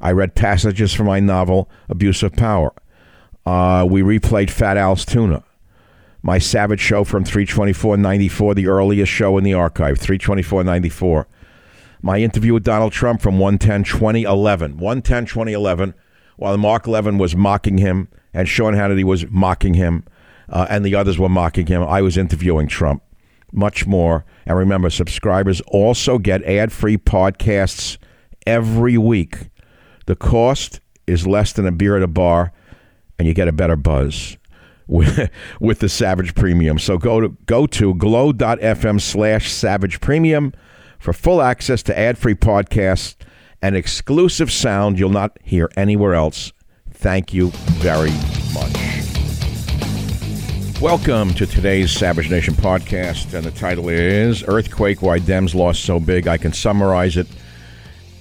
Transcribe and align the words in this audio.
I 0.00 0.12
read 0.12 0.34
passages 0.34 0.92
from 0.92 1.06
my 1.06 1.20
novel, 1.20 1.70
Abuse 1.88 2.22
of 2.22 2.34
Power. 2.34 2.72
Uh, 3.44 3.86
we 3.88 4.02
replayed 4.02 4.50
Fat 4.50 4.76
Al's 4.76 5.04
Tuna. 5.04 5.44
My 6.22 6.38
Savage 6.38 6.80
show 6.80 7.04
from 7.04 7.24
324.94, 7.24 8.54
the 8.54 8.66
earliest 8.66 9.12
show 9.12 9.38
in 9.38 9.44
the 9.44 9.54
archive, 9.54 9.98
324.94. 9.98 11.26
My 12.02 12.18
interview 12.18 12.54
with 12.54 12.64
Donald 12.64 12.92
Trump 12.92 13.20
from 13.20 13.38
110.2011. 13.38 14.74
110.2011, 14.76 15.94
while 16.36 16.56
Mark 16.58 16.86
Levin 16.86 17.18
was 17.18 17.36
mocking 17.36 17.78
him 17.78 18.08
and 18.34 18.48
Sean 18.48 18.74
Hannity 18.74 19.04
was 19.04 19.26
mocking 19.30 19.74
him 19.74 20.04
uh, 20.48 20.66
and 20.68 20.84
the 20.84 20.94
others 20.94 21.18
were 21.18 21.28
mocking 21.28 21.66
him, 21.68 21.82
I 21.82 22.02
was 22.02 22.16
interviewing 22.16 22.66
Trump. 22.66 23.02
Much 23.52 23.86
more. 23.86 24.24
And 24.44 24.58
remember, 24.58 24.90
subscribers 24.90 25.60
also 25.68 26.18
get 26.18 26.42
ad 26.42 26.72
free 26.72 26.98
podcasts 26.98 27.96
every 28.46 28.98
week 28.98 29.48
the 30.06 30.16
cost 30.16 30.80
is 31.06 31.26
less 31.26 31.52
than 31.52 31.66
a 31.66 31.72
beer 31.72 31.96
at 31.96 32.02
a 32.02 32.08
bar, 32.08 32.52
and 33.18 33.28
you 33.28 33.34
get 33.34 33.48
a 33.48 33.52
better 33.52 33.76
buzz 33.76 34.36
with, 34.86 35.30
with 35.60 35.80
the 35.80 35.88
Savage 35.88 36.34
Premium. 36.34 36.78
So 36.78 36.96
go 36.96 37.20
to 37.20 37.36
go 37.46 37.66
to 37.66 37.94
glow.fm 37.94 39.00
slash 39.00 39.52
Savage 39.52 40.00
Premium 40.00 40.52
for 40.98 41.12
full 41.12 41.42
access 41.42 41.82
to 41.84 41.98
ad-free 41.98 42.36
podcasts 42.36 43.16
and 43.60 43.76
exclusive 43.76 44.50
sound 44.52 44.98
you'll 44.98 45.10
not 45.10 45.36
hear 45.42 45.70
anywhere 45.76 46.14
else. 46.14 46.52
Thank 46.90 47.34
you 47.34 47.50
very 47.78 48.12
much. 48.54 48.96
Welcome 50.80 51.34
to 51.34 51.46
today's 51.46 51.90
Savage 51.90 52.30
Nation 52.30 52.54
podcast, 52.54 53.34
and 53.34 53.44
the 53.44 53.50
title 53.50 53.88
is 53.88 54.44
Earthquake 54.46 55.02
Why 55.02 55.18
Dems 55.18 55.54
Lost 55.54 55.84
So 55.84 55.98
Big. 55.98 56.28
I 56.28 56.36
can 56.36 56.52
summarize 56.52 57.16
it 57.16 57.26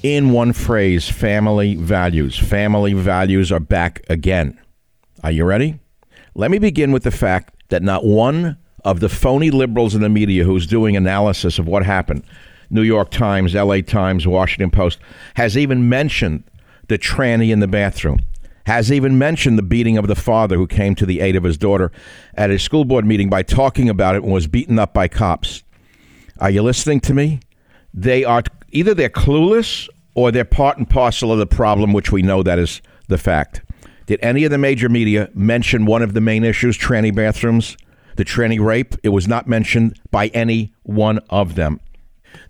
in 0.05 0.29
one 0.29 0.53
phrase 0.53 1.09
family 1.09 1.73
values. 1.73 2.37
Family 2.37 2.93
values 2.93 3.51
are 3.51 3.59
back 3.59 4.03
again. 4.07 4.55
Are 5.23 5.31
you 5.31 5.45
ready? 5.45 5.79
Let 6.35 6.51
me 6.51 6.59
begin 6.59 6.91
with 6.91 7.01
the 7.01 7.09
fact 7.09 7.55
that 7.69 7.81
not 7.81 8.05
one 8.05 8.55
of 8.83 8.99
the 8.99 9.09
phony 9.09 9.49
liberals 9.49 9.95
in 9.95 10.01
the 10.01 10.09
media 10.09 10.43
who's 10.43 10.67
doing 10.67 10.95
analysis 10.95 11.57
of 11.57 11.67
what 11.67 11.83
happened, 11.83 12.23
New 12.69 12.83
York 12.83 13.09
Times, 13.09 13.55
LA 13.55 13.81
Times, 13.81 14.27
Washington 14.27 14.69
Post, 14.69 14.99
has 15.37 15.57
even 15.57 15.89
mentioned 15.89 16.43
the 16.87 16.99
tranny 16.99 17.49
in 17.49 17.59
the 17.59 17.67
bathroom, 17.67 18.19
has 18.67 18.91
even 18.91 19.17
mentioned 19.17 19.57
the 19.57 19.63
beating 19.63 19.97
of 19.97 20.05
the 20.05 20.13
father 20.13 20.55
who 20.55 20.67
came 20.67 20.93
to 20.93 21.07
the 21.07 21.19
aid 21.19 21.35
of 21.35 21.43
his 21.43 21.57
daughter 21.57 21.91
at 22.35 22.51
a 22.51 22.59
school 22.59 22.85
board 22.85 23.07
meeting 23.07 23.27
by 23.27 23.41
talking 23.41 23.89
about 23.89 24.13
it 24.13 24.21
and 24.21 24.31
was 24.31 24.45
beaten 24.45 24.77
up 24.77 24.93
by 24.93 25.07
cops. 25.07 25.63
Are 26.37 26.51
you 26.51 26.61
listening 26.61 26.99
to 27.01 27.13
me? 27.15 27.39
They 27.91 28.23
are 28.23 28.43
either 28.71 28.93
they're 28.93 29.09
clueless 29.09 29.89
or 30.15 30.31
they're 30.31 30.45
part 30.45 30.77
and 30.77 30.89
parcel 30.89 31.31
of 31.31 31.37
the 31.37 31.45
problem, 31.45 31.93
which 31.93 32.11
we 32.11 32.21
know 32.21 32.41
that 32.41 32.57
is 32.57 32.81
the 33.07 33.17
fact. 33.17 33.61
Did 34.07 34.19
any 34.21 34.43
of 34.45 34.51
the 34.51 34.57
major 34.57 34.89
media 34.89 35.29
mention 35.33 35.85
one 35.85 36.01
of 36.01 36.13
the 36.13 36.21
main 36.21 36.43
issues, 36.43 36.77
tranny 36.77 37.13
bathrooms, 37.13 37.75
the 38.15 38.25
tranny 38.25 38.59
rape? 38.59 38.95
It 39.03 39.09
was 39.09 39.27
not 39.27 39.47
mentioned 39.47 39.99
by 40.11 40.27
any 40.27 40.73
one 40.83 41.19
of 41.29 41.55
them. 41.55 41.79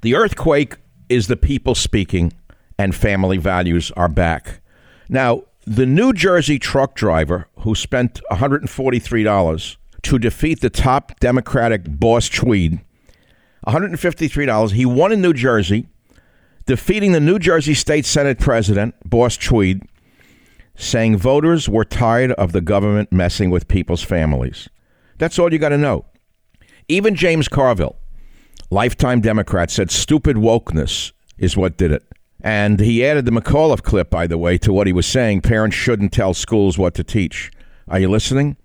The 0.02 0.16
earthquake 0.16 0.78
is 1.10 1.28
the 1.28 1.38
people 1.38 1.76
speaking, 1.76 2.34
and 2.78 2.94
family 2.94 3.38
values 3.38 3.92
are 3.92 4.10
back. 4.10 4.62
Now, 5.10 5.44
the 5.66 5.86
New 5.86 6.14
Jersey 6.14 6.60
truck 6.60 6.96
driver 6.96 7.48
who 7.60 7.74
spent 7.74 8.22
$143 8.32 9.78
to 10.04 10.20
defeat 10.20 10.62
the 10.62 10.70
top 10.70 11.20
Democratic 11.20 11.84
boss 11.88 12.30
Tweed, 12.30 12.82
$153, 13.66 14.72
he 14.74 14.86
won 14.86 15.12
in 15.12 15.22
New 15.22 15.34
Jersey, 15.34 15.88
defeating 16.66 17.12
the 17.12 17.20
New 17.20 17.40
Jersey 17.40 17.74
State 17.74 18.06
Senate 18.06 18.40
President, 18.40 18.96
boss 19.08 19.38
Tweed, 19.38 19.84
saying 20.76 21.18
voters 21.18 21.70
were 21.70 21.86
tired 21.86 22.32
of 22.34 22.52
the 22.52 22.62
government 22.62 23.12
messing 23.12 23.50
with 23.50 23.68
people's 23.68 24.04
families. 24.04 24.68
That's 25.18 25.40
all 25.40 25.52
you 25.52 25.60
got 25.60 25.70
to 25.70 25.78
know. 25.78 26.06
Even 26.88 27.16
James 27.16 27.48
Carville, 27.48 27.96
lifetime 28.70 29.22
Democrat, 29.22 29.72
said 29.72 29.90
stupid 29.92 30.36
wokeness 30.36 31.14
is 31.38 31.56
what 31.56 31.78
did 31.78 31.92
it. 31.92 32.04
And 32.42 32.80
he 32.80 33.06
added 33.06 33.26
the 33.26 33.32
McAuliffe 33.32 33.82
clip, 33.82 34.10
by 34.10 34.28
the 34.28 34.38
way, 34.38 34.58
to 34.60 34.72
what 34.72 34.88
he 34.88 34.94
was 34.94 35.08
saying. 35.08 35.42
Parents 35.42 35.76
shouldn't 35.76 36.12
tell 36.12 36.34
schools 36.34 36.78
what 36.78 36.94
to 36.96 37.04
teach. 37.04 37.52
Are 37.88 38.00
you 38.00 38.10
listening? 38.10 38.58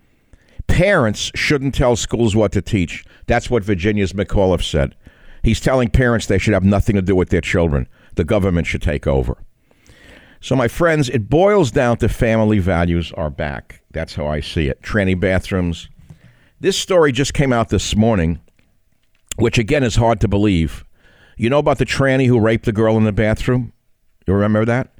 Parents 0.67 1.31
shouldn't 1.35 1.75
tell 1.75 1.97
schools 1.97 2.37
what 2.37 2.53
to 2.53 2.63
teach. 2.63 3.05
That's 3.27 3.49
what 3.49 3.65
Virginia's 3.65 4.13
McAuliffe 4.13 4.63
said. 4.63 4.97
He's 5.43 5.61
telling 5.61 5.89
parents 5.89 6.27
they 6.27 6.39
should 6.39 6.55
have 6.55 6.65
nothing 6.65 6.97
to 6.97 7.03
do 7.03 7.17
with 7.17 7.31
their 7.31 7.41
children. 7.41 7.89
The 8.17 8.25
government 8.25 8.67
should 8.67 8.83
take 8.83 9.07
over. 9.07 9.37
So, 10.41 10.57
my 10.57 10.69
friends, 10.69 11.09
it 11.09 11.29
boils 11.29 11.71
down 11.71 11.99
to 11.99 12.09
family 12.09 12.59
values 12.59 13.13
are 13.13 13.31
back. 13.31 13.83
That's 13.91 14.15
how 14.15 14.27
I 14.27 14.41
see 14.41 14.69
it. 14.69 14.81
Tranny 14.83 15.19
bathrooms. 15.19 15.89
This 16.61 16.79
story 16.79 17.13
just 17.13 17.35
came 17.35 17.53
out 17.53 17.69
this 17.69 17.95
morning, 17.95 18.41
which 19.37 19.59
again 19.59 19.83
is 19.83 19.97
hard 19.97 20.21
to 20.21 20.29
believe. 20.29 20.85
You 21.37 21.51
know 21.51 21.59
about 21.59 21.79
the 21.79 21.87
tranny 21.87 22.27
who 22.27 22.41
raped 22.41 22.65
the 22.65 22.73
girl 22.73 22.97
in 22.97 23.05
the 23.05 23.13
bathroom? 23.13 23.73
You 24.27 24.35
remember 24.35 24.65
that? 24.65 24.93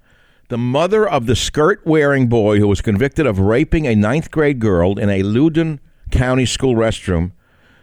The 0.49 0.59
mother 0.59 1.09
of 1.09 1.27
the 1.27 1.37
skirt 1.37 1.87
wearing 1.87 2.27
boy 2.27 2.59
who 2.59 2.67
was 2.67 2.81
convicted 2.81 3.27
of 3.27 3.39
raping 3.39 3.87
a 3.87 3.95
ninth 3.95 4.31
grade 4.31 4.59
girl 4.59 4.99
in 4.99 5.09
a 5.09 5.23
Loudoun 5.23 5.81
County 6.11 6.45
school 6.45 6.75
restroom 6.75 7.33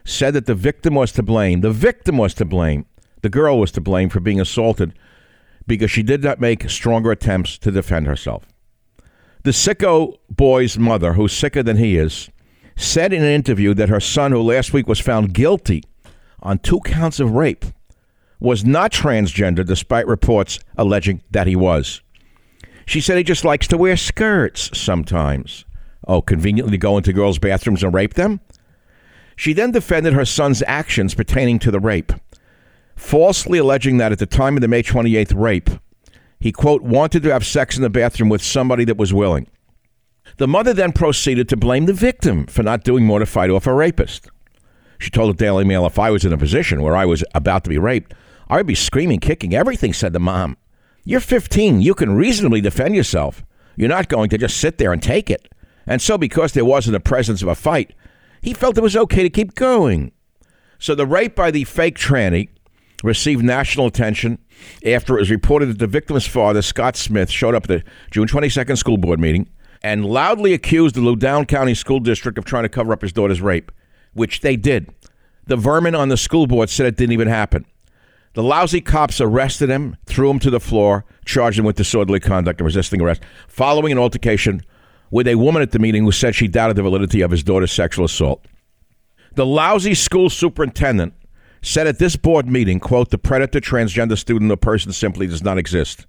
said 0.08 0.34
that 0.34 0.46
the 0.46 0.56
victim 0.56 0.96
was 0.96 1.12
to 1.12 1.22
blame. 1.22 1.60
The 1.62 1.72
victim 1.72 2.18
was 2.18 2.34
to 2.36 2.46
blame. 2.46 2.86
The 3.22 3.30
girl 3.30 3.60
was 3.60 3.72
to 3.74 3.82
blame 3.82 4.10
for 4.10 4.22
being 4.22 4.40
assaulted 4.40 4.98
because 5.68 5.92
she 5.92 6.02
did 6.02 6.24
not 6.24 6.40
make 6.40 6.70
stronger 6.70 7.12
attempts 7.12 7.58
to 7.60 7.72
defend 7.72 8.08
herself. 8.08 8.46
The 9.44 9.52
sicko 9.52 10.18
boy's 10.30 10.80
mother, 10.80 11.14
who's 11.14 11.34
sicker 11.34 11.62
than 11.62 11.76
he 11.76 11.98
is, 11.98 12.30
said 12.78 13.12
in 13.12 13.22
an 13.22 13.32
interview 13.32 13.74
that 13.74 13.90
her 13.90 14.00
son, 14.00 14.32
who 14.32 14.42
last 14.42 14.72
week 14.72 14.88
was 14.88 15.00
found 15.00 15.34
guilty 15.34 15.84
on 16.42 16.60
two 16.60 16.80
counts 16.82 17.20
of 17.20 17.32
rape, 17.32 17.66
was 18.40 18.64
not 18.64 18.94
transgender 18.94 19.66
despite 19.66 20.08
reports 20.08 20.60
alleging 20.78 21.22
that 21.32 21.48
he 21.48 21.56
was. 21.56 22.02
She 22.86 23.02
said 23.02 23.18
he 23.18 23.24
just 23.24 23.44
likes 23.44 23.68
to 23.68 23.78
wear 23.78 23.98
skirts 23.98 24.78
sometimes. 24.78 25.66
Oh, 26.08 26.22
conveniently 26.22 26.78
go 26.78 26.96
into 26.98 27.12
girls' 27.12 27.40
bathrooms 27.40 27.84
and 27.84 27.94
rape 27.94 28.14
them? 28.14 28.40
She 29.38 29.54
then 29.54 29.72
defended 29.72 30.14
her 30.14 30.26
son's 30.26 30.64
actions 30.68 31.14
pertaining 31.14 31.60
to 31.60 31.72
the 31.72 31.80
rape, 31.80 32.12
falsely 32.96 33.60
alleging 33.60 33.98
that 33.98 34.12
at 34.12 34.20
the 34.20 34.26
time 34.26 34.58
of 34.58 34.62
the 34.62 34.68
May 34.68 34.84
28th 34.84 35.40
rape, 35.40 35.70
he, 36.40 36.52
quote, 36.52 36.82
wanted 36.82 37.24
to 37.24 37.32
have 37.32 37.46
sex 37.46 37.78
in 37.78 37.84
the 37.84 37.90
bathroom 37.90 38.30
with 38.30 38.42
somebody 38.42 38.84
that 38.86 38.98
was 38.98 39.14
willing. 39.14 39.48
The 40.38 40.48
mother 40.48 40.74
then 40.74 40.92
proceeded 40.92 41.48
to 41.50 41.56
blame 41.56 41.86
the 41.86 41.94
victim 41.94 42.48
for 42.48 42.64
not 42.64 42.84
doing 42.84 43.06
more 43.06 43.20
to 43.20 43.26
fight 43.26 43.52
off 43.52 43.68
a 43.68 43.74
rapist. 43.74 44.28
She 45.00 45.12
told 45.12 45.30
the 45.30 45.44
Daily 45.44 45.64
Mail, 45.64 45.86
if 45.86 46.00
I 46.00 46.10
was 46.10 46.26
in 46.26 46.34
a 46.34 46.38
position 46.38 46.82
where 46.82 46.96
I 46.96 47.06
was 47.06 47.24
about 47.36 47.64
to 47.64 47.70
be 47.70 47.78
raped, 47.78 48.16
I 48.50 48.58
would 48.58 48.68
be 48.68 48.76
screaming, 48.76 49.20
kicking 49.20 49.54
everything, 49.54 49.94
said 49.94 50.14
the 50.14 50.20
mom. 50.20 50.58
You're 51.04 51.20
15. 51.20 51.82
You 51.82 51.94
can 51.94 52.16
reasonably 52.16 52.60
defend 52.60 52.96
yourself. 52.96 53.44
You're 53.76 53.90
not 53.90 54.10
going 54.10 54.30
to 54.32 54.38
just 54.38 54.58
sit 54.58 54.80
there 54.80 54.92
and 54.92 55.02
take 55.02 55.30
it. 55.30 55.48
And 55.86 56.02
so, 56.02 56.18
because 56.18 56.54
there 56.54 56.66
wasn't 56.66 56.98
a 56.98 57.00
presence 57.00 57.42
of 57.42 57.48
a 57.48 57.56
fight, 57.56 57.94
he 58.48 58.54
felt 58.54 58.78
it 58.78 58.82
was 58.82 58.96
okay 58.96 59.24
to 59.24 59.30
keep 59.30 59.56
going. 59.56 60.10
So, 60.80 60.96
the 60.96 61.06
rape 61.06 61.36
by 61.36 61.52
the 61.52 61.66
fake 61.66 61.98
tranny 61.98 62.48
received 63.04 63.44
national 63.44 63.88
attention 63.88 64.40
after 64.86 65.18
it 65.18 65.20
was 65.20 65.30
reported 65.30 65.66
that 65.66 65.80
the 65.80 65.88
victim's 65.88 66.26
father, 66.26 66.62
Scott 66.62 66.96
Smith, 66.96 67.30
showed 67.30 67.56
up 67.56 67.64
at 67.64 67.68
the 67.68 67.84
June 68.10 68.26
22nd 68.26 68.78
school 68.78 68.98
board 68.98 69.20
meeting 69.20 69.50
and 69.84 70.06
loudly 70.06 70.54
accused 70.54 70.96
the 70.96 71.02
Loudoun 71.02 71.46
County 71.46 71.74
School 71.74 72.00
District 72.00 72.38
of 72.38 72.46
trying 72.46 72.64
to 72.64 72.70
cover 72.70 72.94
up 72.94 73.02
his 73.02 73.12
daughter's 73.12 73.42
rape, 73.42 73.70
which 74.14 74.40
they 74.40 74.56
did. 74.56 74.90
The 75.48 75.58
vermin 75.58 75.94
on 75.94 76.08
the 76.08 76.16
school 76.16 76.48
board 76.48 76.70
said 76.70 76.86
it 76.86 76.96
didn't 76.96 77.12
even 77.12 77.28
happen. 77.28 77.66
The 78.32 78.44
lousy 78.44 78.80
cops 78.80 79.20
arrested 79.20 79.70
him, 79.70 79.98
threw 80.06 80.30
him 80.30 80.40
to 80.40 80.50
the 80.50 80.62
floor, 80.62 81.04
charged 81.26 81.60
him 81.60 81.66
with 81.66 81.76
disorderly 81.76 82.22
conduct 82.22 82.62
and 82.62 82.66
resisting 82.66 83.02
arrest, 83.02 83.24
following 83.50 83.92
an 83.92 83.98
altercation 83.98 84.62
with 85.12 85.28
a 85.28 85.36
woman 85.36 85.62
at 85.62 85.72
the 85.72 85.80
meeting 85.80 86.04
who 86.04 86.12
said 86.12 86.36
she 86.36 86.48
doubted 86.48 86.76
the 86.76 86.84
validity 86.84 87.22
of 87.22 87.32
his 87.32 87.44
daughter's 87.44 87.72
sexual 87.72 88.06
assault. 88.06 88.46
The 89.36 89.46
lousy 89.46 89.94
school 89.94 90.30
superintendent 90.30 91.14
said 91.62 91.88
at 91.88 92.00
this 92.00 92.16
board 92.16 92.48
meeting, 92.48 92.80
quote, 92.80 93.10
the 93.10 93.18
predator 93.18 93.60
transgender 93.60 94.18
student 94.18 94.52
or 94.52 94.58
person 94.58 94.92
simply 94.92 95.28
does 95.28 95.44
not 95.44 95.58
exist. 95.58 96.06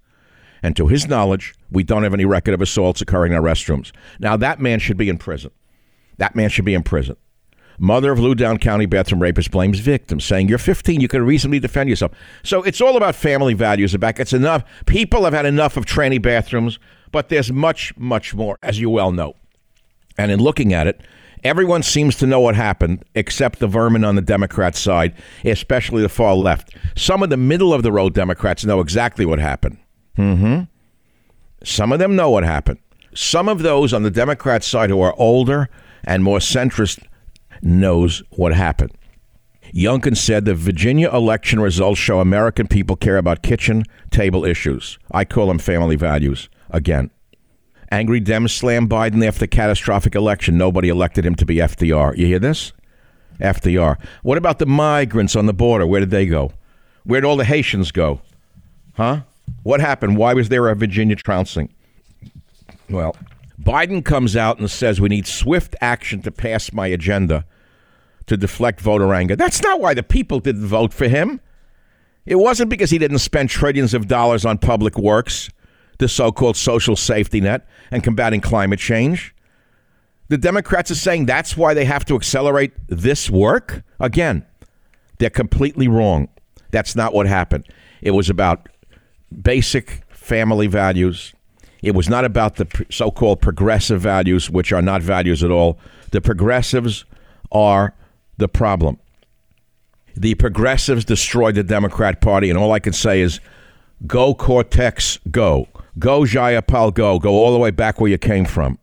And 0.62 0.76
to 0.76 0.88
his 0.88 1.08
knowledge, 1.08 1.54
we 1.70 1.84
don't 1.84 2.02
have 2.02 2.14
any 2.14 2.24
record 2.24 2.54
of 2.54 2.60
assaults 2.60 3.00
occurring 3.00 3.32
in 3.32 3.38
our 3.38 3.44
restrooms. 3.44 3.92
Now, 4.18 4.36
that 4.36 4.60
man 4.60 4.80
should 4.80 4.96
be 4.96 5.08
in 5.08 5.18
prison. 5.18 5.50
That 6.16 6.34
man 6.34 6.50
should 6.50 6.64
be 6.64 6.74
in 6.74 6.82
prison. 6.82 7.16
Mother 7.78 8.10
of 8.10 8.18
Loudoun 8.18 8.58
County 8.58 8.86
bathroom 8.86 9.22
rapist 9.22 9.52
blames 9.52 9.78
victim, 9.78 10.18
saying, 10.18 10.48
You're 10.48 10.58
15, 10.58 11.00
you 11.00 11.06
can 11.06 11.24
reasonably 11.24 11.60
defend 11.60 11.88
yourself. 11.88 12.12
So 12.42 12.64
it's 12.64 12.80
all 12.80 12.96
about 12.96 13.14
family 13.14 13.54
values. 13.54 13.96
Back, 13.96 14.18
it's 14.18 14.32
enough. 14.32 14.64
People 14.86 15.24
have 15.24 15.32
had 15.32 15.46
enough 15.46 15.76
of 15.76 15.86
tranny 15.86 16.20
bathrooms, 16.20 16.80
but 17.10 17.28
there's 17.28 17.52
much, 17.52 17.96
much 17.96 18.34
more, 18.34 18.58
as 18.62 18.80
you 18.80 18.90
well 18.90 19.12
know. 19.12 19.34
And 20.16 20.30
in 20.30 20.40
looking 20.40 20.72
at 20.72 20.86
it, 20.86 21.00
everyone 21.44 21.82
seems 21.82 22.16
to 22.16 22.26
know 22.26 22.40
what 22.40 22.54
happened, 22.54 23.04
except 23.14 23.58
the 23.58 23.66
vermin 23.66 24.04
on 24.04 24.16
the 24.16 24.22
Democrat 24.22 24.74
side, 24.74 25.14
especially 25.44 26.02
the 26.02 26.08
far 26.08 26.34
left. 26.34 26.76
Some 26.96 27.22
of 27.22 27.30
the 27.30 27.36
middle 27.36 27.72
of 27.72 27.82
the 27.82 27.92
road 27.92 28.14
Democrats 28.14 28.64
know 28.64 28.80
exactly 28.80 29.24
what 29.24 29.38
happened. 29.38 29.78
Mm-hmm. 30.16 30.62
Some 31.64 31.92
of 31.92 31.98
them 31.98 32.16
know 32.16 32.30
what 32.30 32.44
happened. 32.44 32.78
Some 33.14 33.48
of 33.48 33.62
those 33.62 33.92
on 33.92 34.02
the 34.02 34.10
Democrat 34.10 34.62
side 34.62 34.90
who 34.90 35.00
are 35.00 35.14
older 35.18 35.68
and 36.04 36.22
more 36.22 36.38
centrist 36.38 37.02
knows 37.62 38.22
what 38.30 38.54
happened. 38.54 38.92
Youngkin 39.74 40.16
said 40.16 40.44
the 40.44 40.54
Virginia 40.54 41.10
election 41.10 41.60
results 41.60 42.00
show 42.00 42.20
American 42.20 42.66
people 42.66 42.96
care 42.96 43.18
about 43.18 43.42
kitchen 43.42 43.84
table 44.10 44.44
issues. 44.44 44.98
I 45.10 45.24
call 45.24 45.48
them 45.48 45.58
family 45.58 45.96
values 45.96 46.48
again. 46.70 47.10
Angry 47.90 48.20
Dems 48.20 48.50
slam 48.50 48.88
Biden 48.88 49.26
after 49.26 49.46
catastrophic 49.46 50.14
election. 50.14 50.58
Nobody 50.58 50.88
elected 50.88 51.24
him 51.24 51.34
to 51.36 51.46
be 51.46 51.56
FDR. 51.56 52.16
You 52.16 52.26
hear 52.26 52.38
this? 52.38 52.72
FDR. 53.40 53.96
What 54.22 54.36
about 54.38 54.58
the 54.58 54.66
migrants 54.66 55.36
on 55.36 55.46
the 55.46 55.54
border? 55.54 55.86
Where 55.86 56.00
did 56.00 56.10
they 56.10 56.26
go? 56.26 56.52
Where'd 57.04 57.24
all 57.24 57.36
the 57.36 57.44
Haitians 57.44 57.92
go? 57.92 58.20
Huh? 58.94 59.20
What 59.62 59.80
happened? 59.80 60.16
Why 60.16 60.34
was 60.34 60.48
there 60.48 60.68
a 60.68 60.74
Virginia 60.74 61.16
trouncing? 61.16 61.72
Well, 62.90 63.16
Biden 63.60 64.04
comes 64.04 64.36
out 64.36 64.58
and 64.58 64.70
says 64.70 65.00
we 65.00 65.08
need 65.08 65.26
swift 65.26 65.74
action 65.80 66.20
to 66.22 66.30
pass 66.30 66.72
my 66.72 66.86
agenda 66.88 67.44
to 68.26 68.36
deflect 68.36 68.80
voter 68.80 69.14
anger. 69.14 69.36
That's 69.36 69.62
not 69.62 69.80
why 69.80 69.94
the 69.94 70.02
people 70.02 70.40
didn't 70.40 70.66
vote 70.66 70.92
for 70.92 71.08
him. 71.08 71.40
It 72.26 72.36
wasn't 72.36 72.70
because 72.70 72.90
he 72.90 72.98
didn't 72.98 73.18
spend 73.18 73.48
trillions 73.48 73.94
of 73.94 74.06
dollars 74.06 74.44
on 74.44 74.58
public 74.58 74.98
works, 74.98 75.48
the 75.98 76.08
so 76.08 76.32
called 76.32 76.56
social 76.56 76.96
safety 76.96 77.40
net, 77.40 77.66
and 77.90 78.02
combating 78.02 78.40
climate 78.40 78.78
change. 78.78 79.34
The 80.28 80.38
Democrats 80.38 80.90
are 80.90 80.96
saying 80.96 81.26
that's 81.26 81.56
why 81.56 81.74
they 81.74 81.84
have 81.84 82.04
to 82.06 82.14
accelerate 82.14 82.72
this 82.88 83.30
work. 83.30 83.82
Again, 83.98 84.44
they're 85.18 85.30
completely 85.30 85.88
wrong. 85.88 86.28
That's 86.70 86.94
not 86.94 87.14
what 87.14 87.26
happened. 87.26 87.66
It 88.02 88.12
was 88.12 88.28
about 88.28 88.68
basic 89.42 90.02
family 90.10 90.66
values. 90.66 91.32
It 91.82 91.94
was 91.94 92.08
not 92.08 92.24
about 92.24 92.56
the 92.56 92.86
so 92.90 93.10
called 93.10 93.40
progressive 93.40 94.00
values, 94.00 94.50
which 94.50 94.72
are 94.72 94.82
not 94.82 95.02
values 95.02 95.42
at 95.42 95.50
all. 95.50 95.78
The 96.10 96.20
progressives 96.20 97.04
are 97.50 97.94
the 98.36 98.48
problem. 98.48 98.98
The 100.14 100.34
progressives 100.34 101.04
destroyed 101.04 101.54
the 101.54 101.62
Democrat 101.62 102.20
Party, 102.20 102.50
and 102.50 102.58
all 102.58 102.72
I 102.72 102.80
can 102.80 102.92
say 102.92 103.20
is 103.20 103.40
go 104.06 104.34
Cortex, 104.34 105.18
go. 105.30 105.68
Go 105.98 106.20
Jayapal, 106.20 106.94
go. 106.94 107.18
Go 107.18 107.30
all 107.30 107.52
the 107.52 107.58
way 107.58 107.70
back 107.70 108.00
where 108.00 108.10
you 108.10 108.18
came 108.18 108.44
from. 108.44 108.78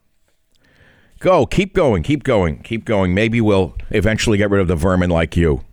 Go. 1.20 1.46
Keep 1.46 1.74
going. 1.74 2.04
Keep 2.04 2.24
going. 2.24 2.62
Keep 2.62 2.86
going. 2.86 3.14
Maybe 3.14 3.40
we'll 3.40 3.76
eventually 3.90 4.38
get 4.38 4.50
rid 4.50 4.62
of 4.62 4.68
the 4.68 4.76
vermin 4.76 5.10
like 5.10 5.38
you. 5.38 5.64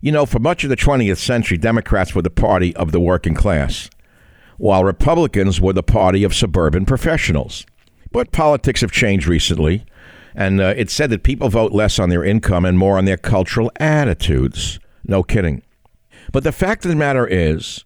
You 0.00 0.12
know, 0.12 0.26
for 0.26 0.38
much 0.38 0.62
of 0.62 0.70
the 0.70 0.76
20th 0.76 1.18
century, 1.18 1.58
Democrats 1.58 2.14
were 2.14 2.22
the 2.22 2.30
party 2.30 2.76
of 2.76 2.92
the 2.92 3.00
working 3.00 3.34
class, 3.34 3.90
while 4.56 4.84
Republicans 4.84 5.60
were 5.60 5.72
the 5.72 5.82
party 5.82 6.22
of 6.22 6.34
suburban 6.34 6.86
professionals. 6.86 7.66
But 8.12 8.30
politics 8.30 8.82
have 8.82 8.92
changed 8.92 9.26
recently, 9.26 9.84
and 10.34 10.60
uh, 10.60 10.74
it's 10.76 10.92
said 10.92 11.10
that 11.10 11.24
people 11.24 11.48
vote 11.48 11.72
less 11.72 11.98
on 11.98 12.10
their 12.10 12.24
income 12.24 12.64
and 12.64 12.78
more 12.78 12.96
on 12.96 13.06
their 13.06 13.16
cultural 13.16 13.72
attitudes. 13.80 14.78
No 15.04 15.22
kidding. 15.22 15.62
But 16.30 16.44
the 16.44 16.52
fact 16.52 16.84
of 16.84 16.90
the 16.90 16.96
matter 16.96 17.26
is, 17.26 17.84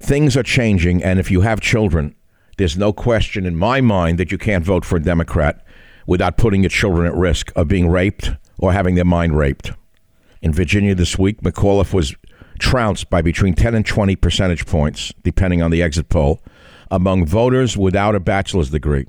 things 0.00 0.36
are 0.36 0.42
changing, 0.42 1.02
and 1.02 1.18
if 1.18 1.30
you 1.30 1.42
have 1.42 1.60
children, 1.60 2.14
there's 2.58 2.76
no 2.76 2.92
question 2.92 3.44
in 3.44 3.56
my 3.56 3.80
mind 3.80 4.18
that 4.18 4.32
you 4.32 4.38
can't 4.38 4.64
vote 4.64 4.84
for 4.84 4.96
a 4.96 5.02
Democrat 5.02 5.64
without 6.06 6.36
putting 6.36 6.62
your 6.62 6.70
children 6.70 7.06
at 7.06 7.14
risk 7.14 7.52
of 7.56 7.68
being 7.68 7.88
raped 7.88 8.30
or 8.58 8.72
having 8.72 8.94
their 8.94 9.04
mind 9.04 9.36
raped. 9.36 9.72
In 10.40 10.52
Virginia 10.52 10.94
this 10.94 11.18
week, 11.18 11.40
McAuliffe 11.42 11.92
was 11.92 12.14
trounced 12.58 13.10
by 13.10 13.20
between 13.20 13.54
10 13.54 13.74
and 13.74 13.84
20 13.84 14.16
percentage 14.16 14.66
points, 14.66 15.12
depending 15.22 15.60
on 15.62 15.70
the 15.70 15.82
exit 15.82 16.08
poll, 16.08 16.40
among 16.90 17.26
voters 17.26 17.76
without 17.76 18.14
a 18.14 18.20
bachelor's 18.20 18.70
degree. 18.70 19.06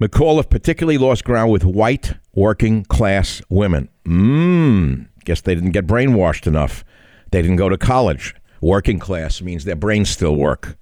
McAuliffe 0.00 0.50
particularly 0.50 0.98
lost 0.98 1.22
ground 1.22 1.52
with 1.52 1.64
white 1.64 2.14
working 2.34 2.84
class 2.84 3.40
women. 3.48 3.88
Mmm, 4.04 5.06
guess 5.24 5.40
they 5.42 5.54
didn't 5.54 5.70
get 5.70 5.86
brainwashed 5.86 6.46
enough. 6.46 6.84
They 7.30 7.40
didn't 7.40 7.56
go 7.56 7.68
to 7.68 7.78
college. 7.78 8.34
Working 8.62 9.00
class 9.00 9.42
means 9.42 9.64
their 9.64 9.76
brains 9.76 10.08
still 10.08 10.36
work. 10.36 10.78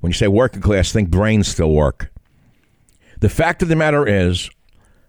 When 0.00 0.10
you 0.10 0.14
say 0.14 0.26
working 0.26 0.60
class, 0.60 0.92
think 0.92 1.10
brains 1.10 1.46
still 1.46 1.70
work. 1.72 2.10
The 3.20 3.28
fact 3.28 3.62
of 3.62 3.68
the 3.68 3.76
matter 3.76 4.06
is, 4.06 4.50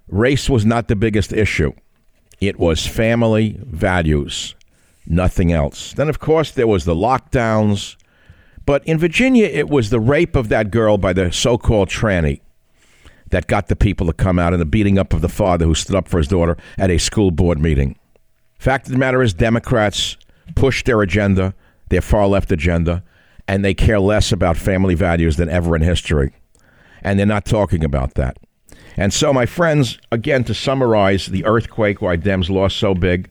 race 0.08 0.48
was 0.48 0.64
not 0.64 0.88
the 0.88 0.96
biggest 0.96 1.34
issue. 1.34 1.74
It 2.40 2.60
was 2.60 2.86
family 2.86 3.58
values, 3.62 4.54
nothing 5.08 5.52
else. 5.52 5.94
Then, 5.94 6.10
of 6.10 6.20
course, 6.20 6.52
there 6.52 6.68
was 6.68 6.86
the 6.86 6.94
lockdowns. 6.94 7.96
But 8.68 8.86
in 8.86 9.00
Virginia, 9.00 9.46
it 9.46 9.68
was 9.68 9.90
the 9.90 10.00
rape 10.00 10.36
of 10.36 10.50
that 10.50 10.70
girl 10.70 11.00
by 11.00 11.14
the 11.14 11.32
so 11.32 11.58
called 11.58 11.90
tranny 11.90 12.42
that 13.32 13.48
got 13.48 13.68
the 13.68 13.76
people 13.76 14.06
to 14.06 14.14
come 14.14 14.38
out 14.38 14.54
and 14.54 14.62
the 14.62 14.66
beating 14.66 15.00
up 15.00 15.14
of 15.14 15.22
the 15.22 15.30
father 15.30 15.66
who 15.66 15.74
stood 15.74 15.96
up 15.96 16.08
for 16.08 16.20
his 16.20 16.28
daughter 16.28 16.56
at 16.78 16.92
a 16.92 17.00
school 17.00 17.32
board 17.32 17.58
meeting. 17.58 17.98
Fact 18.60 18.86
of 18.86 18.92
the 18.92 19.00
matter 19.00 19.24
is, 19.24 19.34
Democrats 19.34 20.18
push 20.54 20.84
their 20.84 21.02
agenda, 21.02 21.56
their 21.92 22.02
far 22.02 22.28
left 22.28 22.52
agenda, 22.52 23.04
and 23.48 23.64
they 23.64 23.76
care 23.76 24.00
less 24.00 24.32
about 24.32 24.58
family 24.58 24.96
values 24.96 25.38
than 25.38 25.50
ever 25.50 25.76
in 25.76 25.84
history 25.84 26.34
and 27.02 27.18
they're 27.18 27.26
not 27.26 27.46
talking 27.46 27.84
about 27.84 28.14
that. 28.16 28.38
And 28.98 29.14
so, 29.14 29.34
my 29.34 29.46
friends, 29.46 29.98
again, 30.12 30.44
to 30.46 30.54
summarize 30.54 31.28
the 31.28 31.46
earthquake, 31.46 32.02
why 32.02 32.18
Dems 32.18 32.50
lost 32.50 32.78
so 32.78 32.94
big, 32.94 33.30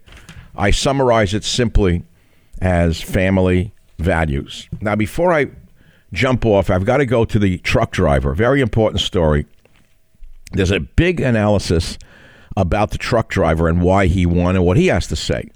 I 0.56 0.70
summarize 0.70 1.34
it 1.34 1.44
simply 1.44 2.04
as 2.60 3.00
family 3.00 3.72
values. 3.98 4.68
Now, 4.80 4.96
before 4.96 5.32
I 5.32 5.48
jump 6.12 6.44
off, 6.46 6.70
I've 6.70 6.84
got 6.84 6.98
to 6.98 7.06
go 7.06 7.24
to 7.24 7.38
the 7.38 7.58
truck 7.58 7.92
driver. 7.92 8.34
Very 8.34 8.60
important 8.60 9.00
story. 9.00 9.46
There's 10.52 10.70
a 10.70 10.80
big 10.80 11.20
analysis 11.20 11.98
about 12.56 12.90
the 12.90 12.98
truck 12.98 13.28
driver 13.28 13.68
and 13.68 13.82
why 13.82 14.06
he 14.06 14.26
won 14.26 14.56
and 14.56 14.64
what 14.64 14.76
he 14.76 14.88
has 14.88 15.06
to 15.08 15.16
say. 15.16 15.50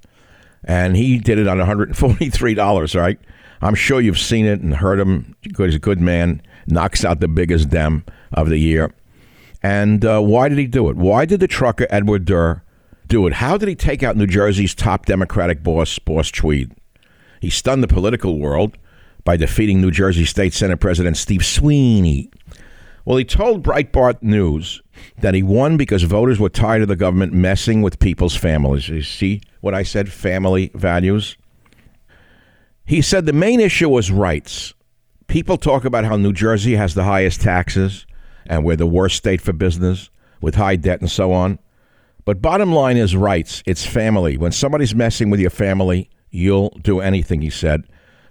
And 0.64 0.96
he 0.96 1.18
did 1.18 1.38
it 1.38 1.46
on 1.46 1.58
$143, 1.58 3.00
right? 3.00 3.18
I'm 3.60 3.74
sure 3.74 4.00
you've 4.00 4.18
seen 4.18 4.46
it 4.46 4.60
and 4.60 4.74
heard 4.74 4.98
him. 4.98 5.36
He's 5.56 5.74
a 5.74 5.78
good 5.78 6.00
man 6.00 6.42
knocks 6.66 7.04
out 7.04 7.20
the 7.20 7.28
biggest 7.28 7.68
dem 7.70 8.04
of 8.32 8.48
the 8.48 8.58
year. 8.58 8.92
And 9.62 10.04
uh, 10.04 10.20
why 10.20 10.48
did 10.48 10.58
he 10.58 10.66
do 10.66 10.88
it? 10.88 10.96
Why 10.96 11.24
did 11.24 11.40
the 11.40 11.48
trucker 11.48 11.86
Edward 11.90 12.24
Durr 12.24 12.62
do 13.06 13.26
it? 13.26 13.34
How 13.34 13.56
did 13.56 13.68
he 13.68 13.74
take 13.74 14.02
out 14.02 14.16
New 14.16 14.26
Jersey's 14.26 14.74
top 14.74 15.06
Democratic 15.06 15.62
boss, 15.62 15.98
Boss 15.98 16.30
Tweed? 16.30 16.72
He 17.40 17.50
stunned 17.50 17.82
the 17.82 17.88
political 17.88 18.38
world 18.38 18.76
by 19.24 19.36
defeating 19.36 19.80
New 19.80 19.90
Jersey 19.90 20.24
State 20.24 20.52
Senate 20.52 20.80
President 20.80 21.16
Steve 21.16 21.44
Sweeney. 21.44 22.30
Well, 23.04 23.18
he 23.18 23.24
told 23.24 23.62
Breitbart 23.62 24.22
News 24.22 24.82
that 25.20 25.34
he 25.34 25.42
won 25.42 25.76
because 25.76 26.02
voters 26.04 26.40
were 26.40 26.48
tired 26.48 26.82
of 26.82 26.88
the 26.88 26.96
government 26.96 27.32
messing 27.32 27.82
with 27.82 27.98
people's 27.98 28.36
families. 28.36 28.88
You 28.88 29.02
see 29.02 29.42
what 29.60 29.74
I 29.74 29.82
said? 29.82 30.10
Family 30.10 30.70
values. 30.74 31.36
He 32.86 33.02
said 33.02 33.26
the 33.26 33.32
main 33.32 33.60
issue 33.60 33.88
was 33.88 34.10
rights 34.10 34.74
people 35.26 35.56
talk 35.56 35.84
about 35.84 36.04
how 36.04 36.16
New 36.16 36.32
Jersey 36.32 36.76
has 36.76 36.94
the 36.94 37.04
highest 37.04 37.40
taxes 37.40 38.06
and 38.46 38.64
we're 38.64 38.76
the 38.76 38.86
worst 38.86 39.16
state 39.16 39.40
for 39.40 39.52
business 39.52 40.10
with 40.40 40.54
high 40.54 40.76
debt 40.76 41.00
and 41.00 41.10
so 41.10 41.32
on. 41.32 41.58
But 42.24 42.42
bottom 42.42 42.72
line 42.72 42.96
is 42.96 43.16
rights. 43.16 43.62
It's 43.66 43.84
family. 43.84 44.36
When 44.36 44.52
somebody's 44.52 44.94
messing 44.94 45.30
with 45.30 45.40
your 45.40 45.50
family, 45.50 46.10
you'll 46.30 46.70
do 46.82 47.00
anything, 47.00 47.42
he 47.42 47.50
said. 47.50 47.84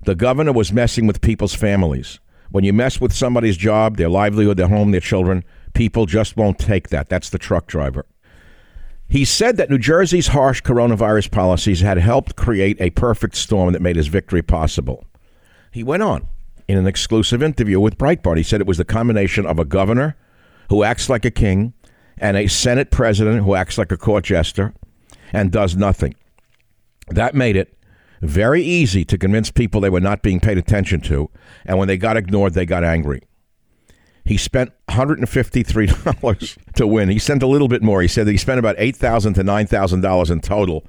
The 0.06 0.15
governor 0.15 0.51
was 0.51 0.74
messing 0.74 1.08
with 1.08 1.22
people's 1.22 1.53
families. 1.53 2.20
When 2.53 2.63
you 2.63 2.72
mess 2.72 3.01
with 3.01 3.12
somebody's 3.12 3.57
job, 3.57 3.98
their 3.98 4.10
livelihood, 4.10 4.57
their 4.57 4.67
home, 4.67 4.91
their 4.91 5.01
children, 5.01 5.43
people 5.74 6.05
just 6.05 6.38
won't 6.38 6.60
take 6.60 6.89
that. 6.89 7.10
That's 7.10 7.31
the 7.31 7.39
truck 7.39 7.65
driver. 7.65 8.05
He 9.10 9.25
said 9.25 9.57
that 9.57 9.72
New 9.72 9.79
Jersey's 9.79 10.27
harsh 10.27 10.62
coronavirus 10.62 11.31
policies 11.31 11.81
had 11.81 11.98
helped 11.98 12.36
create 12.36 12.79
a 12.79 12.91
perfect 12.91 13.38
storm 13.38 13.74
that 13.74 13.81
made 13.81 13.95
his 13.95 14.05
victory 14.05 14.43
possible. 14.43 15.03
He 15.72 15.81
went 15.81 16.03
on 16.03 16.27
in 16.67 16.77
an 16.77 16.86
exclusive 16.86 17.41
interview 17.41 17.79
with 17.79 17.98
Breitbart. 17.98 18.38
He 18.38 18.43
said 18.43 18.62
it 18.62 18.67
was 18.67 18.77
the 18.77 18.86
combination 18.86 19.48
of 19.48 19.57
a 19.57 19.65
governor 19.65 20.15
who 20.69 20.83
acts 20.83 21.10
like 21.10 21.25
a 21.25 21.31
king 21.31 21.74
and 22.19 22.38
a 22.38 22.45
Senate 22.45 22.91
president 22.91 23.43
who 23.43 23.55
acts 23.55 23.79
like 23.79 23.91
a 23.91 23.98
court 23.98 24.25
jester 24.25 24.75
and 25.31 25.51
does 25.51 25.75
nothing. 25.75 26.13
That 27.07 27.33
made 27.33 27.55
it 27.55 27.75
very 28.24 28.63
easy 28.63 29.06
to 29.06 29.18
convince 29.18 29.51
people 29.51 29.82
they 29.82 29.89
were 29.89 30.00
not 30.00 30.22
being 30.22 30.39
paid 30.39 30.58
attention 30.58 31.01
to, 31.01 31.30
and 31.65 31.77
when 31.77 31.88
they 31.88 31.98
got 31.98 32.18
ignored, 32.18 32.53
they 32.53 32.65
got 32.65 32.84
angry. 32.84 33.22
He 34.25 34.38
spent 34.38 34.72
$153 34.89 36.58
to 36.75 36.88
win. 36.88 37.10
He 37.10 37.20
sent 37.20 37.44
a 37.44 37.48
little 37.48 37.68
bit 37.68 37.84
more. 37.84 38.01
He 38.01 38.08
said 38.08 38.25
that 38.25 38.32
he 38.32 38.38
spent 38.38 38.60
about 38.60 38.75
8,000 38.77 39.34
to 39.34 39.44
$9,000 39.44 40.32
in 40.32 40.39
total 40.39 40.86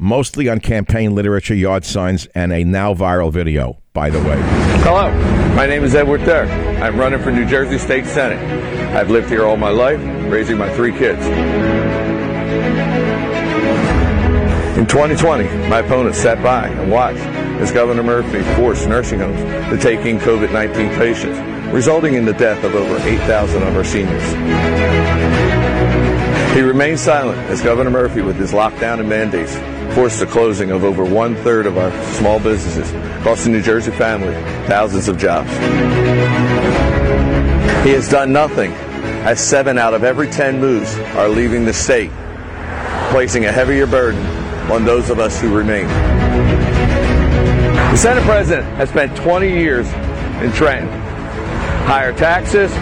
mostly 0.00 0.48
on 0.48 0.58
campaign 0.58 1.14
literature, 1.14 1.54
yard 1.54 1.84
signs, 1.84 2.26
and 2.34 2.52
a 2.52 2.64
now 2.64 2.94
viral 2.94 3.30
video, 3.30 3.78
by 3.92 4.08
the 4.10 4.18
way. 4.18 4.40
Hello, 4.82 5.10
my 5.54 5.66
name 5.66 5.84
is 5.84 5.94
Edward 5.94 6.24
Durr. 6.24 6.46
I'm 6.82 6.98
running 6.98 7.20
for 7.20 7.30
New 7.30 7.46
Jersey 7.46 7.78
State 7.78 8.06
Senate. 8.06 8.38
I've 8.96 9.10
lived 9.10 9.28
here 9.28 9.44
all 9.44 9.58
my 9.58 9.68
life, 9.68 10.00
raising 10.32 10.56
my 10.56 10.74
three 10.74 10.92
kids. 10.92 11.20
In 14.80 14.86
2020, 14.86 15.68
my 15.68 15.80
opponent 15.80 16.14
sat 16.14 16.42
by 16.42 16.66
and 16.66 16.90
watched 16.90 17.20
as 17.60 17.70
Governor 17.70 18.02
Murphy 18.02 18.40
forced 18.56 18.88
nursing 18.88 19.18
homes 19.18 19.38
to 19.68 19.76
take 19.76 20.06
in 20.06 20.18
COVID 20.18 20.54
19 20.54 20.88
patients, 20.96 21.38
resulting 21.70 22.14
in 22.14 22.24
the 22.24 22.32
death 22.32 22.64
of 22.64 22.74
over 22.74 22.96
8,000 23.06 23.62
of 23.62 23.76
our 23.76 23.84
seniors. 23.84 24.24
He 26.54 26.62
remained 26.62 26.98
silent 26.98 27.38
as 27.50 27.60
Governor 27.60 27.90
Murphy, 27.90 28.22
with 28.22 28.36
his 28.36 28.52
lockdown 28.52 29.00
and 29.00 29.06
mandates, 29.06 29.54
forced 29.94 30.18
the 30.18 30.24
closing 30.24 30.70
of 30.70 30.82
over 30.82 31.04
one 31.04 31.36
third 31.36 31.66
of 31.66 31.76
our 31.76 31.92
small 32.14 32.40
businesses, 32.40 32.90
costing 33.22 33.52
New 33.52 33.60
Jersey 33.60 33.90
family 33.90 34.32
thousands 34.66 35.08
of 35.08 35.18
jobs. 35.18 35.50
He 37.84 37.90
has 37.90 38.08
done 38.08 38.32
nothing 38.32 38.72
as 38.72 39.46
seven 39.46 39.76
out 39.76 39.92
of 39.92 40.04
every 40.04 40.30
10 40.30 40.58
moves 40.58 40.96
are 41.16 41.28
leaving 41.28 41.66
the 41.66 41.74
state, 41.74 42.10
placing 43.10 43.44
a 43.44 43.52
heavier 43.52 43.86
burden 43.86 44.39
on 44.70 44.84
those 44.84 45.10
of 45.10 45.18
us 45.18 45.40
who 45.40 45.52
remain. 45.54 45.86
The 47.90 47.96
Senate 47.96 48.22
President 48.24 48.66
has 48.76 48.88
spent 48.88 49.16
20 49.16 49.48
years 49.48 49.86
in 50.42 50.52
Trenton. 50.52 50.88
Higher 51.86 52.12
taxes, 52.12 52.72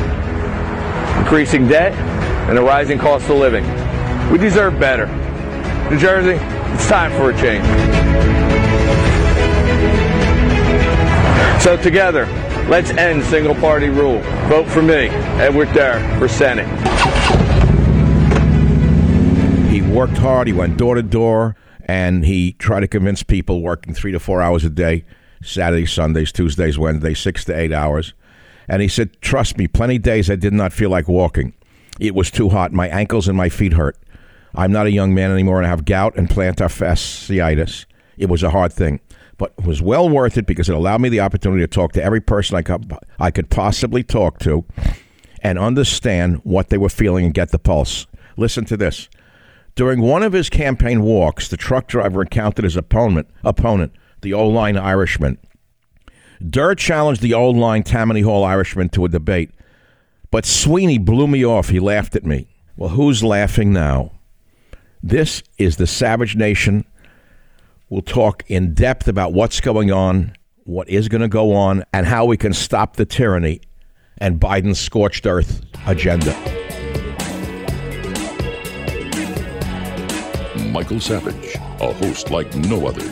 increasing 1.18 1.66
debt, 1.66 1.92
and 2.48 2.58
a 2.58 2.62
rising 2.62 2.98
cost 2.98 3.28
of 3.30 3.36
living. 3.36 3.64
We 4.30 4.38
deserve 4.38 4.78
better. 4.78 5.06
New 5.90 5.98
Jersey, 5.98 6.36
it's 6.74 6.86
time 6.88 7.10
for 7.12 7.30
a 7.30 7.36
change. 7.38 7.64
So 11.62 11.76
together, 11.76 12.26
let's 12.68 12.90
end 12.90 13.24
single 13.24 13.54
party 13.54 13.88
rule. 13.88 14.20
Vote 14.48 14.68
for 14.68 14.82
me, 14.82 15.08
Edward 15.40 15.72
Durr, 15.72 15.98
for 16.18 16.28
Senate. 16.28 16.66
He 19.68 19.82
worked 19.82 20.16
hard. 20.18 20.46
He 20.46 20.52
went 20.52 20.76
door 20.76 20.94
to 20.94 21.02
door, 21.02 21.56
and 21.88 22.26
he 22.26 22.52
tried 22.52 22.80
to 22.80 22.88
convince 22.88 23.22
people 23.22 23.62
working 23.62 23.94
three 23.94 24.12
to 24.12 24.20
four 24.20 24.42
hours 24.42 24.64
a 24.64 24.70
day, 24.70 25.04
Saturdays, 25.42 25.90
Sundays, 25.90 26.30
Tuesdays, 26.30 26.78
Wednesdays, 26.78 27.18
six 27.18 27.44
to 27.46 27.58
eight 27.58 27.72
hours. 27.72 28.12
And 28.68 28.82
he 28.82 28.88
said, 28.88 29.20
Trust 29.22 29.56
me, 29.56 29.66
plenty 29.66 29.98
days 29.98 30.30
I 30.30 30.36
did 30.36 30.52
not 30.52 30.74
feel 30.74 30.90
like 30.90 31.08
walking. 31.08 31.54
It 31.98 32.14
was 32.14 32.30
too 32.30 32.50
hot. 32.50 32.72
My 32.72 32.88
ankles 32.88 33.26
and 33.26 33.36
my 33.36 33.48
feet 33.48 33.72
hurt. 33.72 33.96
I'm 34.54 34.70
not 34.70 34.86
a 34.86 34.90
young 34.90 35.14
man 35.14 35.30
anymore 35.30 35.58
and 35.58 35.66
I 35.66 35.70
have 35.70 35.84
gout 35.84 36.16
and 36.16 36.28
plantar 36.28 36.68
fasciitis. 36.68 37.86
It 38.18 38.28
was 38.28 38.42
a 38.42 38.50
hard 38.50 38.72
thing, 38.72 39.00
but 39.38 39.54
it 39.58 39.64
was 39.64 39.80
well 39.80 40.08
worth 40.08 40.36
it 40.36 40.46
because 40.46 40.68
it 40.68 40.74
allowed 40.74 41.00
me 41.00 41.08
the 41.08 41.20
opportunity 41.20 41.62
to 41.62 41.68
talk 41.68 41.92
to 41.92 42.02
every 42.02 42.20
person 42.20 42.56
I 42.56 42.62
could, 42.62 42.92
I 43.18 43.30
could 43.30 43.50
possibly 43.50 44.02
talk 44.02 44.38
to 44.40 44.64
and 45.40 45.58
understand 45.58 46.40
what 46.44 46.68
they 46.68 46.78
were 46.78 46.88
feeling 46.88 47.24
and 47.24 47.32
get 47.32 47.50
the 47.50 47.58
pulse. 47.58 48.06
Listen 48.36 48.64
to 48.66 48.76
this. 48.76 49.08
During 49.78 50.00
one 50.00 50.24
of 50.24 50.32
his 50.32 50.50
campaign 50.50 51.02
walks, 51.02 51.46
the 51.46 51.56
truck 51.56 51.86
driver 51.86 52.22
encountered 52.22 52.64
his 52.64 52.74
opponent, 52.74 53.28
opponent 53.44 53.92
the 54.22 54.34
old 54.34 54.52
line 54.52 54.76
Irishman. 54.76 55.38
Durr 56.44 56.74
challenged 56.74 57.22
the 57.22 57.32
old 57.32 57.56
line 57.56 57.84
Tammany 57.84 58.22
Hall 58.22 58.42
Irishman 58.42 58.88
to 58.88 59.04
a 59.04 59.08
debate, 59.08 59.52
but 60.32 60.44
Sweeney 60.44 60.98
blew 60.98 61.28
me 61.28 61.46
off. 61.46 61.68
He 61.68 61.78
laughed 61.78 62.16
at 62.16 62.26
me. 62.26 62.48
Well, 62.76 62.88
who's 62.88 63.22
laughing 63.22 63.72
now? 63.72 64.10
This 65.00 65.44
is 65.58 65.76
the 65.76 65.86
Savage 65.86 66.34
Nation. 66.34 66.84
We'll 67.88 68.02
talk 68.02 68.42
in 68.48 68.74
depth 68.74 69.06
about 69.06 69.32
what's 69.32 69.60
going 69.60 69.92
on, 69.92 70.32
what 70.64 70.88
is 70.88 71.06
going 71.06 71.22
to 71.22 71.28
go 71.28 71.54
on, 71.54 71.84
and 71.92 72.04
how 72.04 72.24
we 72.24 72.36
can 72.36 72.52
stop 72.52 72.96
the 72.96 73.06
tyranny 73.06 73.60
and 74.16 74.40
Biden's 74.40 74.80
scorched 74.80 75.24
earth 75.24 75.62
agenda. 75.86 76.67
Michael 80.68 81.00
Savage, 81.00 81.54
a 81.80 81.92
host 81.92 82.30
like 82.30 82.54
no 82.54 82.86
other. 82.86 83.08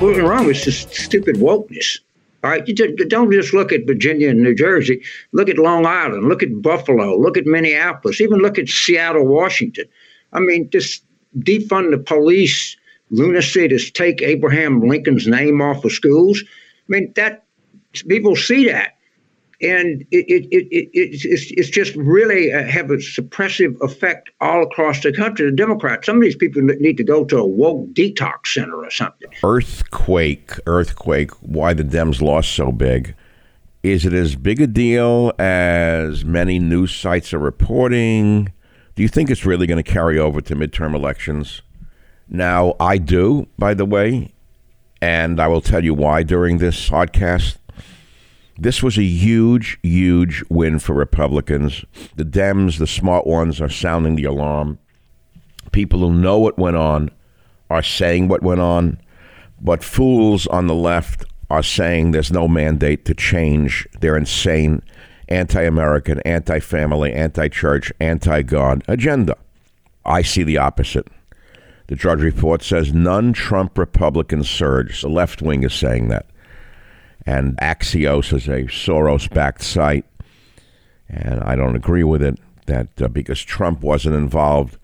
What's 0.00 0.18
wrong 0.18 0.46
with 0.46 0.64
this 0.64 0.80
stupid 0.90 1.36
wokeness? 1.36 2.00
All 2.42 2.50
right, 2.50 2.66
you 2.66 2.74
just, 2.74 2.96
don't 3.08 3.30
just 3.30 3.52
look 3.52 3.70
at 3.70 3.86
Virginia 3.86 4.30
and 4.30 4.42
New 4.42 4.54
Jersey. 4.54 5.02
Look 5.32 5.50
at 5.50 5.58
Long 5.58 5.84
Island. 5.84 6.26
Look 6.26 6.42
at 6.42 6.62
Buffalo. 6.62 7.18
Look 7.18 7.36
at 7.36 7.44
Minneapolis. 7.44 8.20
Even 8.20 8.38
look 8.38 8.58
at 8.58 8.68
Seattle, 8.68 9.26
Washington. 9.26 9.84
I 10.32 10.40
mean, 10.40 10.70
just 10.70 11.04
defund 11.40 11.90
the 11.90 11.98
police, 11.98 12.76
lunacy 13.10 13.68
to 13.68 13.78
take 13.78 14.22
Abraham 14.22 14.80
Lincoln's 14.80 15.26
name 15.26 15.60
off 15.60 15.84
of 15.84 15.92
schools. 15.92 16.42
I 16.42 16.86
mean, 16.88 17.12
that 17.16 17.44
people 18.08 18.36
see 18.36 18.66
that 18.70 18.96
and 19.62 20.02
it, 20.10 20.24
it, 20.28 20.46
it, 20.50 20.66
it, 20.70 20.90
it's, 20.94 21.50
it's 21.50 21.68
just 21.68 21.94
really 21.96 22.52
uh, 22.52 22.64
have 22.64 22.90
a 22.90 22.96
suppressive 22.96 23.80
effect 23.82 24.30
all 24.40 24.62
across 24.62 25.02
the 25.02 25.12
country. 25.12 25.50
The 25.50 25.56
Democrats, 25.56 26.06
some 26.06 26.16
of 26.16 26.22
these 26.22 26.36
people 26.36 26.62
need 26.62 26.96
to 26.96 27.04
go 27.04 27.24
to 27.26 27.38
a 27.38 27.46
woke 27.46 27.88
detox 27.92 28.48
center 28.54 28.76
or 28.76 28.90
something. 28.90 29.28
Earthquake, 29.44 30.52
earthquake, 30.66 31.30
why 31.40 31.74
the 31.74 31.84
Dems 31.84 32.22
lost 32.22 32.52
so 32.52 32.72
big. 32.72 33.14
Is 33.82 34.04
it 34.04 34.12
as 34.12 34.36
big 34.36 34.60
a 34.60 34.66
deal 34.66 35.32
as 35.38 36.24
many 36.24 36.58
news 36.58 36.94
sites 36.94 37.32
are 37.32 37.38
reporting? 37.38 38.52
Do 38.94 39.02
you 39.02 39.08
think 39.08 39.30
it's 39.30 39.46
really 39.46 39.66
going 39.66 39.82
to 39.82 39.90
carry 39.90 40.18
over 40.18 40.40
to 40.42 40.54
midterm 40.54 40.94
elections? 40.94 41.62
Now, 42.28 42.74
I 42.78 42.98
do, 42.98 43.48
by 43.58 43.74
the 43.74 43.86
way, 43.86 44.32
and 45.00 45.40
I 45.40 45.48
will 45.48 45.62
tell 45.62 45.82
you 45.82 45.94
why 45.94 46.22
during 46.22 46.58
this 46.58 46.88
podcast. 46.88 47.56
This 48.60 48.82
was 48.82 48.98
a 48.98 49.02
huge, 49.02 49.78
huge 49.82 50.44
win 50.50 50.80
for 50.80 50.92
Republicans. 50.92 51.82
The 52.16 52.26
Dems, 52.26 52.76
the 52.76 52.86
smart 52.86 53.26
ones, 53.26 53.58
are 53.58 53.70
sounding 53.70 54.16
the 54.16 54.24
alarm. 54.24 54.78
People 55.72 56.00
who 56.00 56.12
know 56.12 56.38
what 56.38 56.58
went 56.58 56.76
on 56.76 57.10
are 57.70 57.82
saying 57.82 58.28
what 58.28 58.42
went 58.42 58.60
on, 58.60 59.00
but 59.62 59.82
fools 59.82 60.46
on 60.48 60.66
the 60.66 60.74
left 60.74 61.24
are 61.48 61.62
saying 61.62 62.10
there's 62.10 62.30
no 62.30 62.46
mandate 62.46 63.06
to 63.06 63.14
change 63.14 63.88
their 64.00 64.14
insane 64.14 64.82
anti 65.30 65.62
American, 65.62 66.20
anti 66.26 66.60
family, 66.60 67.14
anti 67.14 67.48
church, 67.48 67.90
anti 67.98 68.42
God 68.42 68.84
agenda. 68.86 69.38
I 70.04 70.20
see 70.20 70.42
the 70.42 70.58
opposite. 70.58 71.08
The 71.86 71.96
Drudge 71.96 72.20
Report 72.20 72.62
says 72.62 72.92
none 72.92 73.32
Trump 73.32 73.78
Republican 73.78 74.44
surge. 74.44 75.00
The 75.00 75.08
left 75.08 75.40
wing 75.40 75.62
is 75.62 75.72
saying 75.72 76.08
that 76.08 76.26
and 77.26 77.56
Axios 77.58 78.32
is 78.32 78.48
a 78.48 78.64
Soros 78.64 79.32
backed 79.32 79.62
site. 79.62 80.04
And 81.08 81.40
I 81.40 81.56
don't 81.56 81.76
agree 81.76 82.04
with 82.04 82.22
it 82.22 82.38
that 82.66 83.02
uh, 83.02 83.08
because 83.08 83.40
Trump 83.42 83.82
wasn't 83.82 84.14
involved 84.14 84.78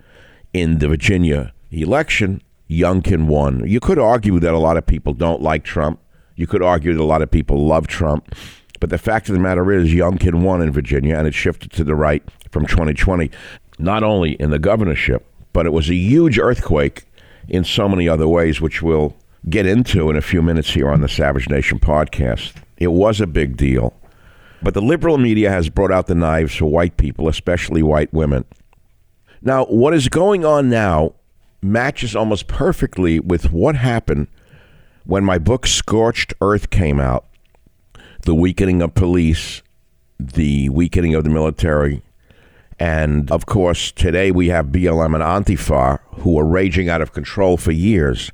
in 0.52 0.78
the 0.78 0.88
Virginia 0.88 1.52
election, 1.70 2.42
Youngkin 2.68 3.26
won. 3.26 3.66
You 3.66 3.80
could 3.80 3.98
argue 3.98 4.40
that 4.40 4.54
a 4.54 4.58
lot 4.58 4.76
of 4.76 4.86
people 4.86 5.12
don't 5.12 5.40
like 5.40 5.64
Trump. 5.64 6.00
You 6.34 6.46
could 6.46 6.62
argue 6.62 6.92
that 6.92 7.00
a 7.00 7.04
lot 7.04 7.22
of 7.22 7.30
people 7.30 7.64
love 7.66 7.86
Trump. 7.86 8.34
But 8.80 8.90
the 8.90 8.98
fact 8.98 9.28
of 9.28 9.34
the 9.34 9.40
matter 9.40 9.72
is, 9.72 9.90
Youngkin 9.90 10.42
won 10.42 10.60
in 10.60 10.70
Virginia, 10.70 11.16
and 11.16 11.26
it 11.26 11.34
shifted 11.34 11.72
to 11.72 11.84
the 11.84 11.94
right 11.94 12.22
from 12.50 12.66
2020, 12.66 13.30
not 13.78 14.02
only 14.02 14.32
in 14.32 14.50
the 14.50 14.58
governorship, 14.58 15.24
but 15.52 15.64
it 15.64 15.72
was 15.72 15.88
a 15.88 15.94
huge 15.94 16.38
earthquake 16.38 17.04
in 17.48 17.64
so 17.64 17.88
many 17.88 18.08
other 18.08 18.28
ways, 18.28 18.60
which 18.60 18.82
will 18.82 19.16
get 19.48 19.66
into 19.66 20.10
in 20.10 20.16
a 20.16 20.22
few 20.22 20.42
minutes 20.42 20.70
here 20.70 20.90
on 20.90 21.00
the 21.00 21.08
Savage 21.08 21.48
Nation 21.48 21.78
podcast. 21.78 22.54
It 22.78 22.88
was 22.88 23.20
a 23.20 23.26
big 23.26 23.56
deal. 23.56 23.94
But 24.62 24.74
the 24.74 24.82
liberal 24.82 25.18
media 25.18 25.50
has 25.50 25.68
brought 25.68 25.92
out 25.92 26.06
the 26.06 26.14
knives 26.14 26.56
for 26.56 26.66
white 26.66 26.96
people, 26.96 27.28
especially 27.28 27.82
white 27.82 28.12
women. 28.12 28.44
Now, 29.42 29.64
what 29.66 29.94
is 29.94 30.08
going 30.08 30.44
on 30.44 30.68
now 30.68 31.14
matches 31.62 32.16
almost 32.16 32.48
perfectly 32.48 33.20
with 33.20 33.52
what 33.52 33.76
happened 33.76 34.28
when 35.04 35.24
my 35.24 35.38
book 35.38 35.66
Scorched 35.66 36.34
Earth 36.40 36.70
came 36.70 36.98
out. 36.98 37.26
The 38.22 38.34
weakening 38.34 38.82
of 38.82 38.94
police, 38.94 39.62
the 40.18 40.68
weakening 40.70 41.14
of 41.14 41.22
the 41.22 41.30
military, 41.30 42.02
and 42.78 43.30
of 43.30 43.46
course, 43.46 43.92
today 43.92 44.30
we 44.30 44.48
have 44.48 44.66
BLM 44.66 45.14
and 45.14 45.46
Antifa 45.46 46.00
who 46.18 46.38
are 46.38 46.44
raging 46.44 46.88
out 46.88 47.00
of 47.00 47.12
control 47.12 47.56
for 47.56 47.70
years 47.70 48.32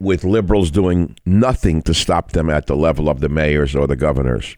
with 0.00 0.24
liberals 0.24 0.70
doing 0.70 1.16
nothing 1.24 1.82
to 1.82 1.94
stop 1.94 2.32
them 2.32 2.50
at 2.50 2.66
the 2.66 2.76
level 2.76 3.08
of 3.08 3.20
the 3.20 3.28
mayors 3.28 3.76
or 3.76 3.86
the 3.86 3.96
governors. 3.96 4.56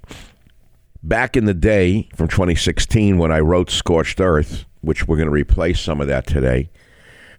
Back 1.02 1.37
in 1.37 1.46
the 1.46 1.55
day 1.55 2.09
from 2.14 2.28
2016, 2.28 3.18
when 3.18 3.33
I 3.33 3.40
wrote 3.40 3.68
Scorched 3.70 4.20
Earth, 4.20 4.64
which 4.83 5.07
we're 5.07 5.16
going 5.16 5.26
to 5.26 5.33
replace 5.33 5.81
some 5.81 6.00
of 6.00 6.07
that 6.07 6.26
today, 6.26 6.70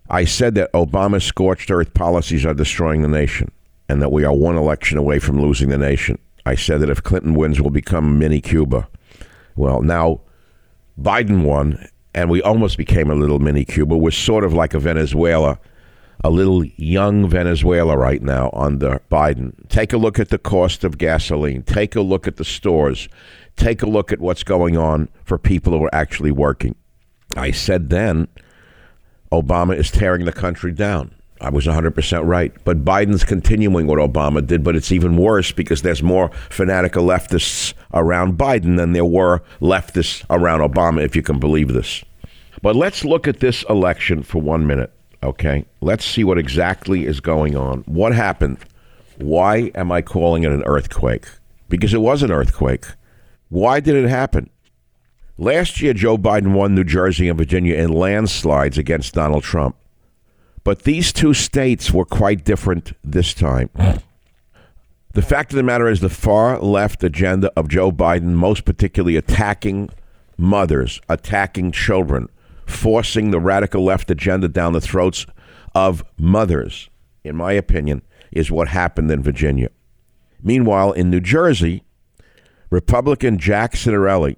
I 0.10 0.26
said 0.26 0.56
that 0.56 0.72
Obama's 0.74 1.24
scorched 1.24 1.72
earth 1.72 1.94
policies 1.94 2.46
are 2.46 2.54
destroying 2.54 3.02
the 3.02 3.08
nation 3.08 3.52
and 3.88 4.02
that 4.02 4.12
we 4.12 4.26
are 4.26 4.34
one 4.34 4.58
election 4.58 4.98
away 4.98 5.20
from 5.20 5.42
losing 5.42 5.70
the 5.70 5.78
nation. 5.78 6.20
I 6.46 6.56
said 6.56 6.82
that 6.82 6.90
if 6.90 7.04
Clinton 7.04 7.36
wins, 7.36 7.62
we'll 7.62 7.70
become 7.70 8.20
mini 8.20 8.42
Cuba. 8.42 8.88
Well, 9.56 9.82
now 9.82 10.22
Biden 11.00 11.44
won, 11.44 11.88
and 12.14 12.30
we 12.30 12.42
almost 12.42 12.78
became 12.78 13.10
a 13.10 13.16
little 13.16 13.40
mini 13.40 13.64
Cuba. 13.64 13.96
We're 13.96 14.12
sort 14.12 14.44
of 14.44 14.54
like 14.54 14.74
a 14.74 14.80
Venezuela 14.80 15.58
a 16.24 16.30
little 16.30 16.64
young 16.64 17.28
Venezuela 17.28 17.98
right 17.98 18.22
now 18.22 18.50
under 18.54 19.02
Biden. 19.12 19.54
Take 19.68 19.92
a 19.92 19.98
look 19.98 20.20
at 20.20 20.30
the 20.30 20.38
cost 20.38 20.84
of 20.84 20.98
gasoline. 20.98 21.64
Take 21.64 21.96
a 21.96 22.02
look 22.02 22.28
at 22.28 22.38
the 22.38 22.46
stores. 22.46 23.10
Take 23.58 23.82
a 23.82 23.90
look 23.90 24.12
at 24.12 24.22
what's 24.22 24.44
going 24.44 24.78
on 24.78 25.10
for 25.26 25.38
people 25.38 25.78
who 25.78 25.84
are 25.84 25.96
actually 25.96 26.32
working. 26.32 26.76
I 27.36 27.52
said 27.52 27.90
then 27.90 28.28
Obama 29.32 29.76
is 29.78 29.92
tearing 29.92 30.26
the 30.26 30.32
country 30.32 30.72
down. 30.72 31.14
I 31.42 31.50
was 31.50 31.66
100% 31.66 32.26
right. 32.26 32.54
But 32.64 32.86
Biden's 32.86 33.26
continuing 33.26 33.86
what 33.86 34.00
Obama 34.00 34.46
did, 34.46 34.64
but 34.64 34.78
it's 34.78 34.94
even 34.94 35.18
worse 35.18 35.52
because 35.52 35.82
there's 35.82 36.02
more 36.02 36.30
fanatical 36.50 37.04
leftists 37.06 37.74
around 37.94 38.38
Biden 38.38 38.78
than 38.78 38.94
there 38.94 39.04
were 39.04 39.44
leftists 39.60 40.24
around 40.30 40.62
Obama, 40.62 41.04
if 41.04 41.18
you 41.18 41.22
can 41.22 41.40
believe 41.40 41.74
this. 41.74 42.04
But 42.62 42.78
let's 42.78 43.04
look 43.04 43.28
at 43.28 43.42
this 43.42 43.64
election 43.68 44.24
for 44.24 44.42
one 44.42 44.66
minute. 44.66 44.94
Okay, 45.24 45.66
let's 45.80 46.04
see 46.04 46.26
what 46.26 46.38
exactly 46.38 47.06
is 47.06 47.22
going 47.22 47.56
on. 47.56 47.80
What 47.84 48.14
happened? 48.14 48.58
Why 49.18 49.72
am 49.74 49.90
I 49.90 50.02
calling 50.02 50.44
it 50.44 50.52
an 50.52 50.64
earthquake? 50.66 51.26
Because 51.70 51.94
it 51.94 52.02
was 52.02 52.24
an 52.24 52.32
earthquake. 52.32 52.86
Why 53.48 53.80
did 53.80 53.96
it 53.96 54.10
happen? 54.10 54.50
Last 55.38 55.82
year, 55.82 55.94
Joe 55.94 56.18
Biden 56.18 56.54
won 56.54 56.76
New 56.76 56.84
Jersey 56.84 57.30
and 57.30 57.38
Virginia 57.38 57.76
in 57.76 57.94
landslides 57.94 58.78
against 58.78 59.14
Donald 59.14 59.44
Trump. 59.44 59.78
But 60.66 60.84
these 60.84 61.14
two 61.14 61.34
states 61.34 61.92
were 61.92 62.06
quite 62.06 62.44
different 62.44 62.92
this 63.02 63.34
time. 63.34 63.70
The 65.14 65.22
fact 65.22 65.54
of 65.54 65.56
the 65.56 65.64
matter 65.64 65.88
is, 65.88 66.02
the 66.02 66.10
far 66.10 66.60
left 66.60 67.04
agenda 67.04 67.52
of 67.56 67.70
Joe 67.70 67.92
Biden, 67.92 68.34
most 68.34 68.66
particularly 68.66 69.16
attacking 69.16 69.90
mothers, 70.38 71.00
attacking 71.08 71.72
children, 71.72 72.28
forcing 72.66 73.32
the 73.32 73.40
radical 73.40 73.84
left 73.84 74.10
agenda 74.12 74.48
down 74.48 74.74
the 74.74 74.82
throats 74.82 75.26
of 75.76 76.04
mothers, 76.18 76.90
in 77.24 77.36
my 77.36 77.54
opinion, 77.54 78.02
is 78.32 78.52
what 78.52 78.68
happened 78.68 79.12
in 79.12 79.24
Virginia. 79.24 79.70
Meanwhile, 80.42 80.92
in 80.94 81.10
New 81.10 81.22
Jersey, 81.22 81.84
Republican 82.70 83.38
Jack 83.38 83.74
Ciattarelli 83.74 84.36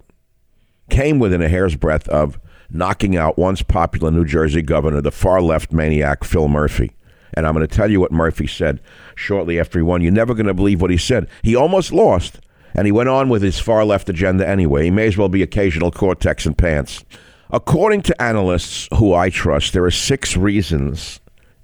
came 0.90 1.20
within 1.20 1.42
a 1.42 1.50
hair's 1.50 1.76
breadth 1.76 2.08
of 2.10 2.40
knocking 2.70 3.16
out 3.16 3.38
once 3.38 3.62
popular 3.62 4.12
New 4.12 4.26
Jersey 4.26 4.62
governor, 4.62 5.02
the 5.02 5.12
far 5.12 5.42
left 5.42 5.72
maniac 5.72 6.24
Phil 6.24 6.48
Murphy. 6.48 6.92
And 7.34 7.46
I'm 7.46 7.54
going 7.54 7.68
to 7.68 7.76
tell 7.76 7.90
you 7.90 8.00
what 8.00 8.12
Murphy 8.12 8.48
said 8.48 8.82
shortly 9.16 9.60
after 9.60 9.80
he 9.80 9.84
won. 9.84 10.02
You're 10.02 10.12
never 10.12 10.34
going 10.34 10.46
to 10.46 10.54
believe 10.54 10.82
what 10.82 10.92
he 10.92 10.98
said. 10.98 11.28
He 11.44 11.56
almost 11.56 11.92
lost, 11.92 12.40
and 12.74 12.86
he 12.86 12.92
went 12.92 13.10
on 13.10 13.30
with 13.30 13.42
his 13.42 13.60
far 13.60 13.84
left 13.84 14.10
agenda 14.10 14.48
anyway. 14.48 14.86
He 14.86 14.92
may 14.92 15.08
as 15.08 15.18
well 15.18 15.30
be 15.30 15.42
occasional 15.42 15.92
cortex 15.92 16.46
and 16.46 16.58
pants. 16.58 17.04
According 17.52 18.02
to 18.04 18.22
analysts 18.22 18.88
who 18.96 19.14
I 19.14 19.30
trust, 19.30 19.74
there 19.74 19.86
are 19.86 19.92
six 19.92 20.36
reasons 20.36 21.20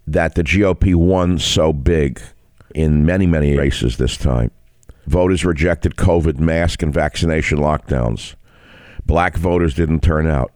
that 0.06 0.36
the 0.36 0.44
GOP 0.44 0.96
won 0.96 1.40
so 1.40 1.74
big 1.74 2.22
in 2.76 3.06
many, 3.06 3.26
many 3.26 3.58
races 3.58 3.98
this 3.98 4.18
time. 4.18 4.52
Voters 5.08 5.44
rejected 5.44 5.96
COVID 5.96 6.40
mask 6.40 6.84
and 6.84 6.94
vaccination 6.94 7.58
lockdowns. 7.58 8.36
Black 9.06 9.36
voters 9.36 9.74
didn't 9.74 10.02
turn 10.02 10.28
out. 10.28 10.52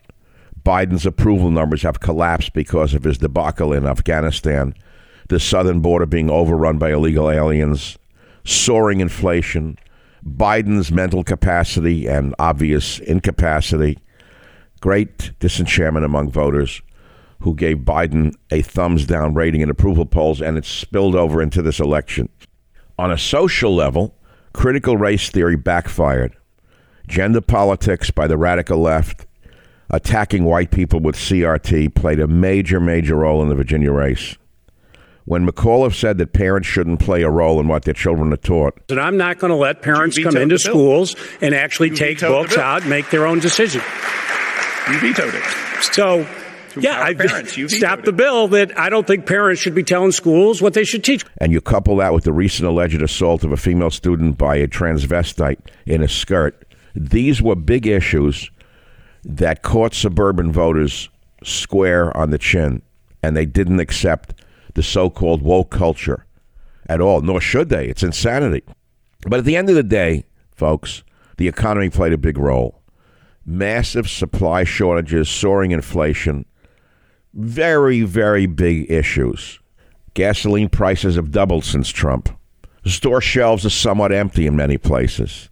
Biden's 0.64 1.06
approval 1.06 1.52
numbers 1.52 1.84
have 1.84 2.00
collapsed 2.00 2.54
because 2.54 2.94
of 2.94 3.04
his 3.04 3.18
debacle 3.18 3.74
in 3.74 3.86
Afghanistan, 3.86 4.74
the 5.30 5.40
southern 5.40 5.80
border 5.80 6.06
being 6.06 6.30
overrun 6.30 6.78
by 6.78 6.92
illegal 6.92 7.30
aliens, 7.30 7.98
soaring 8.44 9.00
inflation, 9.00 9.78
Biden's 10.26 10.92
mental 10.92 11.24
capacity 11.24 12.08
and 12.08 12.34
obvious 12.40 13.00
incapacity, 13.00 14.00
great 14.86 15.32
disenchantment 15.40 16.06
among 16.06 16.30
voters 16.30 16.84
who 17.40 17.56
gave 17.56 17.78
Biden 17.78 18.36
a 18.52 18.62
thumbs 18.62 19.08
down 19.08 19.34
rating 19.34 19.62
in 19.62 19.70
approval 19.72 20.06
polls, 20.06 20.44
and 20.44 20.60
it 20.60 20.64
spilled 20.64 21.16
over 21.16 21.42
into 21.42 21.64
this 21.64 21.80
election. 21.80 22.30
On 23.00 23.12
a 23.12 23.18
social 23.18 23.74
level, 23.74 24.14
critical 24.54 24.96
race 24.96 25.32
theory 25.32 25.56
backfired. 25.56 26.38
Gender 27.08 27.42
politics 27.42 28.12
by 28.12 28.28
the 28.28 28.38
radical 28.38 28.78
left, 28.78 29.26
attacking 29.90 30.46
white 30.46 30.70
people 30.70 31.00
with 31.00 31.16
CRT, 31.16 31.96
played 31.96 32.20
a 32.20 32.28
major, 32.28 32.80
major 32.80 33.16
role 33.16 33.42
in 33.42 33.50
the 33.50 33.56
Virginia 33.56 33.92
race. 33.92 34.36
When 35.24 35.48
McAuliffe 35.48 35.96
said 35.96 36.20
that 36.20 36.34
parents 36.34 36.68
shouldn't 36.68 37.00
play 37.00 37.24
a 37.24 37.30
role 37.32 37.60
in 37.60 37.68
what 37.68 37.86
their 37.86 37.96
children 37.96 38.32
are 38.32 38.38
taught. 38.38 38.80
And 38.92 39.00
I'm 39.00 39.18
not 39.18 39.40
going 39.40 39.50
to 39.50 39.58
let 39.58 39.82
parents 39.82 40.20
come 40.20 40.38
into 40.38 40.60
schools 40.60 41.16
and 41.42 41.56
actually 41.56 41.90
you 41.90 41.96
take 41.96 42.20
books 42.20 42.56
out 42.56 42.82
and 42.82 42.92
make 42.92 43.10
their 43.10 43.26
own 43.26 43.40
decision. 43.40 43.82
You 44.92 45.00
vetoed 45.00 45.34
it. 45.34 45.44
So 45.94 46.28
yeah, 46.78 47.02
I 47.02 47.14
stopped 47.68 48.06
the 48.06 48.14
bill 48.14 48.48
that 48.50 48.78
I 48.78 48.90
don't 48.90 49.08
think 49.08 49.26
parents 49.26 49.62
should 49.62 49.76
be 49.76 49.84
telling 49.84 50.12
schools 50.12 50.62
what 50.62 50.74
they 50.74 50.84
should 50.84 51.04
teach. 51.04 51.26
And 51.38 51.52
you 51.52 51.62
couple 51.62 51.98
that 51.98 52.14
with 52.14 52.24
the 52.24 52.34
recent 52.34 52.68
alleged 52.68 53.02
assault 53.02 53.44
of 53.44 53.52
a 53.52 53.58
female 53.58 53.92
student 53.92 54.38
by 54.38 54.58
a 54.58 54.68
transvestite 54.68 55.60
in 55.86 56.02
a 56.02 56.08
skirt. 56.08 56.66
These 56.94 57.42
were 57.42 57.56
big 57.56 57.88
issues 57.88 58.50
that 59.24 59.64
caught 59.64 59.94
suburban 59.94 60.52
voters 60.52 61.10
square 61.44 62.16
on 62.16 62.30
the 62.30 62.38
chin, 62.38 62.82
and 63.24 63.36
they 63.36 63.46
didn't 63.46 63.80
accept 63.80 64.34
the 64.76 64.84
so 64.84 65.10
called 65.10 65.42
woke 65.42 65.72
culture 65.72 66.26
at 66.88 67.02
all, 67.02 67.22
nor 67.22 67.42
should 67.42 67.70
they. 67.70 67.88
It's 67.88 68.04
insanity. 68.04 68.64
But 69.28 69.40
at 69.40 69.46
the 69.46 69.56
end 69.56 69.70
of 69.70 69.76
the 69.76 69.84
day, 69.84 70.26
folks, 70.52 71.04
the 71.38 71.48
economy 71.48 71.90
played 71.90 72.14
a 72.14 72.18
big 72.18 72.38
role. 72.38 72.82
Massive 73.46 74.10
supply 74.10 74.64
shortages, 74.64 75.30
soaring 75.30 75.72
inflation, 75.72 76.46
very, 77.34 78.02
very 78.02 78.46
big 78.46 78.90
issues. 78.90 79.60
Gasoline 80.14 80.70
prices 80.70 81.16
have 81.16 81.32
doubled 81.32 81.64
since 81.64 81.90
Trump. 81.90 82.30
Store 82.86 83.22
shelves 83.22 83.66
are 83.66 83.70
somewhat 83.70 84.12
empty 84.12 84.48
in 84.48 84.56
many 84.56 84.78
places. 84.78 85.50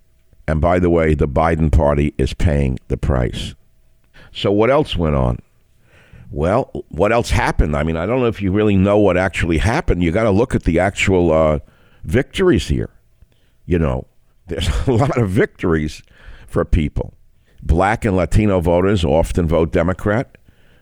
And 0.47 0.61
by 0.61 0.79
the 0.79 0.89
way, 0.89 1.13
the 1.13 1.27
Biden 1.27 1.71
party 1.71 2.13
is 2.17 2.33
paying 2.33 2.79
the 2.87 2.97
price. 2.97 3.55
So, 4.31 4.51
what 4.51 4.69
else 4.69 4.95
went 4.95 5.15
on? 5.15 5.39
Well, 6.31 6.71
what 6.89 7.11
else 7.11 7.29
happened? 7.29 7.75
I 7.75 7.83
mean, 7.83 7.95
I 7.95 8.05
don't 8.05 8.19
know 8.19 8.27
if 8.27 8.41
you 8.41 8.51
really 8.51 8.75
know 8.75 8.97
what 8.97 9.17
actually 9.17 9.59
happened. 9.59 10.01
You 10.01 10.11
got 10.11 10.23
to 10.23 10.31
look 10.31 10.55
at 10.55 10.63
the 10.63 10.79
actual 10.79 11.31
uh, 11.31 11.59
victories 12.03 12.67
here. 12.67 12.89
You 13.65 13.79
know, 13.79 14.07
there's 14.47 14.67
a 14.87 14.91
lot 14.91 15.17
of 15.17 15.29
victories 15.29 16.01
for 16.47 16.65
people. 16.65 17.13
Black 17.65 18.03
and 18.03 18.15
Latino 18.15 18.59
voters 18.59 19.05
often 19.05 19.47
vote 19.47 19.71
Democrat. 19.71 20.37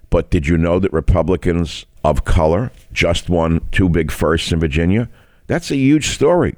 But 0.10 0.30
did 0.32 0.48
you 0.48 0.58
know 0.58 0.80
that 0.80 0.92
Republicans 0.92 1.86
of 2.04 2.26
color 2.26 2.72
just 2.92 3.30
won 3.30 3.62
two 3.72 3.88
big 3.88 4.12
firsts 4.12 4.52
in 4.52 4.60
Virginia? 4.60 5.08
That's 5.48 5.70
a 5.72 5.76
huge 5.76 6.10
story. 6.10 6.56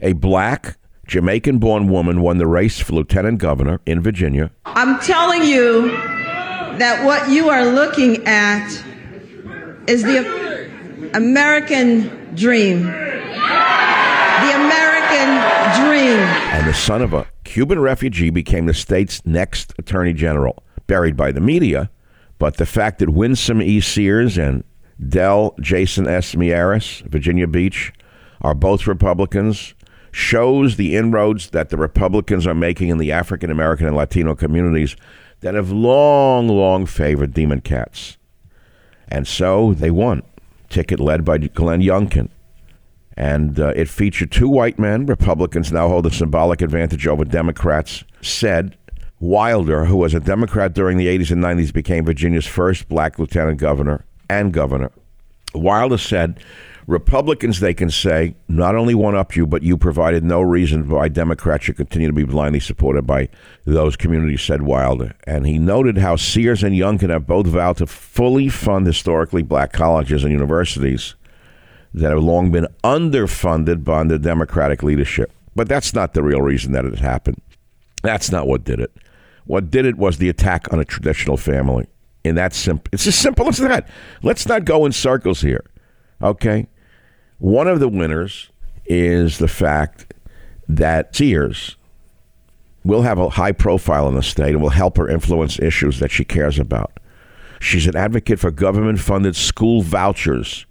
A 0.00 0.14
black 0.14 0.76
Jamaican 1.06 1.58
born 1.58 1.88
woman 1.88 2.20
won 2.22 2.38
the 2.38 2.46
race 2.46 2.80
for 2.80 2.94
lieutenant 2.94 3.38
governor 3.38 3.80
in 3.86 4.00
Virginia. 4.00 4.50
I'm 4.64 4.98
telling 5.00 5.44
you 5.44 5.90
that 5.90 7.04
what 7.04 7.28
you 7.28 7.50
are 7.50 7.66
looking 7.66 8.26
at 8.26 8.66
is 9.86 10.02
the 10.02 11.10
American 11.12 12.34
dream. 12.34 12.84
The 12.84 14.52
American 14.54 15.28
dream. 15.84 16.18
And 16.50 16.66
the 16.66 16.74
son 16.74 17.02
of 17.02 17.12
a 17.12 17.26
Cuban 17.44 17.78
refugee 17.78 18.30
became 18.30 18.66
the 18.66 18.74
state's 18.74 19.24
next 19.24 19.74
attorney 19.78 20.12
general, 20.12 20.62
buried 20.86 21.16
by 21.16 21.30
the 21.30 21.40
media 21.40 21.90
but 22.38 22.56
the 22.56 22.66
fact 22.66 22.98
that 22.98 23.10
Winsome 23.10 23.62
E. 23.62 23.80
Sears 23.80 24.36
and 24.36 24.64
Del 25.08 25.54
Jason 25.60 26.06
S. 26.06 26.34
Miyares, 26.34 27.02
Virginia 27.08 27.46
Beach, 27.46 27.92
are 28.42 28.54
both 28.54 28.86
Republicans 28.86 29.74
shows 30.12 30.76
the 30.76 30.94
inroads 30.94 31.50
that 31.50 31.70
the 31.70 31.76
Republicans 31.76 32.46
are 32.46 32.54
making 32.54 32.88
in 32.88 32.98
the 32.98 33.10
African 33.10 33.50
American 33.50 33.86
and 33.86 33.96
Latino 33.96 34.34
communities 34.34 34.94
that 35.40 35.54
have 35.54 35.72
long, 35.72 36.48
long 36.48 36.86
favored 36.86 37.34
Demon 37.34 37.60
Cats. 37.60 38.16
And 39.08 39.26
so 39.26 39.74
they 39.74 39.90
won. 39.90 40.22
Ticket 40.68 41.00
led 41.00 41.24
by 41.24 41.38
Glenn 41.38 41.80
Youngkin. 41.80 42.28
And 43.16 43.60
uh, 43.60 43.68
it 43.76 43.88
featured 43.88 44.32
two 44.32 44.48
white 44.48 44.78
men. 44.78 45.06
Republicans 45.06 45.70
now 45.70 45.88
hold 45.88 46.06
a 46.06 46.10
symbolic 46.10 46.62
advantage 46.62 47.06
over 47.06 47.24
Democrats, 47.24 48.04
said 48.20 48.76
Wilder, 49.20 49.84
who 49.84 49.96
was 49.96 50.14
a 50.14 50.20
Democrat 50.20 50.74
during 50.74 50.98
the 50.98 51.06
80s 51.06 51.30
and 51.30 51.42
90s, 51.42 51.72
became 51.72 52.04
Virginia's 52.04 52.46
first 52.46 52.88
black 52.88 53.18
lieutenant 53.18 53.58
governor 53.58 54.04
and 54.28 54.52
governor. 54.52 54.90
Wilder 55.54 55.98
said, 55.98 56.40
Republicans, 56.86 57.60
they 57.60 57.72
can 57.72 57.88
say, 57.88 58.34
not 58.48 58.74
only 58.74 58.94
one 58.94 59.14
up 59.14 59.34
you, 59.34 59.46
but 59.46 59.62
you 59.62 59.78
provided 59.78 60.22
no 60.22 60.42
reason 60.42 60.88
why 60.88 61.08
Democrats 61.08 61.64
should 61.64 61.76
continue 61.76 62.08
to 62.08 62.12
be 62.12 62.24
blindly 62.24 62.60
supported 62.60 63.06
by 63.06 63.28
those 63.64 63.96
communities, 63.96 64.42
said 64.42 64.62
Wilder. 64.62 65.14
And 65.24 65.46
he 65.46 65.58
noted 65.58 65.98
how 65.98 66.16
Sears 66.16 66.62
and 66.62 66.74
Youngkin 66.74 67.08
have 67.08 67.26
both 67.26 67.46
vowed 67.46 67.78
to 67.78 67.86
fully 67.86 68.50
fund 68.50 68.86
historically 68.86 69.42
black 69.42 69.72
colleges 69.72 70.24
and 70.24 70.32
universities 70.32 71.14
that 71.94 72.10
have 72.10 72.22
long 72.22 72.50
been 72.50 72.66
underfunded 72.82 73.84
by 73.84 74.04
the 74.04 74.18
Democratic 74.18 74.82
leadership. 74.82 75.32
But 75.54 75.68
that's 75.68 75.94
not 75.94 76.12
the 76.12 76.22
real 76.22 76.42
reason 76.42 76.72
that 76.72 76.84
it 76.84 76.98
happened. 76.98 77.40
That's 78.02 78.30
not 78.30 78.46
what 78.46 78.64
did 78.64 78.80
it. 78.80 78.92
What 79.46 79.70
did 79.70 79.86
it 79.86 79.96
was 79.96 80.18
the 80.18 80.28
attack 80.28 80.72
on 80.72 80.80
a 80.80 80.84
traditional 80.84 81.36
family. 81.36 81.86
And 82.24 82.36
that's 82.36 82.56
simple, 82.56 82.88
it's 82.92 83.06
as 83.06 83.14
simple 83.14 83.48
as 83.48 83.58
that. 83.58 83.88
Let's 84.22 84.46
not 84.46 84.64
go 84.64 84.86
in 84.86 84.92
circles 84.92 85.42
here. 85.42 85.64
Okay? 86.22 86.66
One 87.38 87.68
of 87.68 87.80
the 87.80 87.88
winners 87.88 88.50
is 88.86 89.38
the 89.38 89.48
fact 89.48 90.12
that 90.68 91.14
Sears 91.14 91.76
will 92.84 93.02
have 93.02 93.18
a 93.18 93.30
high 93.30 93.52
profile 93.52 94.08
in 94.08 94.14
the 94.14 94.22
state 94.22 94.50
and 94.50 94.62
will 94.62 94.70
help 94.70 94.96
her 94.96 95.08
influence 95.08 95.58
issues 95.58 96.00
that 96.00 96.10
she 96.10 96.24
cares 96.24 96.58
about. 96.58 96.98
She's 97.60 97.86
an 97.86 97.96
advocate 97.96 98.38
for 98.38 98.50
government 98.50 99.00
funded 99.00 99.36
school 99.36 99.82
vouchers. 99.82 100.66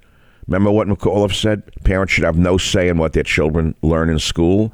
Remember 0.48 0.72
what 0.72 0.88
McAuliffe 0.88 1.34
said? 1.34 1.64
Parents 1.84 2.12
should 2.14 2.24
have 2.24 2.38
no 2.38 2.58
say 2.58 2.90
in 2.90 2.98
what 2.98 3.14
their 3.14 3.24
children 3.24 3.76
learn 3.82 4.10
in 4.10 4.20
school. 4.20 4.74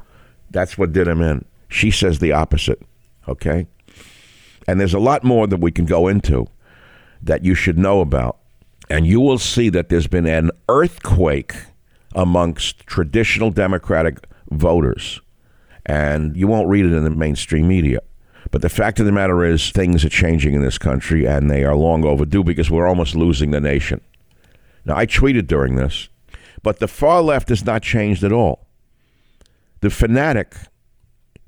That's 0.50 0.76
what 0.76 0.92
did 0.92 1.06
him 1.06 1.22
in. 1.22 1.44
She 1.68 1.90
says 1.90 2.18
the 2.18 2.32
opposite. 2.32 2.82
Okay? 3.28 3.66
And 4.66 4.80
there's 4.80 4.94
a 4.94 4.98
lot 4.98 5.24
more 5.24 5.46
that 5.46 5.60
we 5.60 5.70
can 5.70 5.86
go 5.86 6.08
into 6.08 6.46
that 7.22 7.44
you 7.44 7.54
should 7.54 7.78
know 7.78 8.00
about. 8.00 8.38
And 8.88 9.06
you 9.06 9.20
will 9.20 9.38
see 9.38 9.68
that 9.68 9.88
there's 9.88 10.08
been 10.08 10.26
an 10.26 10.50
earthquake 10.68 11.54
amongst 12.14 12.86
traditional 12.86 13.50
Democratic 13.50 14.26
voters. 14.50 15.20
And 15.86 16.36
you 16.36 16.48
won't 16.48 16.68
read 16.68 16.86
it 16.86 16.92
in 16.92 17.04
the 17.04 17.10
mainstream 17.10 17.68
media. 17.68 18.00
But 18.50 18.62
the 18.62 18.68
fact 18.68 18.98
of 18.98 19.06
the 19.06 19.12
matter 19.12 19.44
is, 19.44 19.70
things 19.70 20.04
are 20.04 20.08
changing 20.08 20.54
in 20.54 20.62
this 20.62 20.78
country, 20.78 21.26
and 21.26 21.48
they 21.48 21.62
are 21.62 21.76
long 21.76 22.04
overdue 22.04 22.42
because 22.42 22.70
we're 22.70 22.88
almost 22.88 23.14
losing 23.14 23.52
the 23.52 23.60
nation. 23.60 24.00
Now, 24.84 24.96
I 24.96 25.06
tweeted 25.06 25.46
during 25.46 25.76
this, 25.76 26.08
but 26.62 26.78
the 26.78 26.88
far 26.88 27.22
left 27.22 27.48
has 27.48 27.64
not 27.64 27.82
changed 27.82 28.24
at 28.24 28.32
all. 28.32 28.66
The 29.80 29.90
fanatic, 29.90 30.54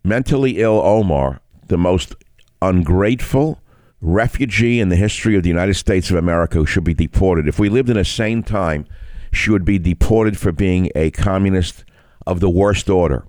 mentally 0.04 0.58
ill 0.58 0.80
Omar, 0.80 1.40
the 1.66 1.78
most 1.78 2.14
ungrateful 2.60 3.60
refugee 4.00 4.80
in 4.80 4.88
the 4.88 4.96
history 4.96 5.36
of 5.36 5.42
the 5.42 5.48
United 5.48 5.74
States 5.74 6.10
of 6.10 6.16
America 6.16 6.58
who 6.58 6.66
should 6.66 6.84
be 6.84 6.94
deported. 6.94 7.46
If 7.46 7.58
we 7.58 7.68
lived 7.68 7.88
in 7.88 7.96
a 7.96 8.04
sane 8.04 8.42
time, 8.42 8.86
she 9.32 9.50
would 9.50 9.64
be 9.64 9.78
deported 9.78 10.36
for 10.36 10.52
being 10.52 10.90
a 10.94 11.10
communist 11.10 11.84
of 12.26 12.40
the 12.40 12.50
worst 12.50 12.90
order. 12.90 13.24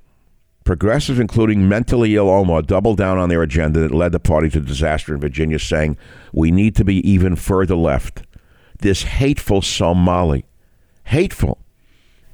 Progressives, 0.64 1.20
including 1.20 1.68
mentally 1.68 2.16
ill 2.16 2.30
Omar, 2.30 2.62
doubled 2.62 2.98
down 2.98 3.18
on 3.18 3.30
their 3.30 3.42
agenda 3.42 3.82
that 3.82 3.92
led 3.92 4.14
the 4.14 4.20
party 4.20 4.50
to 4.50 4.62
disaster 4.62 5.14
in 5.14 5.20
Virginia, 5.20 5.60
saying, 5.60 5.98
We 6.32 6.52
need 6.52 6.76
to 6.78 6.86
be 6.86 7.08
even 7.08 7.36
further 7.36 7.76
left. 7.76 8.24
This 8.80 9.04
hateful 9.04 9.62
Somali 9.62 10.46
hateful. 11.06 11.60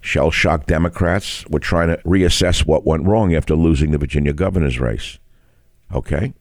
Shell 0.01 0.31
shocked 0.31 0.67
Democrats 0.67 1.45
were 1.47 1.59
trying 1.59 1.89
to 1.89 1.97
reassess 2.03 2.65
what 2.65 2.85
went 2.85 3.05
wrong 3.05 3.35
after 3.35 3.55
losing 3.55 3.91
the 3.91 3.97
Virginia 3.97 4.33
governor's 4.33 4.79
race. 4.79 5.19
Okay? 5.93 6.33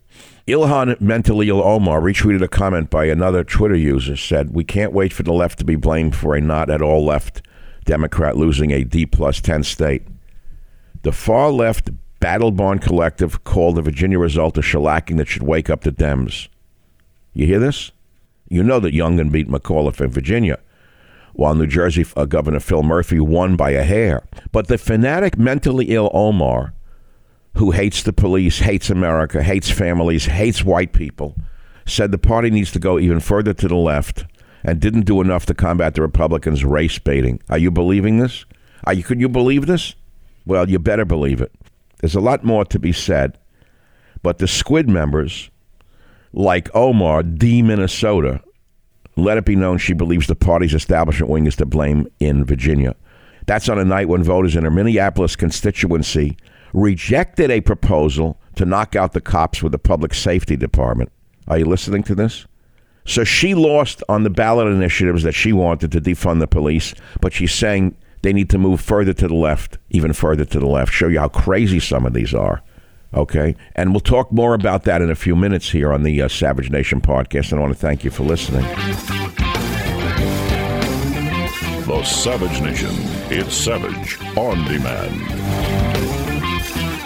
Ilhan 0.46 1.00
Mentally 1.00 1.48
Ill 1.48 1.62
Omar 1.62 2.00
retweeted 2.00 2.42
a 2.42 2.48
comment 2.48 2.90
by 2.90 3.06
another 3.06 3.44
Twitter 3.44 3.76
user 3.76 4.16
said, 4.16 4.54
We 4.54 4.64
can't 4.64 4.92
wait 4.92 5.12
for 5.12 5.22
the 5.22 5.32
left 5.32 5.58
to 5.58 5.64
be 5.64 5.76
blamed 5.76 6.14
for 6.14 6.34
a 6.34 6.40
not 6.40 6.70
at 6.70 6.82
all 6.82 7.04
left 7.04 7.42
Democrat 7.84 8.36
losing 8.36 8.70
a 8.70 8.84
D 8.84 9.06
plus 9.06 9.40
10 9.40 9.64
state. 9.64 10.02
The 11.02 11.12
far 11.12 11.50
left 11.50 11.90
Battle 12.20 12.50
Barn 12.50 12.78
Collective 12.78 13.44
called 13.44 13.76
the 13.76 13.82
Virginia 13.82 14.18
result 14.18 14.58
a 14.58 14.60
shellacking 14.60 15.16
that 15.18 15.28
should 15.28 15.42
wake 15.42 15.70
up 15.70 15.82
the 15.82 15.92
Dems. 15.92 16.48
You 17.32 17.46
hear 17.46 17.58
this? 17.58 17.92
You 18.48 18.62
know 18.62 18.80
that 18.80 18.94
Youngkin 18.94 19.30
beat 19.30 19.48
McAuliffe 19.48 20.00
in 20.00 20.10
Virginia, 20.10 20.58
while 21.34 21.54
New 21.54 21.66
Jersey 21.66 22.04
uh, 22.16 22.24
Governor 22.24 22.60
Phil 22.60 22.82
Murphy 22.82 23.20
won 23.20 23.56
by 23.56 23.70
a 23.70 23.84
hair. 23.84 24.26
But 24.52 24.68
the 24.68 24.78
fanatic 24.78 25.38
mentally 25.38 25.86
ill 25.86 26.10
Omar, 26.12 26.74
who 27.56 27.72
hates 27.72 28.02
the 28.02 28.12
police, 28.12 28.60
hates 28.60 28.90
America, 28.90 29.42
hates 29.42 29.70
families, 29.70 30.26
hates 30.26 30.64
white 30.64 30.92
people, 30.92 31.36
said 31.86 32.10
the 32.10 32.18
party 32.18 32.50
needs 32.50 32.72
to 32.72 32.78
go 32.78 32.98
even 32.98 33.20
further 33.20 33.52
to 33.54 33.68
the 33.68 33.76
left 33.76 34.24
and 34.64 34.80
didn't 34.80 35.06
do 35.06 35.20
enough 35.20 35.46
to 35.46 35.54
combat 35.54 35.94
the 35.94 36.02
Republicans' 36.02 36.64
race 36.64 36.98
baiting. 36.98 37.40
Are 37.48 37.58
you 37.58 37.70
believing 37.70 38.18
this? 38.18 38.44
Are 38.84 38.94
you, 38.94 39.02
could 39.02 39.20
you 39.20 39.28
believe 39.28 39.66
this? 39.66 39.94
Well, 40.46 40.68
you 40.68 40.78
better 40.78 41.04
believe 41.04 41.40
it. 41.40 41.52
There's 42.00 42.14
a 42.14 42.20
lot 42.20 42.44
more 42.44 42.64
to 42.66 42.78
be 42.78 42.92
said. 42.92 43.38
But 44.22 44.38
the 44.38 44.48
Squid 44.48 44.88
members, 44.88 45.50
like 46.32 46.74
Omar, 46.74 47.22
D. 47.22 47.62
Minnesota, 47.62 48.42
let 49.16 49.38
it 49.38 49.44
be 49.44 49.56
known 49.56 49.78
she 49.78 49.94
believes 49.94 50.26
the 50.26 50.36
party's 50.36 50.74
establishment 50.74 51.30
wing 51.30 51.46
is 51.46 51.56
to 51.56 51.66
blame 51.66 52.06
in 52.20 52.44
Virginia. 52.44 52.94
That's 53.46 53.68
on 53.68 53.78
a 53.78 53.84
night 53.84 54.08
when 54.08 54.22
voters 54.22 54.56
in 54.56 54.64
her 54.64 54.70
Minneapolis 54.70 55.34
constituency 55.34 56.36
rejected 56.72 57.50
a 57.50 57.60
proposal 57.60 58.38
to 58.56 58.66
knock 58.66 58.94
out 58.94 59.12
the 59.12 59.20
cops 59.20 59.62
with 59.62 59.72
the 59.72 59.78
public 59.78 60.14
safety 60.14 60.56
department. 60.56 61.10
Are 61.48 61.58
you 61.58 61.64
listening 61.64 62.02
to 62.04 62.14
this? 62.14 62.46
So 63.06 63.24
she 63.24 63.54
lost 63.54 64.02
on 64.08 64.22
the 64.22 64.30
ballot 64.30 64.68
initiatives 64.68 65.22
that 65.22 65.32
she 65.32 65.52
wanted 65.52 65.90
to 65.92 66.00
defund 66.00 66.40
the 66.40 66.46
police, 66.46 66.94
but 67.22 67.32
she's 67.32 67.54
saying 67.54 67.96
they 68.20 68.34
need 68.34 68.50
to 68.50 68.58
move 68.58 68.80
further 68.80 69.14
to 69.14 69.28
the 69.28 69.34
left, 69.34 69.78
even 69.90 70.12
further 70.12 70.44
to 70.44 70.60
the 70.60 70.66
left. 70.66 70.92
Show 70.92 71.08
you 71.08 71.18
how 71.18 71.28
crazy 71.28 71.80
some 71.80 72.04
of 72.04 72.12
these 72.12 72.34
are. 72.34 72.62
Okay. 73.14 73.56
And 73.74 73.92
we'll 73.92 74.00
talk 74.00 74.30
more 74.30 74.54
about 74.54 74.84
that 74.84 75.00
in 75.02 75.10
a 75.10 75.14
few 75.14 75.34
minutes 75.34 75.70
here 75.70 75.92
on 75.92 76.02
the 76.02 76.22
uh, 76.22 76.28
Savage 76.28 76.70
Nation 76.70 77.00
podcast. 77.00 77.52
And 77.52 77.58
I 77.58 77.62
want 77.62 77.72
to 77.72 77.78
thank 77.78 78.04
you 78.04 78.10
for 78.10 78.24
listening. 78.24 78.62
The 81.86 82.04
Savage 82.04 82.60
Nation. 82.60 82.90
It's 83.30 83.54
Savage 83.54 84.18
on 84.36 84.64
demand. 84.64 85.20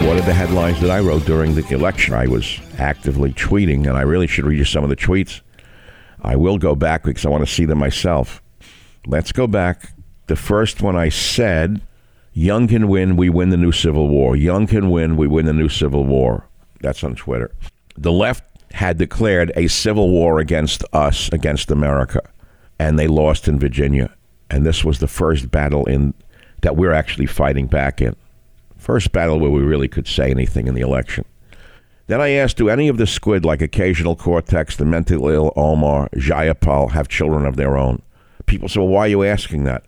One 0.05 0.17
of 0.17 0.25
the 0.25 0.33
headlines 0.33 0.81
that 0.81 0.91
I 0.91 0.99
wrote 0.99 1.25
during 1.25 1.55
the 1.55 1.65
election, 1.73 2.13
I 2.13 2.27
was 2.27 2.59
actively 2.77 3.31
tweeting, 3.31 3.87
and 3.87 3.97
I 3.97 4.01
really 4.01 4.27
should 4.27 4.43
read 4.43 4.57
you 4.57 4.65
some 4.65 4.83
of 4.83 4.89
the 4.89 4.97
tweets. 4.97 5.39
I 6.21 6.35
will 6.35 6.57
go 6.57 6.75
back 6.75 7.03
because 7.03 7.25
I 7.25 7.29
want 7.29 7.47
to 7.47 7.51
see 7.51 7.63
them 7.63 7.79
myself. 7.79 8.41
Let's 9.05 9.31
go 9.31 9.47
back. 9.47 9.93
The 10.27 10.35
first 10.35 10.81
one 10.81 10.97
I 10.97 11.07
said, 11.07 11.81
Youngkin 12.35 12.85
win, 12.85 13.15
we 13.15 13.29
win 13.29 13.49
the 13.49 13.57
new 13.57 13.71
civil 13.71 14.07
war. 14.07 14.35
Youngkin 14.35 14.89
win, 14.89 15.17
we 15.17 15.27
win 15.27 15.45
the 15.45 15.53
new 15.53 15.69
civil 15.69 16.03
war. 16.03 16.47
That's 16.81 17.03
on 17.03 17.15
Twitter. 17.15 17.51
The 17.95 18.11
left 18.11 18.43
had 18.71 18.97
declared 18.97 19.51
a 19.55 19.67
civil 19.67 20.09
war 20.09 20.39
against 20.39 20.83
us, 20.93 21.29
against 21.31 21.69
America, 21.69 22.21
and 22.79 22.97
they 22.97 23.07
lost 23.07 23.47
in 23.47 23.59
Virginia. 23.59 24.13
And 24.49 24.65
this 24.65 24.83
was 24.83 24.99
the 24.99 25.07
first 25.07 25.51
battle 25.51 25.85
in 25.85 26.13
that 26.61 26.75
we're 26.75 26.91
actually 26.91 27.27
fighting 27.27 27.67
back 27.67 28.01
in. 28.01 28.15
First 28.77 29.11
battle 29.11 29.39
where 29.39 29.51
we 29.51 29.61
really 29.61 29.87
could 29.87 30.07
say 30.07 30.31
anything 30.31 30.67
in 30.67 30.73
the 30.73 30.81
election. 30.81 31.25
Then 32.07 32.19
I 32.19 32.31
asked, 32.31 32.57
do 32.57 32.67
any 32.67 32.87
of 32.87 32.97
the 32.97 33.07
squid, 33.07 33.45
like 33.45 33.61
Occasional 33.61 34.15
Cortex, 34.15 34.75
the 34.75 34.85
mentally 34.85 35.35
ill 35.35 35.53
Omar, 35.55 36.09
Jayapal, 36.15 36.91
have 36.91 37.07
children 37.07 37.45
of 37.45 37.55
their 37.55 37.77
own? 37.77 38.01
People 38.45 38.67
say, 38.67 38.79
well, 38.79 38.89
why 38.89 39.01
are 39.01 39.07
you 39.09 39.23
asking 39.23 39.63
that? 39.65 39.85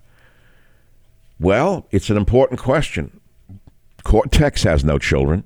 Well, 1.39 1.87
it's 1.91 2.09
an 2.09 2.17
important 2.17 2.59
question. 2.59 3.19
Cortex 4.03 4.63
has 4.63 4.85
no 4.85 4.97
children, 4.97 5.43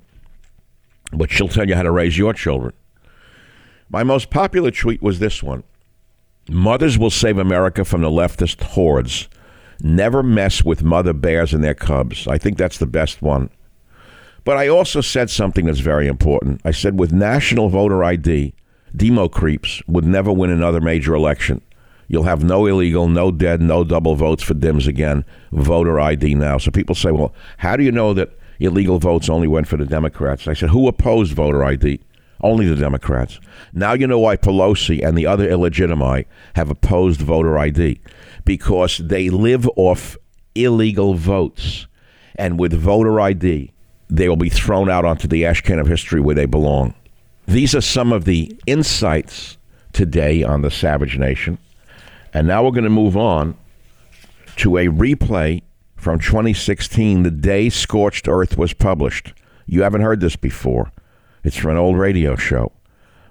but 1.12 1.30
she'll 1.30 1.48
tell 1.48 1.68
you 1.68 1.74
how 1.74 1.82
to 1.82 1.90
raise 1.90 2.16
your 2.16 2.32
children. 2.32 2.72
My 3.88 4.04
most 4.04 4.30
popular 4.30 4.70
tweet 4.70 5.02
was 5.02 5.18
this 5.18 5.42
one 5.42 5.64
Mothers 6.48 6.98
will 6.98 7.10
save 7.10 7.38
America 7.38 7.84
from 7.84 8.02
the 8.02 8.10
leftist 8.10 8.62
hordes. 8.62 9.28
Never 9.82 10.22
mess 10.22 10.64
with 10.64 10.82
mother 10.82 11.12
bears 11.12 11.54
and 11.54 11.64
their 11.64 11.74
cubs. 11.74 12.28
I 12.28 12.38
think 12.38 12.58
that's 12.58 12.78
the 12.78 12.86
best 12.86 13.22
one. 13.22 13.50
But 14.44 14.56
I 14.56 14.68
also 14.68 15.00
said 15.00 15.30
something 15.30 15.66
that's 15.66 15.80
very 15.80 16.06
important. 16.06 16.60
I 16.64 16.70
said, 16.70 16.98
with 16.98 17.12
national 17.12 17.68
voter 17.68 18.02
ID, 18.02 18.54
demo 18.94 19.28
creeps 19.28 19.82
would 19.86 20.04
never 20.04 20.32
win 20.32 20.50
another 20.50 20.80
major 20.80 21.14
election. 21.14 21.62
You'll 22.10 22.24
have 22.24 22.42
no 22.42 22.66
illegal, 22.66 23.06
no 23.06 23.30
dead, 23.30 23.62
no 23.62 23.84
double 23.84 24.16
votes 24.16 24.42
for 24.42 24.52
Dems 24.52 24.88
again. 24.88 25.24
Voter 25.52 26.00
ID 26.00 26.34
now. 26.34 26.58
So 26.58 26.72
people 26.72 26.96
say, 26.96 27.12
well, 27.12 27.32
how 27.58 27.76
do 27.76 27.84
you 27.84 27.92
know 27.92 28.12
that 28.14 28.36
illegal 28.58 28.98
votes 28.98 29.28
only 29.28 29.46
went 29.46 29.68
for 29.68 29.76
the 29.76 29.86
Democrats? 29.86 30.48
I 30.48 30.54
said, 30.54 30.70
who 30.70 30.88
opposed 30.88 31.34
voter 31.34 31.62
ID? 31.62 32.00
Only 32.40 32.66
the 32.66 32.74
Democrats. 32.74 33.38
Now 33.72 33.92
you 33.92 34.08
know 34.08 34.18
why 34.18 34.36
Pelosi 34.36 35.06
and 35.06 35.16
the 35.16 35.26
other 35.26 35.48
illegitimate 35.48 36.26
have 36.56 36.68
opposed 36.68 37.20
voter 37.20 37.56
ID 37.56 38.00
because 38.44 38.98
they 38.98 39.30
live 39.30 39.68
off 39.76 40.16
illegal 40.56 41.14
votes. 41.14 41.86
And 42.34 42.58
with 42.58 42.72
voter 42.72 43.20
ID, 43.20 43.70
they 44.08 44.28
will 44.28 44.34
be 44.34 44.48
thrown 44.48 44.90
out 44.90 45.04
onto 45.04 45.28
the 45.28 45.46
ash 45.46 45.60
can 45.60 45.78
of 45.78 45.86
history 45.86 46.20
where 46.20 46.34
they 46.34 46.46
belong. 46.46 46.92
These 47.46 47.72
are 47.76 47.80
some 47.80 48.12
of 48.12 48.24
the 48.24 48.50
insights 48.66 49.58
today 49.92 50.42
on 50.42 50.62
the 50.62 50.72
Savage 50.72 51.16
Nation. 51.16 51.56
And 52.32 52.46
now 52.46 52.64
we're 52.64 52.70
going 52.70 52.84
to 52.84 52.90
move 52.90 53.16
on 53.16 53.56
to 54.56 54.76
a 54.76 54.86
replay 54.86 55.62
from 55.96 56.18
2016, 56.18 57.24
the 57.24 57.30
day 57.30 57.68
Scorched 57.68 58.26
Earth 58.26 58.56
was 58.56 58.72
published. 58.72 59.34
You 59.66 59.82
haven't 59.82 60.00
heard 60.00 60.20
this 60.20 60.36
before. 60.36 60.92
It's 61.44 61.56
from 61.56 61.72
an 61.72 61.76
old 61.76 61.98
radio 61.98 62.36
show 62.36 62.72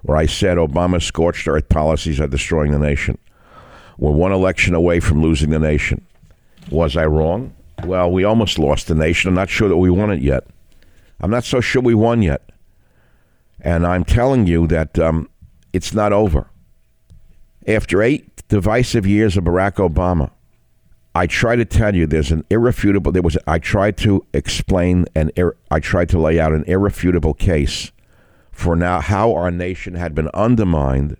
where 0.02 0.16
I 0.16 0.26
said 0.26 0.56
Obama's 0.56 1.04
scorched 1.04 1.46
earth 1.46 1.68
policies 1.68 2.20
are 2.20 2.26
destroying 2.26 2.72
the 2.72 2.78
nation. 2.78 3.18
We're 3.98 4.12
one 4.12 4.32
election 4.32 4.74
away 4.74 5.00
from 5.00 5.22
losing 5.22 5.50
the 5.50 5.58
nation. 5.58 6.06
Was 6.70 6.96
I 6.96 7.06
wrong? 7.06 7.54
Well, 7.84 8.10
we 8.10 8.24
almost 8.24 8.58
lost 8.58 8.88
the 8.88 8.94
nation. 8.94 9.28
I'm 9.28 9.34
not 9.34 9.50
sure 9.50 9.68
that 9.68 9.76
we 9.76 9.90
won 9.90 10.10
it 10.10 10.22
yet. 10.22 10.44
I'm 11.20 11.30
not 11.30 11.44
so 11.44 11.60
sure 11.60 11.82
we 11.82 11.94
won 11.94 12.22
yet. 12.22 12.50
And 13.60 13.86
I'm 13.86 14.04
telling 14.04 14.46
you 14.46 14.66
that 14.68 14.98
um, 14.98 15.28
it's 15.72 15.92
not 15.92 16.12
over. 16.12 16.50
After 17.66 18.02
eight 18.02 18.48
divisive 18.48 19.06
years 19.06 19.36
of 19.36 19.44
Barack 19.44 19.74
Obama, 19.74 20.30
I 21.14 21.26
try 21.26 21.56
to 21.56 21.64
tell 21.64 21.94
you 21.94 22.06
there's 22.06 22.32
an 22.32 22.44
irrefutable. 22.50 23.12
There 23.12 23.20
was. 23.20 23.36
I 23.46 23.58
tried 23.58 23.96
to 23.98 24.24
explain 24.32 25.06
and 25.14 25.30
I 25.70 25.80
tried 25.80 26.08
to 26.10 26.18
lay 26.18 26.40
out 26.40 26.52
an 26.52 26.64
irrefutable 26.66 27.34
case 27.34 27.92
for 28.50 28.76
now 28.76 29.00
how 29.00 29.34
our 29.34 29.50
nation 29.50 29.94
had 29.94 30.14
been 30.14 30.30
undermined 30.32 31.16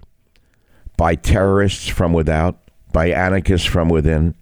by 0.96 1.14
terrorists 1.14 1.88
from 1.88 2.12
without, 2.12 2.59
by 2.92 3.11
anarchists 3.11 3.66
from 3.66 3.88
within, 3.88 4.35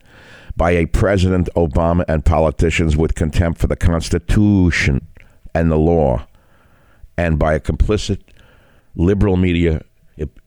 by 0.56 0.72
a 0.72 0.87
President 0.87 1.48
Obama 1.56 2.04
and 2.08 2.24
politicians 2.24 2.96
with 2.96 3.14
contempt 3.14 3.61
for 3.61 3.66
the 3.66 3.76
Constitution 3.76 5.06
and 5.54 5.70
the 5.70 5.76
law, 5.76 6.26
and 7.16 7.38
by 7.38 7.54
a 7.54 7.61
complicit 7.61 8.20
liberal 8.94 9.37
media 9.37 9.82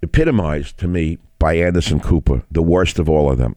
epitomized 0.01 0.77
to 0.77 0.87
me 0.87 1.17
by 1.41 1.55
Anderson 1.55 1.99
Cooper, 1.99 2.43
the 2.51 2.61
worst 2.61 2.99
of 2.99 3.09
all 3.09 3.31
of 3.31 3.39
them. 3.39 3.55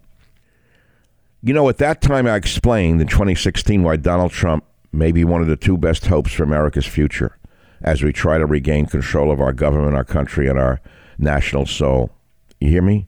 You 1.42 1.53
know, 1.53 1.68
at 1.68 1.77
that 1.79 2.01
time, 2.01 2.27
I 2.27 2.35
explained 2.35 3.03
in 3.03 3.09
2016 3.09 3.83
why 3.83 3.97
Donald 3.97 4.33
Trump 4.33 4.64
may 4.90 5.12
be 5.12 5.23
one 5.23 5.42
of 5.42 5.49
the 5.49 5.57
two 5.57 5.77
best 5.77 6.07
hopes 6.07 6.33
for 6.33 6.44
America's 6.44 6.87
future 6.87 7.37
as 7.83 8.03
we 8.03 8.11
try 8.11 8.38
to 8.38 8.47
regain 8.47 8.87
control 8.87 9.31
of 9.31 9.38
our 9.38 9.53
government, 9.53 9.94
our 9.94 10.05
country, 10.05 10.49
and 10.49 10.59
our 10.59 10.81
national 11.18 11.66
soul. 11.66 12.11
You 12.59 12.70
hear 12.70 12.81
me? 12.81 13.07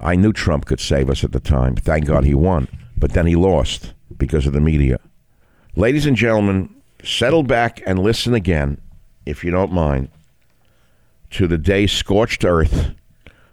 I 0.00 0.16
knew 0.16 0.32
Trump 0.32 0.64
could 0.64 0.80
save 0.80 1.10
us 1.10 1.22
at 1.22 1.32
the 1.32 1.40
time. 1.40 1.76
Thank 1.76 2.06
God 2.06 2.24
he 2.24 2.34
won. 2.34 2.68
But 2.96 3.12
then 3.12 3.26
he 3.26 3.36
lost 3.36 3.92
because 4.16 4.46
of 4.46 4.54
the 4.54 4.62
media. 4.62 4.98
Ladies 5.74 6.06
and 6.06 6.16
gentlemen, 6.16 6.74
settle 7.04 7.42
back 7.42 7.82
and 7.84 7.98
listen 7.98 8.32
again, 8.32 8.80
if 9.26 9.44
you 9.44 9.50
don't 9.50 9.72
mind, 9.72 10.08
to 11.32 11.46
the 11.46 11.58
day 11.58 11.86
Scorched 11.86 12.46
Earth 12.46 12.94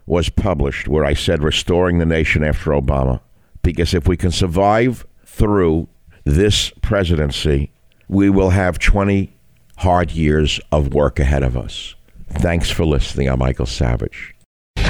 was 0.06 0.30
published, 0.30 0.88
where 0.88 1.06
I 1.06 1.14
said 1.14 1.42
restoring 1.42 2.00
the 2.00 2.06
nation 2.06 2.44
after 2.44 2.72
Obama. 2.72 3.22
Because 3.62 3.94
if 3.94 4.08
we 4.08 4.18
can 4.18 4.32
survive 4.32 5.06
through 5.26 5.88
this 6.26 6.72
presidency, 6.82 7.72
we 8.08 8.30
will 8.30 8.50
have 8.50 8.80
20 8.80 9.34
hard 9.78 10.12
years 10.12 10.60
of 10.72 10.94
work 10.94 11.20
ahead 11.20 11.44
of 11.44 11.58
us. 11.58 11.96
Thanks 12.30 12.70
for 12.70 12.86
listening. 12.86 13.30
I'm 13.30 13.40
Michael 13.40 13.66
Savage. 13.66 14.36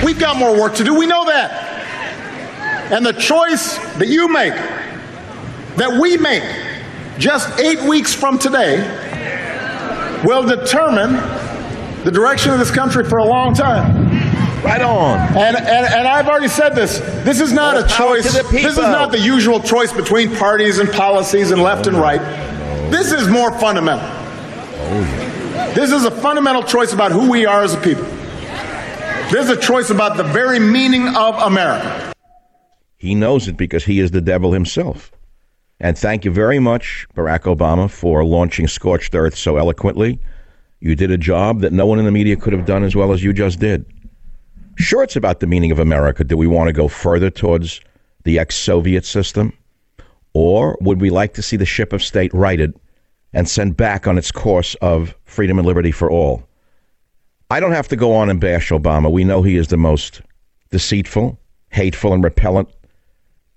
We've 0.04 0.19
got 0.19 0.38
more 0.38 0.60
work 0.60 0.76
to 0.76 0.84
do. 0.84 0.97
We 0.97 1.06
know 1.06 1.26
that. 1.26 2.91
And 2.91 3.06
the 3.06 3.13
choice 3.13 3.78
that 3.97 4.08
you 4.08 4.28
make 4.28 4.54
that 5.76 5.99
we 5.99 6.17
make 6.17 6.43
just 7.17 7.60
eight 7.60 7.82
weeks 7.82 8.13
from 8.13 8.38
today 8.38 8.78
will 10.23 10.43
determine 10.43 11.13
the 12.04 12.12
direction 12.12 12.52
of 12.52 12.60
this 12.60 12.71
country 12.71 13.04
for 13.04 13.17
a 13.17 13.26
long 13.26 13.54
time. 13.54 14.12
Right 14.63 14.82
on. 14.82 15.19
And, 15.36 15.58
and, 15.58 15.86
and 15.86 16.08
I've 16.08 16.28
already 16.28 16.47
said 16.47 16.69
this. 16.69 16.99
This 17.26 17.41
is 17.41 17.52
not 17.52 17.76
More 17.76 17.86
a 17.86 17.88
choice. 17.88 18.34
This 18.49 18.73
is 18.73 18.78
not 18.78 19.12
the 19.12 19.19
usual 19.19 19.60
choice 19.60 19.91
between 19.91 20.34
parties 20.36 20.80
and 20.80 20.89
policies 20.89 21.52
and 21.52 21.62
left 21.62 21.86
and 21.88 21.97
right. 21.97 22.21
This 22.89 23.12
is 23.12 23.28
more 23.28 23.52
fundamental. 23.60 24.08
This 25.73 25.91
is 25.91 26.06
a 26.06 26.12
fundamental 26.12 26.63
choice 26.63 26.93
about 26.93 27.12
who 27.12 27.30
we 27.30 27.45
are 27.45 27.62
as 27.62 27.73
a 27.73 27.78
people. 27.78 28.06
This 29.32 29.49
is 29.49 29.49
a 29.49 29.60
choice 29.60 29.89
about 29.89 30.15
the 30.15 30.23
very 30.23 30.60
meaning 30.60 31.10
of 31.10 31.36
America. 31.36 32.13
He 32.97 33.15
knows 33.15 33.49
it 33.49 33.58
because 33.58 33.84
he 33.84 33.99
is 33.99 34.12
the 34.12 34.21
devil 34.21 34.54
himself. 34.54 35.12
And 35.80 35.97
thank 35.97 36.23
you 36.23 36.32
very 36.32 36.60
much, 36.60 37.06
Barack 37.15 37.54
Obama, 37.54 37.89
for 37.89 38.23
launching 38.23 38.67
Scorched 38.69 39.13
Earth 39.13 39.36
so 39.36 39.58
eloquently. 39.58 40.19
You 40.80 40.95
did 40.95 41.12
a 41.12 41.17
job 41.17 41.60
that 41.62 41.73
no 41.73 41.86
one 41.86 41.99
in 41.99 42.06
the 42.06 42.12
media 42.12 42.38
could 42.38 42.54
have 42.54 42.65
done 42.65 42.84
as 42.84 42.95
well 42.95 43.12
as 43.12 43.23
you 43.23 43.34
just 43.34 43.60
did. 43.60 43.86
Sure, 44.77 45.03
it's 45.03 45.15
about 45.15 45.39
the 45.39 45.47
meaning 45.47 45.71
of 45.71 45.79
America. 45.79 46.23
Do 46.23 46.38
we 46.38 46.47
want 46.47 46.67
to 46.67 46.73
go 46.73 46.88
further 46.88 47.29
towards 47.29 47.81
the 48.23 48.39
ex 48.39 48.55
Soviet 48.55 49.05
system? 49.05 49.53
Or 50.33 50.77
would 50.81 50.99
we 50.99 51.09
like 51.09 51.33
to 51.36 51.41
see 51.41 51.57
the 51.57 51.65
ship 51.65 51.93
of 51.93 52.03
state 52.03 52.33
righted 52.33 52.75
and 53.33 53.47
sent 53.47 53.77
back 53.77 54.07
on 54.07 54.17
its 54.17 54.31
course 54.31 54.75
of 54.75 55.15
freedom 55.25 55.59
and 55.59 55.67
liberty 55.67 55.91
for 55.91 56.09
all? 56.09 56.47
I 57.51 57.59
don't 57.59 57.71
have 57.71 57.88
to 57.89 57.95
go 57.95 58.15
on 58.15 58.29
and 58.29 58.39
bash 58.41 58.69
Obama. 58.69 59.12
We 59.12 59.23
know 59.23 59.43
he 59.43 59.57
is 59.57 59.67
the 59.67 59.77
most 59.77 60.21
deceitful, 60.71 61.39
hateful, 61.69 62.13
and 62.13 62.23
repellent 62.23 62.69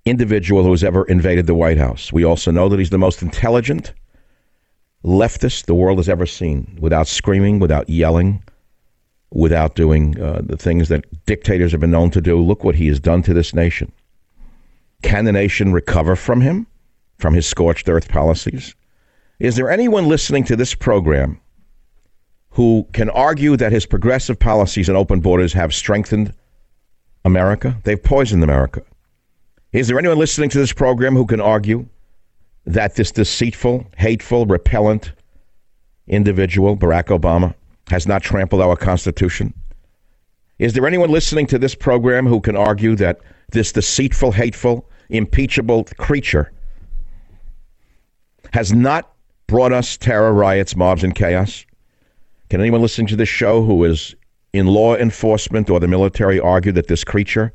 individual 0.05 0.63
who 0.63 0.71
has 0.71 0.83
ever 0.83 1.03
invaded 1.05 1.47
the 1.47 1.55
White 1.55 1.77
House. 1.77 2.13
We 2.13 2.23
also 2.23 2.51
know 2.51 2.69
that 2.69 2.79
he's 2.79 2.91
the 2.91 2.97
most 2.97 3.21
intelligent 3.21 3.93
leftist 5.03 5.65
the 5.65 5.73
world 5.73 5.97
has 5.97 6.09
ever 6.09 6.25
seen, 6.25 6.77
without 6.79 7.07
screaming, 7.07 7.59
without 7.59 7.89
yelling, 7.89 8.43
without 9.31 9.75
doing 9.75 10.19
uh, 10.21 10.41
the 10.43 10.57
things 10.57 10.89
that 10.89 11.05
dictators 11.25 11.71
have 11.71 11.81
been 11.81 11.91
known 11.91 12.11
to 12.11 12.21
do. 12.21 12.39
Look 12.39 12.63
what 12.63 12.75
he 12.75 12.87
has 12.87 12.99
done 12.99 13.21
to 13.23 13.33
this 13.33 13.53
nation. 13.53 13.91
Can 15.01 15.25
the 15.25 15.31
nation 15.31 15.73
recover 15.73 16.15
from 16.15 16.41
him, 16.41 16.65
from 17.17 17.33
his 17.33 17.45
scorched 17.45 17.89
earth 17.89 18.09
policies? 18.09 18.75
Is 19.39 19.55
there 19.55 19.69
anyone 19.69 20.07
listening 20.07 20.43
to 20.45 20.55
this 20.55 20.73
program 20.73 21.39
who 22.51 22.87
can 22.93 23.09
argue 23.11 23.55
that 23.57 23.71
his 23.71 23.85
progressive 23.85 24.39
policies 24.39 24.89
and 24.89 24.97
open 24.97 25.19
borders 25.19 25.53
have 25.53 25.73
strengthened 25.73 26.33
America? 27.23 27.77
They've 27.83 28.01
poisoned 28.01 28.43
America. 28.43 28.81
Is 29.73 29.87
there 29.87 29.99
anyone 29.99 30.17
listening 30.17 30.49
to 30.49 30.57
this 30.57 30.73
program 30.73 31.15
who 31.15 31.25
can 31.25 31.41
argue 31.41 31.87
that 32.65 32.95
this 32.95 33.11
deceitful, 33.11 33.85
hateful, 33.97 34.45
repellent 34.45 35.11
individual, 36.07 36.75
Barack 36.75 37.17
Obama, 37.17 37.53
has 37.89 38.07
not 38.07 38.23
trampled 38.23 38.61
our 38.61 38.75
Constitution? 38.75 39.53
Is 40.59 40.73
there 40.73 40.87
anyone 40.87 41.09
listening 41.09 41.45
to 41.47 41.59
this 41.59 41.75
program 41.75 42.25
who 42.25 42.41
can 42.41 42.57
argue 42.57 42.95
that 42.95 43.19
this 43.51 43.71
deceitful, 43.71 44.31
hateful, 44.31 44.89
impeachable 45.09 45.85
creature 45.97 46.51
has 48.53 48.73
not 48.73 49.13
brought 49.47 49.71
us 49.71 49.97
terror, 49.97 50.33
riots, 50.33 50.75
mobs, 50.75 51.03
and 51.03 51.13
chaos? 51.15 51.65
Can 52.49 52.59
anyone 52.59 52.81
listening 52.81 53.07
to 53.07 53.15
this 53.15 53.29
show 53.29 53.63
who 53.63 53.83
is 53.83 54.15
in 54.53 54.67
law 54.67 54.95
enforcement 54.95 55.69
or 55.69 55.79
the 55.79 55.87
military 55.87 56.39
argue 56.39 56.71
that 56.71 56.87
this 56.87 57.03
creature, 57.03 57.53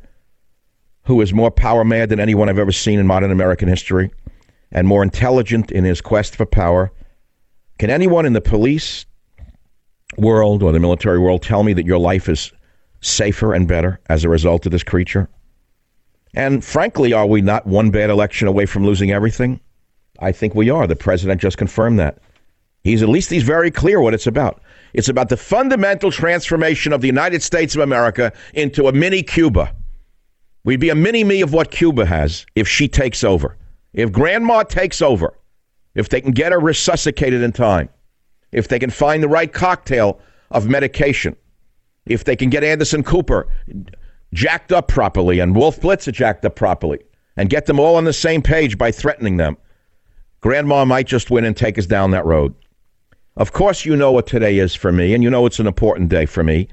who 1.04 1.20
is 1.20 1.32
more 1.32 1.50
power 1.50 1.84
mad 1.84 2.08
than 2.08 2.20
anyone 2.20 2.48
I've 2.48 2.58
ever 2.58 2.72
seen 2.72 2.98
in 2.98 3.06
modern 3.06 3.32
American 3.32 3.68
history 3.68 4.10
and 4.70 4.86
more 4.86 5.02
intelligent 5.02 5.72
in 5.72 5.84
his 5.84 6.00
quest 6.00 6.36
for 6.36 6.46
power, 6.46 6.92
can 7.78 7.90
anyone 7.90 8.26
in 8.26 8.32
the 8.32 8.40
police 8.40 9.06
world 10.16 10.62
or 10.62 10.72
the 10.72 10.80
military 10.80 11.18
world 11.18 11.42
tell 11.42 11.62
me 11.62 11.72
that 11.72 11.86
your 11.86 11.98
life 11.98 12.28
is 12.28 12.52
safer 13.00 13.54
and 13.54 13.66
better 13.66 14.00
as 14.08 14.24
a 14.24 14.28
result 14.28 14.66
of 14.66 14.72
this 14.72 14.82
creature? 14.82 15.28
And 16.34 16.64
frankly, 16.64 17.12
are 17.12 17.26
we 17.26 17.42
not 17.42 17.66
one 17.66 17.90
bad 17.90 18.10
election 18.10 18.48
away 18.48 18.66
from 18.66 18.86
losing 18.86 19.10
everything? 19.10 19.60
I 20.20 20.32
think 20.32 20.54
we 20.54 20.70
are. 20.70 20.86
The 20.86 20.96
president 20.96 21.40
just 21.40 21.58
confirmed 21.58 21.98
that. 21.98 22.18
He's 22.84 23.02
at 23.02 23.08
least 23.08 23.30
he's 23.30 23.42
very 23.42 23.70
clear 23.70 24.00
what 24.00 24.14
it's 24.14 24.26
about. 24.26 24.62
It's 24.92 25.08
about 25.08 25.28
the 25.28 25.36
fundamental 25.36 26.10
transformation 26.10 26.92
of 26.92 27.00
the 27.00 27.06
United 27.06 27.42
States 27.42 27.74
of 27.74 27.82
America 27.82 28.32
into 28.54 28.88
a 28.88 28.92
mini 28.92 29.22
Cuba. 29.22 29.74
We'd 30.64 30.80
be 30.80 30.90
a 30.90 30.94
mini 30.94 31.24
me 31.24 31.42
of 31.42 31.52
what 31.52 31.70
Cuba 31.70 32.06
has 32.06 32.46
if 32.54 32.68
she 32.68 32.88
takes 32.88 33.24
over. 33.24 33.56
If 33.92 34.12
grandma 34.12 34.62
takes 34.62 35.02
over, 35.02 35.38
if 35.94 36.08
they 36.08 36.20
can 36.20 36.32
get 36.32 36.52
her 36.52 36.60
resuscitated 36.60 37.42
in 37.42 37.52
time, 37.52 37.88
if 38.52 38.68
they 38.68 38.78
can 38.78 38.90
find 38.90 39.22
the 39.22 39.28
right 39.28 39.52
cocktail 39.52 40.20
of 40.50 40.68
medication, 40.68 41.36
if 42.06 42.24
they 42.24 42.36
can 42.36 42.50
get 42.50 42.62
Anderson 42.62 43.02
Cooper 43.02 43.48
jacked 44.34 44.72
up 44.72 44.88
properly 44.88 45.40
and 45.40 45.56
Wolf 45.56 45.80
Blitzer 45.80 46.12
jacked 46.12 46.44
up 46.44 46.56
properly 46.56 47.00
and 47.36 47.50
get 47.50 47.66
them 47.66 47.80
all 47.80 47.96
on 47.96 48.04
the 48.04 48.12
same 48.12 48.42
page 48.42 48.78
by 48.78 48.92
threatening 48.92 49.36
them, 49.36 49.56
grandma 50.40 50.84
might 50.84 51.06
just 51.06 51.30
win 51.30 51.44
and 51.44 51.56
take 51.56 51.78
us 51.78 51.86
down 51.86 52.10
that 52.10 52.26
road. 52.26 52.54
Of 53.36 53.52
course, 53.52 53.86
you 53.86 53.96
know 53.96 54.12
what 54.12 54.26
today 54.26 54.58
is 54.58 54.74
for 54.74 54.92
me, 54.92 55.14
and 55.14 55.22
you 55.22 55.30
know 55.30 55.46
it's 55.46 55.58
an 55.58 55.66
important 55.66 56.10
day 56.10 56.26
for 56.26 56.44
me. 56.44 56.68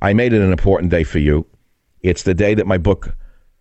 I 0.00 0.12
made 0.12 0.34
it 0.34 0.42
an 0.42 0.52
important 0.52 0.90
day 0.90 1.04
for 1.04 1.18
you. 1.18 1.46
It's 2.02 2.24
the 2.24 2.34
day 2.34 2.54
that 2.54 2.66
my 2.66 2.76
book, 2.76 3.14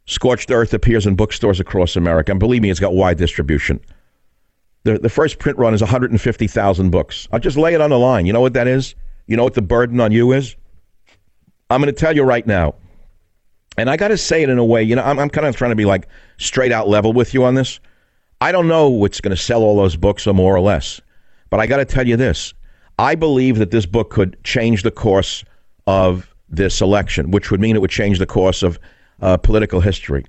Scorched 0.06 0.52
Earth, 0.52 0.74
appears 0.74 1.08
in 1.08 1.16
bookstores 1.16 1.60
across 1.60 1.96
America. 1.96 2.32
And 2.32 2.40
believe 2.40 2.62
me, 2.62 2.70
it's 2.70 2.80
got 2.80 2.94
wide 2.94 3.18
distribution. 3.18 3.80
The, 4.84 4.98
the 4.98 5.10
first 5.10 5.40
print 5.40 5.58
run 5.58 5.74
is 5.74 5.82
150,000 5.82 6.90
books. 6.90 7.28
I'll 7.32 7.40
just 7.40 7.58
lay 7.58 7.74
it 7.74 7.82
on 7.82 7.90
the 7.90 8.00
line. 8.00 8.26
You 8.26 8.34
know 8.34 8.42
what 8.42 8.54
that 8.54 8.68
is? 8.68 8.96
You 9.28 9.38
know 9.38 9.44
what 9.44 9.54
the 9.54 9.62
burden 9.62 10.00
on 10.00 10.12
you 10.12 10.32
is? 10.32 10.56
I'm 11.70 11.82
going 11.82 11.94
to 11.94 12.00
tell 12.00 12.16
you 12.16 12.24
right 12.24 12.46
now. 12.46 12.76
And 13.78 13.90
I 13.90 13.96
got 13.96 14.10
to 14.10 14.18
say 14.18 14.44
it 14.44 14.50
in 14.50 14.58
a 14.58 14.66
way, 14.66 14.84
you 14.84 14.96
know, 14.96 15.04
I'm, 15.04 15.18
I'm 15.20 15.30
kind 15.30 15.48
of 15.48 15.56
trying 15.56 15.72
to 15.72 15.76
be 15.76 15.86
like 15.86 16.08
straight 16.38 16.72
out 16.72 16.90
level 16.90 17.14
with 17.14 17.34
you 17.34 17.46
on 17.46 17.56
this. 17.56 17.80
I 18.42 18.52
don't 18.52 18.68
know 18.68 18.90
what's 18.90 19.22
going 19.22 19.36
to 19.36 19.42
sell 19.42 19.62
all 19.62 19.78
those 19.78 19.96
books 19.96 20.28
or 20.28 20.34
more 20.34 20.56
or 20.56 20.60
less. 20.60 21.00
But 21.50 21.60
I 21.60 21.68
got 21.68 21.78
to 21.78 21.86
tell 21.86 22.08
you 22.08 22.18
this. 22.18 22.54
I 22.98 23.16
believe 23.16 23.58
that 23.60 23.72
this 23.72 23.86
book 23.86 24.10
could 24.10 24.38
change 24.44 24.84
the 24.84 24.92
course 24.92 25.44
of 25.88 26.34
this 26.50 26.82
election, 26.82 27.32
which 27.32 27.52
would 27.52 27.62
mean 27.62 27.76
it 27.76 27.80
would 27.80 27.92
change 27.92 28.20
the 28.20 28.26
course 28.26 28.64
of 28.64 28.80
uh, 29.22 29.38
political 29.38 29.80
history. 29.80 30.26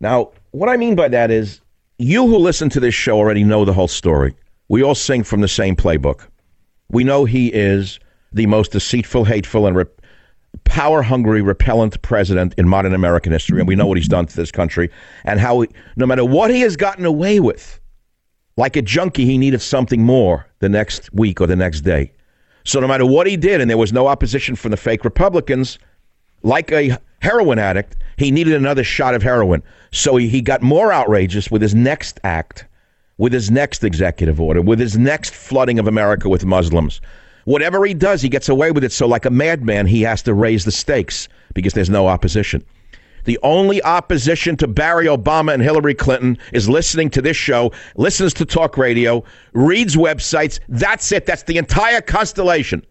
Now, 0.00 0.30
what 0.52 0.68
I 0.68 0.76
mean 0.76 0.94
by 0.94 1.08
that 1.08 1.30
is 1.30 1.60
you 1.98 2.26
who 2.26 2.36
listen 2.38 2.68
to 2.70 2.80
this 2.80 2.94
show 2.94 3.16
already 3.16 3.44
know 3.44 3.64
the 3.64 3.72
whole 3.72 3.88
story. 3.88 4.34
We 4.68 4.82
all 4.82 4.94
sing 4.94 5.22
from 5.22 5.40
the 5.40 5.48
same 5.48 5.76
playbook. 5.76 6.26
We 6.90 7.04
know 7.04 7.24
he 7.24 7.48
is 7.48 7.98
the 8.32 8.46
most 8.46 8.72
deceitful, 8.72 9.24
hateful, 9.24 9.66
and 9.66 9.86
power 10.64 11.02
hungry, 11.02 11.42
repellent 11.42 12.00
president 12.02 12.54
in 12.58 12.68
modern 12.68 12.94
American 12.94 13.32
history. 13.32 13.60
And 13.60 13.68
we 13.68 13.76
know 13.76 13.86
what 13.86 13.96
he's 13.96 14.08
done 14.08 14.26
to 14.26 14.36
this 14.36 14.50
country 14.50 14.90
and 15.24 15.40
how, 15.40 15.62
he, 15.62 15.68
no 15.96 16.06
matter 16.06 16.24
what 16.24 16.50
he 16.50 16.60
has 16.60 16.76
gotten 16.76 17.04
away 17.04 17.40
with, 17.40 17.80
like 18.56 18.76
a 18.76 18.82
junkie, 18.82 19.24
he 19.24 19.38
needed 19.38 19.60
something 19.60 20.02
more 20.02 20.46
the 20.60 20.68
next 20.68 21.12
week 21.12 21.40
or 21.40 21.46
the 21.46 21.56
next 21.56 21.82
day. 21.82 22.12
So 22.64 22.80
no 22.80 22.88
matter 22.88 23.06
what 23.06 23.26
he 23.26 23.36
did, 23.36 23.60
and 23.60 23.70
there 23.70 23.78
was 23.78 23.92
no 23.92 24.06
opposition 24.06 24.56
from 24.56 24.70
the 24.70 24.76
fake 24.76 25.04
Republicans, 25.04 25.78
like 26.42 26.72
a 26.72 26.98
heroin 27.20 27.58
addict, 27.58 27.96
he 28.16 28.30
needed 28.30 28.54
another 28.54 28.84
shot 28.84 29.14
of 29.14 29.22
heroin. 29.22 29.62
So 29.92 30.16
he, 30.16 30.28
he 30.28 30.40
got 30.40 30.62
more 30.62 30.92
outrageous 30.92 31.50
with 31.50 31.62
his 31.62 31.74
next 31.74 32.20
act, 32.24 32.66
with 33.18 33.32
his 33.32 33.50
next 33.50 33.84
executive 33.84 34.40
order, 34.40 34.62
with 34.62 34.78
his 34.78 34.98
next 34.98 35.34
flooding 35.34 35.78
of 35.78 35.86
America 35.86 36.28
with 36.28 36.44
Muslims. 36.44 37.00
Whatever 37.44 37.84
he 37.84 37.94
does, 37.94 38.22
he 38.22 38.28
gets 38.28 38.48
away 38.48 38.72
with 38.72 38.84
it. 38.84 38.92
So, 38.92 39.06
like 39.06 39.24
a 39.24 39.30
madman, 39.30 39.86
he 39.86 40.02
has 40.02 40.22
to 40.22 40.34
raise 40.34 40.64
the 40.64 40.72
stakes 40.72 41.28
because 41.54 41.74
there's 41.74 41.90
no 41.90 42.08
opposition. 42.08 42.64
The 43.24 43.38
only 43.42 43.82
opposition 43.82 44.56
to 44.58 44.68
Barry 44.68 45.06
Obama 45.06 45.52
and 45.52 45.62
Hillary 45.62 45.94
Clinton 45.94 46.38
is 46.52 46.68
listening 46.68 47.10
to 47.10 47.22
this 47.22 47.36
show, 47.36 47.72
listens 47.96 48.32
to 48.34 48.44
talk 48.44 48.76
radio, 48.76 49.24
reads 49.52 49.96
websites. 49.96 50.60
That's 50.68 51.10
it. 51.10 51.26
That's 51.26 51.42
the 51.42 51.58
entire 51.58 52.00
constellation 52.00 52.86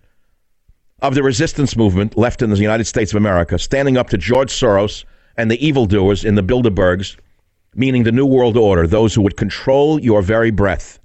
of 1.02 1.14
the 1.14 1.24
resistance 1.24 1.76
movement 1.76 2.18
left 2.18 2.42
in 2.42 2.50
the 2.50 2.58
United 2.58 2.86
States 2.86 3.12
of 3.12 3.18
America, 3.18 3.60
standing 3.60 3.98
up 3.98 4.10
to 4.10 4.18
George 4.18 4.52
Soros 4.52 5.04
and 5.38 5.52
the 5.52 5.66
evildoers 5.66 6.24
in 6.24 6.36
the 6.36 6.44
Bilderbergs, 6.44 7.18
meaning 7.76 8.04
the 8.04 8.12
New 8.12 8.26
World 8.26 8.56
Order, 8.56 8.88
those 8.88 9.14
who 9.14 9.22
would 9.22 9.36
control 9.36 10.00
your 10.00 10.22
very 10.22 10.52
breath. 10.52 11.00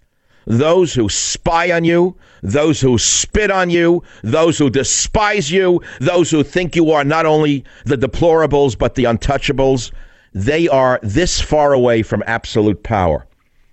Those 0.47 0.95
who 0.95 1.09
spy 1.09 1.71
on 1.73 1.85
you, 1.85 2.17
those 2.43 2.81
who 2.81 2.99
spit 2.99 3.51
on 3.51 3.69
you, 3.69 4.03
those 4.23 4.57
who 4.57 4.71
despise 4.71 5.51
you, 5.51 5.83
those 6.01 6.31
who 6.31 6.43
think 6.43 6.75
you 6.75 6.93
are 6.93 7.05
not 7.05 7.27
only 7.27 7.65
the 7.85 7.97
deplorables 7.97 8.79
but 8.79 8.95
the 8.95 9.05
untouchables, 9.05 9.93
they 10.33 10.67
are 10.69 10.99
this 11.03 11.41
far 11.41 11.73
away 11.73 12.03
from 12.03 12.23
absolute 12.27 12.83
power. 12.83 13.27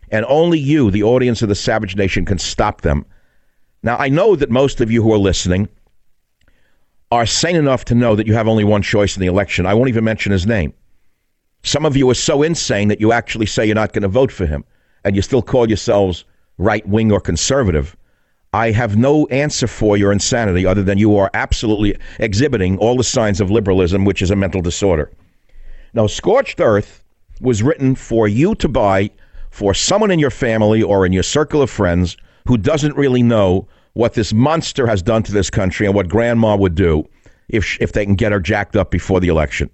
And 0.09 0.26
only 0.28 0.59
you, 0.59 0.91
the 0.91 1.03
audience 1.03 1.41
of 1.41 1.49
the 1.49 1.55
Savage 1.55 1.95
Nation, 1.95 2.26
can 2.26 2.38
stop 2.38 2.82
them. 2.82 3.05
Now, 3.84 3.97
I 3.97 4.09
know 4.09 4.36
that 4.36 4.49
most 4.49 4.82
of 4.82 4.91
you 4.91 5.03
who 5.03 5.13
are 5.13 5.20
listening 5.20 5.70
are 7.12 7.26
sane 7.26 7.55
enough 7.55 7.86
to 7.86 7.95
know 7.95 8.16
that 8.16 8.28
you 8.28 8.34
have 8.34 8.47
only 8.47 8.64
one 8.64 8.82
choice 8.82 9.16
in 9.16 9.22
the 9.22 9.28
election. 9.28 9.66
I 9.66 9.74
won't 9.74 9.89
even 9.89 10.03
mention 10.03 10.32
his 10.32 10.45
name. 10.45 10.74
Some 11.64 11.86
of 11.86 11.95
you 11.95 12.10
are 12.10 12.16
so 12.16 12.43
insane 12.43 12.88
that 12.89 13.01
you 13.01 13.12
actually 13.12 13.45
say 13.45 13.66
you're 13.66 13.76
not 13.76 13.93
going 13.93 14.03
to 14.03 14.08
vote 14.08 14.32
for 14.32 14.45
him. 14.45 14.64
and 15.03 15.16
you 15.16 15.22
still 15.22 15.41
call 15.41 15.70
yourselves 15.70 16.26
right 16.58 16.86
wing 16.86 17.12
or 17.14 17.22
conservative, 17.22 17.95
I 18.51 18.72
have 18.72 18.97
no 18.97 19.26
answer 19.28 19.68
for 19.68 19.95
your 19.95 20.12
insanity 20.12 20.66
other 20.66 20.84
than 20.84 20.97
you 20.97 21.16
are 21.16 21.30
absolutely 21.34 21.97
exhibiting 22.20 22.78
all 22.80 22.97
the 22.97 23.03
signs 23.03 23.39
of 23.39 23.51
liberalism, 23.51 24.03
which 24.03 24.22
is 24.22 24.32
a 24.32 24.36
mental 24.36 24.62
disorder. 24.62 25.12
Now, 25.93 26.08
Scorched 26.08 26.60
Earth 26.60 27.03
was 27.39 27.64
written 27.64 27.95
for 27.95 28.28
you 28.28 28.55
to 28.55 28.68
buy 28.68 29.12
for 29.49 29.74
someone 29.74 30.12
in 30.12 30.20
your 30.20 30.30
family 30.30 30.84
or 30.84 31.05
in 31.05 31.14
your 31.14 31.24
circle 31.24 31.62
of 31.62 31.70
friends 31.70 32.18
who 32.47 32.58
doesn't 32.58 32.97
really 32.97 33.24
know 33.24 33.68
what 33.97 34.13
this 34.13 34.31
monster 34.31 34.85
has 34.85 35.01
done 35.01 35.23
to 35.23 35.31
this 35.31 35.49
country 35.49 35.87
and 35.87 35.95
what 35.95 36.07
grandma 36.07 36.55
would 36.55 36.75
do 36.75 37.03
if, 37.49 37.81
if 37.81 37.93
they 37.93 38.05
can 38.05 38.13
get 38.13 38.31
her 38.31 38.39
jacked 38.39 38.75
up 38.75 38.91
before 38.91 39.19
the 39.19 39.27
election. 39.27 39.69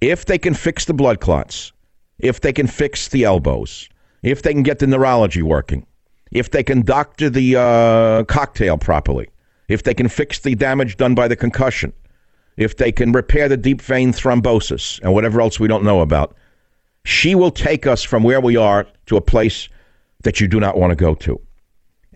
If 0.00 0.24
they 0.24 0.38
can 0.38 0.54
fix 0.54 0.86
the 0.86 0.94
blood 0.94 1.20
clots, 1.20 1.70
if 2.18 2.40
they 2.40 2.54
can 2.54 2.66
fix 2.66 3.08
the 3.08 3.24
elbows, 3.24 3.88
if 4.22 4.40
they 4.42 4.54
can 4.54 4.62
get 4.62 4.78
the 4.78 4.86
neurology 4.86 5.42
working, 5.42 5.86
if 6.32 6.52
they 6.52 6.62
can 6.62 6.80
doctor 6.80 7.28
the 7.28 7.56
uh, 7.56 8.24
cocktail 8.24 8.78
properly, 8.78 9.28
if 9.68 9.82
they 9.82 9.92
can 9.92 10.08
fix 10.08 10.38
the 10.40 10.54
damage 10.54 10.96
done 10.96 11.14
by 11.14 11.28
the 11.28 11.36
concussion, 11.36 11.92
if 12.56 12.78
they 12.78 12.92
can 12.92 13.12
repair 13.12 13.48
the 13.48 13.58
deep 13.58 13.82
vein 13.82 14.12
thrombosis 14.12 15.00
and 15.02 15.12
whatever 15.12 15.42
else 15.42 15.60
we 15.60 15.68
don't 15.68 15.84
know 15.84 16.00
about, 16.00 16.34
she 17.04 17.34
will 17.34 17.50
take 17.50 17.86
us 17.86 18.02
from 18.02 18.22
where 18.22 18.40
we 18.40 18.56
are 18.56 18.86
to 19.04 19.18
a 19.18 19.20
place 19.20 19.68
that 20.22 20.40
you 20.40 20.48
do 20.48 20.58
not 20.58 20.78
want 20.78 20.92
to 20.92 20.96
go 20.96 21.14
to. 21.14 21.38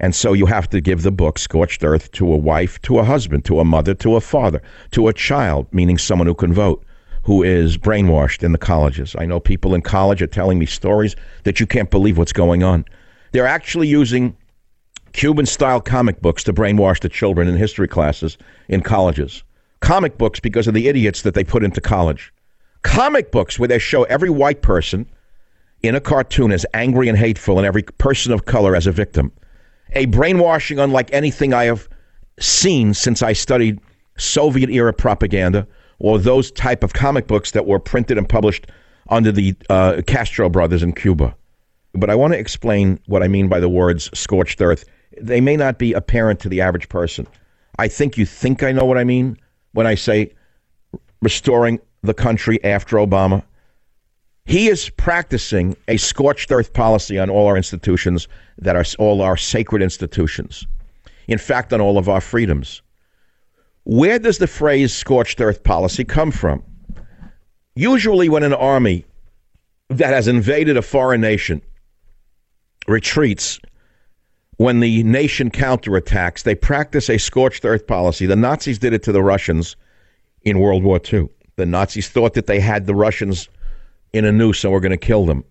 And 0.00 0.14
so 0.14 0.32
you 0.32 0.46
have 0.46 0.70
to 0.70 0.80
give 0.80 1.02
the 1.02 1.10
book 1.10 1.38
Scorched 1.38 1.82
Earth 1.82 2.10
to 2.12 2.32
a 2.32 2.36
wife, 2.36 2.80
to 2.82 2.98
a 2.98 3.04
husband, 3.04 3.44
to 3.46 3.60
a 3.60 3.64
mother, 3.64 3.94
to 3.94 4.16
a 4.16 4.20
father, 4.20 4.62
to 4.92 5.08
a 5.08 5.12
child, 5.12 5.66
meaning 5.72 5.98
someone 5.98 6.26
who 6.28 6.34
can 6.34 6.52
vote, 6.52 6.84
who 7.24 7.42
is 7.42 7.76
brainwashed 7.76 8.42
in 8.42 8.52
the 8.52 8.58
colleges. 8.58 9.16
I 9.18 9.26
know 9.26 9.40
people 9.40 9.74
in 9.74 9.82
college 9.82 10.22
are 10.22 10.28
telling 10.28 10.58
me 10.58 10.66
stories 10.66 11.16
that 11.44 11.58
you 11.58 11.66
can't 11.66 11.90
believe 11.90 12.16
what's 12.16 12.32
going 12.32 12.62
on. 12.62 12.84
They're 13.32 13.46
actually 13.46 13.88
using 13.88 14.36
Cuban 15.12 15.46
style 15.46 15.80
comic 15.80 16.20
books 16.22 16.44
to 16.44 16.52
brainwash 16.52 17.00
the 17.00 17.08
children 17.08 17.48
in 17.48 17.56
history 17.56 17.88
classes 17.88 18.38
in 18.68 18.82
colleges. 18.82 19.42
Comic 19.80 20.16
books 20.16 20.38
because 20.38 20.68
of 20.68 20.74
the 20.74 20.88
idiots 20.88 21.22
that 21.22 21.34
they 21.34 21.44
put 21.44 21.64
into 21.64 21.80
college. 21.80 22.32
Comic 22.82 23.32
books 23.32 23.58
where 23.58 23.68
they 23.68 23.78
show 23.78 24.04
every 24.04 24.30
white 24.30 24.62
person 24.62 25.06
in 25.82 25.94
a 25.94 26.00
cartoon 26.00 26.52
as 26.52 26.66
angry 26.74 27.08
and 27.08 27.18
hateful 27.18 27.58
and 27.58 27.66
every 27.66 27.82
person 27.82 28.32
of 28.32 28.44
color 28.44 28.76
as 28.76 28.86
a 28.86 28.92
victim. 28.92 29.32
A 29.92 30.06
brainwashing 30.06 30.78
unlike 30.78 31.12
anything 31.12 31.54
I 31.54 31.64
have 31.64 31.88
seen 32.38 32.94
since 32.94 33.22
I 33.22 33.32
studied 33.32 33.80
Soviet 34.16 34.70
era 34.70 34.92
propaganda 34.92 35.66
or 35.98 36.18
those 36.18 36.50
type 36.52 36.84
of 36.84 36.92
comic 36.92 37.26
books 37.26 37.52
that 37.52 37.66
were 37.66 37.78
printed 37.78 38.18
and 38.18 38.28
published 38.28 38.66
under 39.08 39.32
the 39.32 39.54
uh, 39.70 40.02
Castro 40.06 40.48
brothers 40.48 40.82
in 40.82 40.92
Cuba. 40.92 41.34
But 41.94 42.10
I 42.10 42.14
want 42.14 42.34
to 42.34 42.38
explain 42.38 43.00
what 43.06 43.22
I 43.22 43.28
mean 43.28 43.48
by 43.48 43.60
the 43.60 43.68
words 43.68 44.10
scorched 44.16 44.60
earth. 44.60 44.84
They 45.20 45.40
may 45.40 45.56
not 45.56 45.78
be 45.78 45.92
apparent 45.92 46.40
to 46.40 46.48
the 46.48 46.60
average 46.60 46.88
person. 46.88 47.26
I 47.78 47.88
think 47.88 48.18
you 48.18 48.26
think 48.26 48.62
I 48.62 48.72
know 48.72 48.84
what 48.84 48.98
I 48.98 49.04
mean 49.04 49.38
when 49.72 49.86
I 49.86 49.94
say 49.94 50.32
restoring 51.22 51.80
the 52.02 52.14
country 52.14 52.62
after 52.62 52.96
Obama. 52.96 53.42
He 54.48 54.68
is 54.68 54.88
practicing 54.88 55.76
a 55.88 55.98
scorched 55.98 56.50
earth 56.50 56.72
policy 56.72 57.18
on 57.18 57.28
all 57.28 57.46
our 57.46 57.56
institutions 57.58 58.28
that 58.56 58.76
are 58.76 58.84
all 58.98 59.20
our 59.20 59.36
sacred 59.36 59.82
institutions. 59.82 60.66
In 61.26 61.36
fact, 61.36 61.70
on 61.74 61.82
all 61.82 61.98
of 61.98 62.08
our 62.08 62.22
freedoms. 62.22 62.80
Where 63.84 64.18
does 64.18 64.38
the 64.38 64.46
phrase 64.46 64.94
scorched 64.94 65.42
earth 65.42 65.62
policy 65.64 66.02
come 66.02 66.30
from? 66.30 66.62
Usually, 67.74 68.30
when 68.30 68.42
an 68.42 68.54
army 68.54 69.04
that 69.90 70.14
has 70.14 70.26
invaded 70.26 70.78
a 70.78 70.82
foreign 70.82 71.20
nation 71.20 71.60
retreats, 72.86 73.60
when 74.56 74.80
the 74.80 75.02
nation 75.02 75.50
counterattacks, 75.50 76.44
they 76.44 76.54
practice 76.54 77.10
a 77.10 77.18
scorched 77.18 77.66
earth 77.66 77.86
policy. 77.86 78.24
The 78.24 78.34
Nazis 78.34 78.78
did 78.78 78.94
it 78.94 79.02
to 79.02 79.12
the 79.12 79.22
Russians 79.22 79.76
in 80.40 80.58
World 80.58 80.84
War 80.84 80.98
II. 81.12 81.28
The 81.56 81.66
Nazis 81.66 82.08
thought 82.08 82.32
that 82.32 82.46
they 82.46 82.60
had 82.60 82.86
the 82.86 82.94
Russians 82.94 83.50
in 84.12 84.24
a 84.24 84.32
noose 84.32 84.64
and 84.64 84.72
we're 84.72 84.80
going 84.80 84.90
to 84.90 84.96
kill 84.96 85.26
them. 85.26 85.44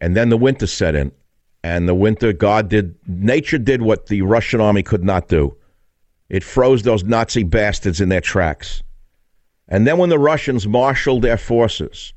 And 0.00 0.16
then 0.16 0.28
the 0.28 0.36
winter 0.36 0.66
set 0.66 0.94
in. 0.94 1.12
And 1.62 1.86
the 1.86 1.94
winter, 1.94 2.32
God 2.32 2.68
did, 2.68 2.94
nature 3.06 3.58
did 3.58 3.82
what 3.82 4.06
the 4.06 4.22
Russian 4.22 4.60
army 4.60 4.82
could 4.82 5.04
not 5.04 5.28
do. 5.28 5.56
It 6.30 6.42
froze 6.42 6.82
those 6.82 7.04
Nazi 7.04 7.42
bastards 7.42 8.00
in 8.00 8.08
their 8.08 8.20
tracks. 8.20 8.82
And 9.68 9.86
then 9.86 9.98
when 9.98 10.08
the 10.08 10.18
Russians 10.18 10.66
marshaled 10.66 11.22
their 11.22 11.36
forces 11.36 12.12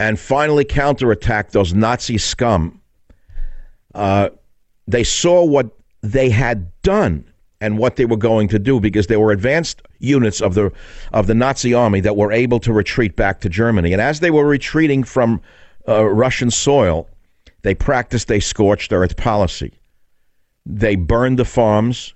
and 0.00 0.18
finally 0.18 0.64
counterattacked 0.64 1.50
those 1.50 1.72
Nazi 1.72 2.18
scum, 2.18 2.80
uh, 3.94 4.30
they 4.86 5.04
saw 5.04 5.44
what 5.44 5.70
they 6.02 6.30
had 6.30 6.70
done 6.82 7.24
and 7.60 7.78
what 7.78 7.96
they 7.96 8.04
were 8.04 8.16
going 8.16 8.48
to 8.48 8.58
do 8.58 8.80
because 8.80 9.08
there 9.08 9.20
were 9.20 9.32
advanced 9.32 9.82
units 9.98 10.40
of 10.40 10.54
the 10.54 10.72
of 11.12 11.26
the 11.26 11.34
Nazi 11.34 11.74
army 11.74 12.00
that 12.00 12.16
were 12.16 12.32
able 12.32 12.60
to 12.60 12.72
retreat 12.72 13.16
back 13.16 13.40
to 13.40 13.48
Germany. 13.48 13.92
And 13.92 14.00
as 14.00 14.20
they 14.20 14.30
were 14.30 14.46
retreating 14.46 15.02
from 15.04 15.40
uh, 15.88 16.04
Russian 16.04 16.50
soil, 16.50 17.08
they 17.62 17.74
practiced 17.74 18.30
a 18.30 18.40
scorched 18.40 18.92
earth 18.92 19.16
policy. 19.16 19.72
They 20.64 20.96
burned 20.96 21.38
the 21.38 21.44
farms, 21.44 22.14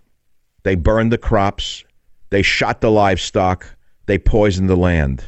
they 0.63 0.75
burned 0.75 1.13
the 1.13 1.19
crops. 1.19 1.85
They 2.31 2.43
shot 2.43 2.81
the 2.81 2.91
livestock. 2.91 3.67
They 4.07 4.19
poisoned 4.19 4.71
the 4.71 4.77
land. 4.77 5.23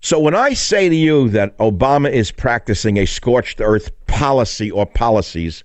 So 0.00 0.20
when 0.20 0.34
I 0.34 0.52
say 0.52 0.88
to 0.88 0.94
you 0.94 1.28
that 1.30 1.56
Obama 1.58 2.12
is 2.12 2.30
practicing 2.30 2.98
a 2.98 3.06
scorched 3.06 3.60
earth 3.60 3.90
policy 4.06 4.70
or 4.70 4.84
policies, 4.84 5.64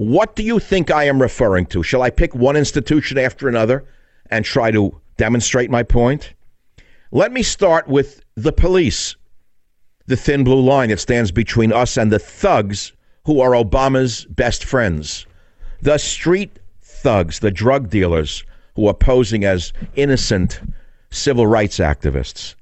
what 0.00 0.34
do 0.34 0.42
you 0.42 0.58
think 0.58 0.90
I 0.90 1.04
am 1.04 1.20
referring 1.20 1.66
to? 1.66 1.82
Shall 1.82 2.00
I 2.00 2.08
pick 2.08 2.34
one 2.34 2.56
institution 2.56 3.18
after 3.18 3.50
another 3.50 3.84
and 4.30 4.46
try 4.46 4.70
to 4.70 4.98
demonstrate 5.18 5.70
my 5.70 5.82
point? 5.82 6.32
Let 7.12 7.32
me 7.32 7.42
start 7.42 7.86
with 7.86 8.22
the 8.34 8.50
police, 8.50 9.14
the 10.06 10.16
thin 10.16 10.42
blue 10.42 10.62
line 10.62 10.88
that 10.88 11.00
stands 11.00 11.30
between 11.30 11.70
us 11.70 11.98
and 11.98 12.10
the 12.10 12.18
thugs 12.18 12.94
who 13.26 13.42
are 13.42 13.50
Obama's 13.50 14.24
best 14.24 14.64
friends. 14.64 15.26
The 15.82 15.98
street 15.98 16.58
thugs, 16.80 17.40
the 17.40 17.50
drug 17.50 17.90
dealers 17.90 18.42
who 18.76 18.86
are 18.86 18.94
posing 18.94 19.44
as 19.44 19.70
innocent 19.96 20.62
civil 21.10 21.46
rights 21.46 21.76
activists. 21.76 22.54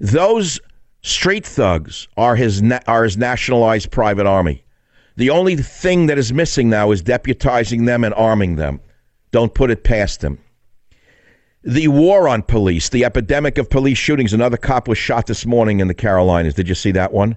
Those 0.00 0.58
street 1.02 1.46
thugs 1.46 2.08
are 2.16 2.34
his 2.34 2.60
na- 2.60 2.80
are 2.88 3.04
his 3.04 3.16
nationalized 3.16 3.92
private 3.92 4.26
army. 4.26 4.64
The 5.16 5.30
only 5.30 5.56
thing 5.56 6.06
that 6.06 6.18
is 6.18 6.32
missing 6.32 6.68
now 6.68 6.90
is 6.90 7.02
deputizing 7.02 7.86
them 7.86 8.04
and 8.04 8.14
arming 8.14 8.56
them. 8.56 8.80
Don't 9.30 9.54
put 9.54 9.70
it 9.70 9.82
past 9.82 10.20
them. 10.20 10.38
The 11.64 11.88
war 11.88 12.28
on 12.28 12.42
police, 12.42 12.90
the 12.90 13.04
epidemic 13.04 13.58
of 13.58 13.68
police 13.68 13.98
shootings. 13.98 14.32
Another 14.32 14.56
cop 14.56 14.86
was 14.86 14.98
shot 14.98 15.26
this 15.26 15.44
morning 15.44 15.80
in 15.80 15.88
the 15.88 15.94
Carolinas. 15.94 16.54
Did 16.54 16.68
you 16.68 16.74
see 16.74 16.92
that 16.92 17.12
one? 17.12 17.36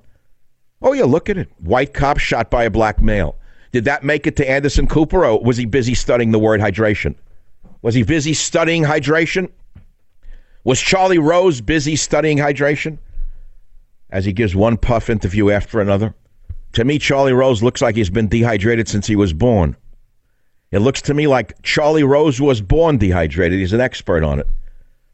Oh, 0.82 0.94
yeah, 0.94 1.06
look 1.06 1.30
at 1.30 1.38
it. 1.38 1.50
White 1.60 1.94
cop 1.94 2.20
shot 2.20 2.52
by 2.52 2.66
a 2.66 2.70
black 2.70 3.02
male. 3.02 3.38
Did 3.72 3.86
that 3.86 4.04
make 4.04 4.28
it 4.28 4.36
to 4.38 4.50
Anderson 4.50 4.88
Cooper, 4.88 5.26
or 5.26 5.42
was 5.42 5.58
he 5.58 5.66
busy 5.66 5.94
studying 5.94 6.32
the 6.32 6.40
word 6.40 6.60
hydration? 6.60 7.16
Was 7.82 7.96
he 7.96 8.04
busy 8.04 8.34
studying 8.34 8.84
hydration? 8.84 9.50
Was 10.64 10.80
Charlie 10.80 11.18
Rose 11.18 11.62
busy 11.62 11.96
studying 11.96 12.38
hydration? 12.38 12.98
As 14.10 14.26
he 14.26 14.34
gives 14.34 14.56
one 14.56 14.78
puff 14.78 15.10
interview 15.10 15.50
after 15.50 15.80
another. 15.80 16.14
To 16.74 16.86
me, 16.86 17.00
Charlie 17.00 17.34
Rose 17.34 17.64
looks 17.64 17.82
like 17.82 17.96
he's 17.96 18.10
been 18.10 18.28
dehydrated 18.28 18.88
since 18.88 19.08
he 19.08 19.16
was 19.16 19.34
born. 19.34 19.76
It 20.72 20.80
looks 20.80 21.02
to 21.04 21.14
me 21.14 21.26
like 21.28 21.60
Charlie 21.64 22.04
Rose 22.04 22.40
was 22.40 22.62
born 22.62 22.98
dehydrated. 22.98 23.60
He's 23.60 23.74
an 23.74 23.82
expert 23.82 24.24
on 24.24 24.40
it. 24.40 24.48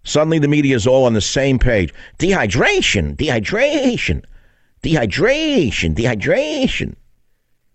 Suddenly, 0.03 0.39
the 0.39 0.47
media 0.47 0.75
is 0.75 0.85
all 0.85 1.05
on 1.05 1.13
the 1.13 1.21
same 1.21 1.57
page. 1.57 1.93
Dehydration, 2.19 3.15
dehydration, 3.15 4.23
dehydration, 4.83 5.95
dehydration. 5.95 6.95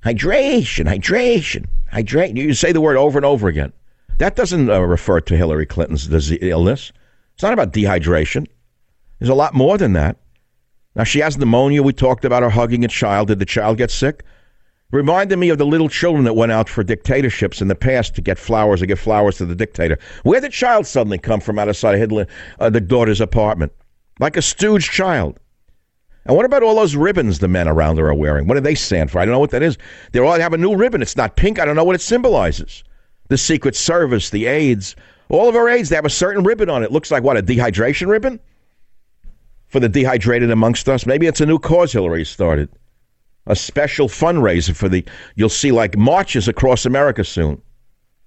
Hydration, 0.05 0.87
hydration, 0.87 1.67
hydrate. 1.91 2.37
You 2.37 2.55
say 2.55 2.73
the 2.73 2.81
word 2.81 2.97
over 2.97 3.19
and 3.19 3.27
over 3.27 3.49
again. 3.49 3.73
That 4.19 4.37
doesn't 4.37 4.71
uh, 4.71 4.81
refer 4.81 5.21
to 5.21 5.37
Hillary 5.37 5.67
Clinton's 5.67 6.07
disease, 6.07 6.39
illness. 6.43 6.93
It's 7.35 7.43
not 7.43 7.53
about 7.53 7.73
dehydration. 7.73 8.47
There's 9.19 9.29
a 9.29 9.35
lot 9.35 9.55
more 9.55 9.77
than 9.77 9.93
that. 9.95 10.17
Now, 10.95 11.05
she 11.05 11.21
has 11.21 11.39
pneumonia. 11.39 11.83
We 11.83 11.93
talked 11.93 12.25
about 12.25 12.43
her 12.43 12.51
hugging 12.51 12.85
a 12.85 12.89
child. 12.89 13.29
Did 13.29 13.39
the 13.39 13.47
child 13.47 13.79
get 13.79 13.91
sick? 13.91 14.25
Reminded 14.93 15.39
me 15.39 15.51
of 15.51 15.59
the 15.59 15.67
little 15.67 15.89
children 15.89 16.25
that 16.25 16.35
went 16.35 16.51
out 16.51 16.69
for 16.69 16.83
dictatorships 16.83 17.63
in 17.63 17.69
the 17.69 17.77
past 17.77 18.17
to 18.17 18.21
get 18.21 18.39
flowers 18.39 18.83
or 18.83 18.87
give 18.87 18.99
flowers 18.99 19.37
to 19.37 19.47
the 19.47 19.55
dictator. 19.55 19.99
Where 20.25 20.41
did 20.41 20.51
the 20.51 20.53
child 20.53 20.85
suddenly 20.87 21.19
come 21.19 21.41
from 21.41 21.61
outside 21.61 21.95
of 21.95 22.01
Hitler, 22.01 22.27
uh, 22.59 22.71
the 22.71 22.81
daughter's 22.81 23.21
apartment? 23.21 23.73
Like 24.19 24.37
a 24.37 24.43
stooge 24.43 24.91
child. 24.91 25.39
And 26.27 26.37
what 26.37 26.45
about 26.45 26.65
all 26.65 26.75
those 26.75 26.97
ribbons 26.97 27.39
the 27.39 27.47
men 27.47 27.69
around 27.69 27.99
her 27.99 28.09
are 28.09 28.15
wearing? 28.15 28.49
What 28.49 28.55
do 28.55 28.61
they 28.61 28.75
stand 28.75 29.13
for? 29.13 29.21
I 29.21 29.25
don't 29.25 29.33
know 29.33 29.39
what 29.39 29.51
that 29.51 29.63
is. 29.63 29.79
They 30.11 30.19
all 30.19 30.39
have 30.39 30.53
a 30.53 30.59
new 30.59 30.75
ribbon. 30.75 31.03
It's 31.03 31.17
not 31.17 31.37
pink. 31.37 31.61
I 31.61 31.65
don't 31.65 31.77
know 31.77 31.85
what 31.85 31.95
it 31.95 32.01
symbolizes. 32.01 32.83
The 33.29 33.39
Secret 33.39 33.77
Service, 33.77 34.31
the 34.31 34.47
aides, 34.47 34.97
all 35.29 35.49
of 35.49 35.55
our 35.55 35.69
aides, 35.69 35.89
they 35.89 35.97
have 35.97 36.05
a 36.05 36.11
certain 36.11 36.43
ribbon 36.43 36.69
on 36.69 36.83
it. 36.83 36.91
Looks 36.91 37.13
like 37.13 37.23
what, 37.23 37.37
a 37.37 37.43
dehydration 37.43 38.09
ribbon? 38.09 38.41
For 39.71 39.79
the 39.81 39.89
dehydrated 39.89 40.51
amongst 40.51 40.89
us? 40.89 41.07
Maybe 41.07 41.27
it's 41.29 41.41
a 41.41 41.47
new 41.47 41.59
cause 41.59 41.93
Hillary 41.93 42.25
started. 42.25 42.69
a 43.47 43.57
special 43.57 44.09
fundraiser 44.09 44.75
for 44.77 44.89
the. 44.89 45.05
You'll 45.37 45.49
see 45.49 45.73
like 45.73 45.97
marches 45.97 46.49
across 46.49 46.85
America 46.85 47.25
soon. 47.25 47.63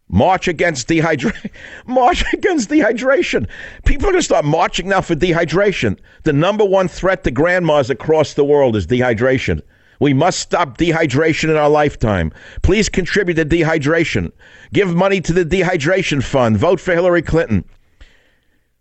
March 0.09 0.47
against 0.47 0.87
dehydration. 0.87 1.49
March 1.85 2.23
against 2.33 2.69
dehydration. 2.69 3.47
People 3.85 4.07
are 4.07 4.11
going 4.11 4.21
to 4.21 4.25
start 4.25 4.45
marching 4.45 4.87
now 4.87 5.01
for 5.01 5.15
dehydration. 5.15 5.97
The 6.23 6.33
number 6.33 6.65
one 6.65 6.87
threat 6.87 7.23
to 7.25 7.31
grandmas 7.31 7.89
across 7.89 8.33
the 8.33 8.45
world 8.45 8.75
is 8.75 8.87
dehydration. 8.87 9.61
We 9.99 10.13
must 10.13 10.39
stop 10.39 10.77
dehydration 10.77 11.49
in 11.49 11.55
our 11.55 11.69
lifetime. 11.69 12.31
Please 12.61 12.89
contribute 12.89 13.35
to 13.35 13.45
dehydration. 13.45 14.31
Give 14.71 14.95
money 14.95 15.21
to 15.21 15.33
the 15.33 15.45
dehydration 15.45 16.23
fund. 16.23 16.57
Vote 16.57 16.79
for 16.79 16.93
Hillary 16.93 17.21
Clinton. 17.21 17.63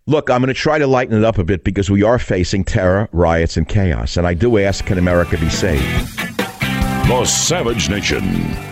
Look, 0.05 0.29
I'm 0.29 0.41
going 0.41 0.49
to 0.49 0.53
try 0.53 0.79
to 0.79 0.87
lighten 0.87 1.17
it 1.17 1.23
up 1.23 1.37
a 1.37 1.45
bit 1.45 1.63
because 1.63 1.89
we 1.89 2.03
are 2.03 2.19
facing 2.19 2.65
terror, 2.65 3.07
riots, 3.13 3.55
and 3.55 3.65
chaos. 3.65 4.17
And 4.17 4.27
I 4.27 4.33
do 4.33 4.57
ask, 4.57 4.85
can 4.85 4.97
America 4.97 5.37
be 5.37 5.49
saved? 5.49 5.81
The 7.07 7.23
Savage 7.23 7.89
Nation. 7.89 8.21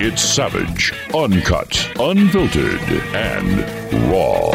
It's 0.01 0.21
savage, 0.21 0.91
uncut, 1.15 1.89
unfiltered, 1.97 2.81
and 3.15 4.11
raw. 4.11 4.51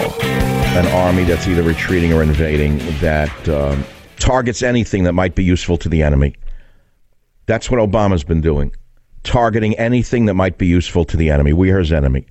An 0.79 0.87
army 0.89 1.24
that's 1.24 1.49
either 1.49 1.62
retreating 1.62 2.12
or 2.12 2.22
invading 2.22 2.77
that 3.01 3.49
um, 3.49 3.83
targets 4.18 4.62
anything 4.62 5.05
that 5.05 5.14
might 5.14 5.35
be 5.35 5.45
useful 5.45 5.79
to 5.79 5.89
the 5.89 6.03
enemy. 6.03 6.35
That's 7.47 7.70
what 7.70 7.81
Obama's 7.81 8.24
been 8.24 8.43
doing, 8.43 8.70
targeting 9.22 9.74
anything 9.79 10.27
that 10.27 10.35
might 10.35 10.59
be 10.59 10.66
useful 10.66 11.07
to 11.07 11.16
the 11.16 11.31
enemy. 11.31 11.55
We 11.55 11.70
are 11.70 11.79
his 11.79 11.93
enemy. 11.93 12.27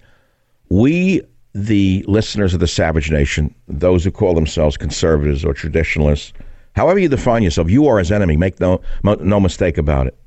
We 0.70 1.24
the 1.56 2.04
listeners 2.06 2.54
of 2.54 2.60
the 2.60 2.68
Savage 2.68 3.10
Nation, 3.10 3.56
those 3.70 4.04
who 4.04 4.12
call 4.12 4.34
themselves 4.34 4.76
conservatives 4.76 5.46
or 5.46 5.54
traditionalists, 5.54 6.34
however 6.76 7.00
you 7.00 7.08
define 7.08 7.44
yourself, 7.44 7.70
you 7.72 7.88
are 7.88 7.98
his 7.98 8.12
enemy. 8.12 8.36
Make 8.36 8.60
no, 8.60 8.82
no 9.04 9.40
mistake 9.40 9.78
about 9.78 10.06
it. 10.06 10.18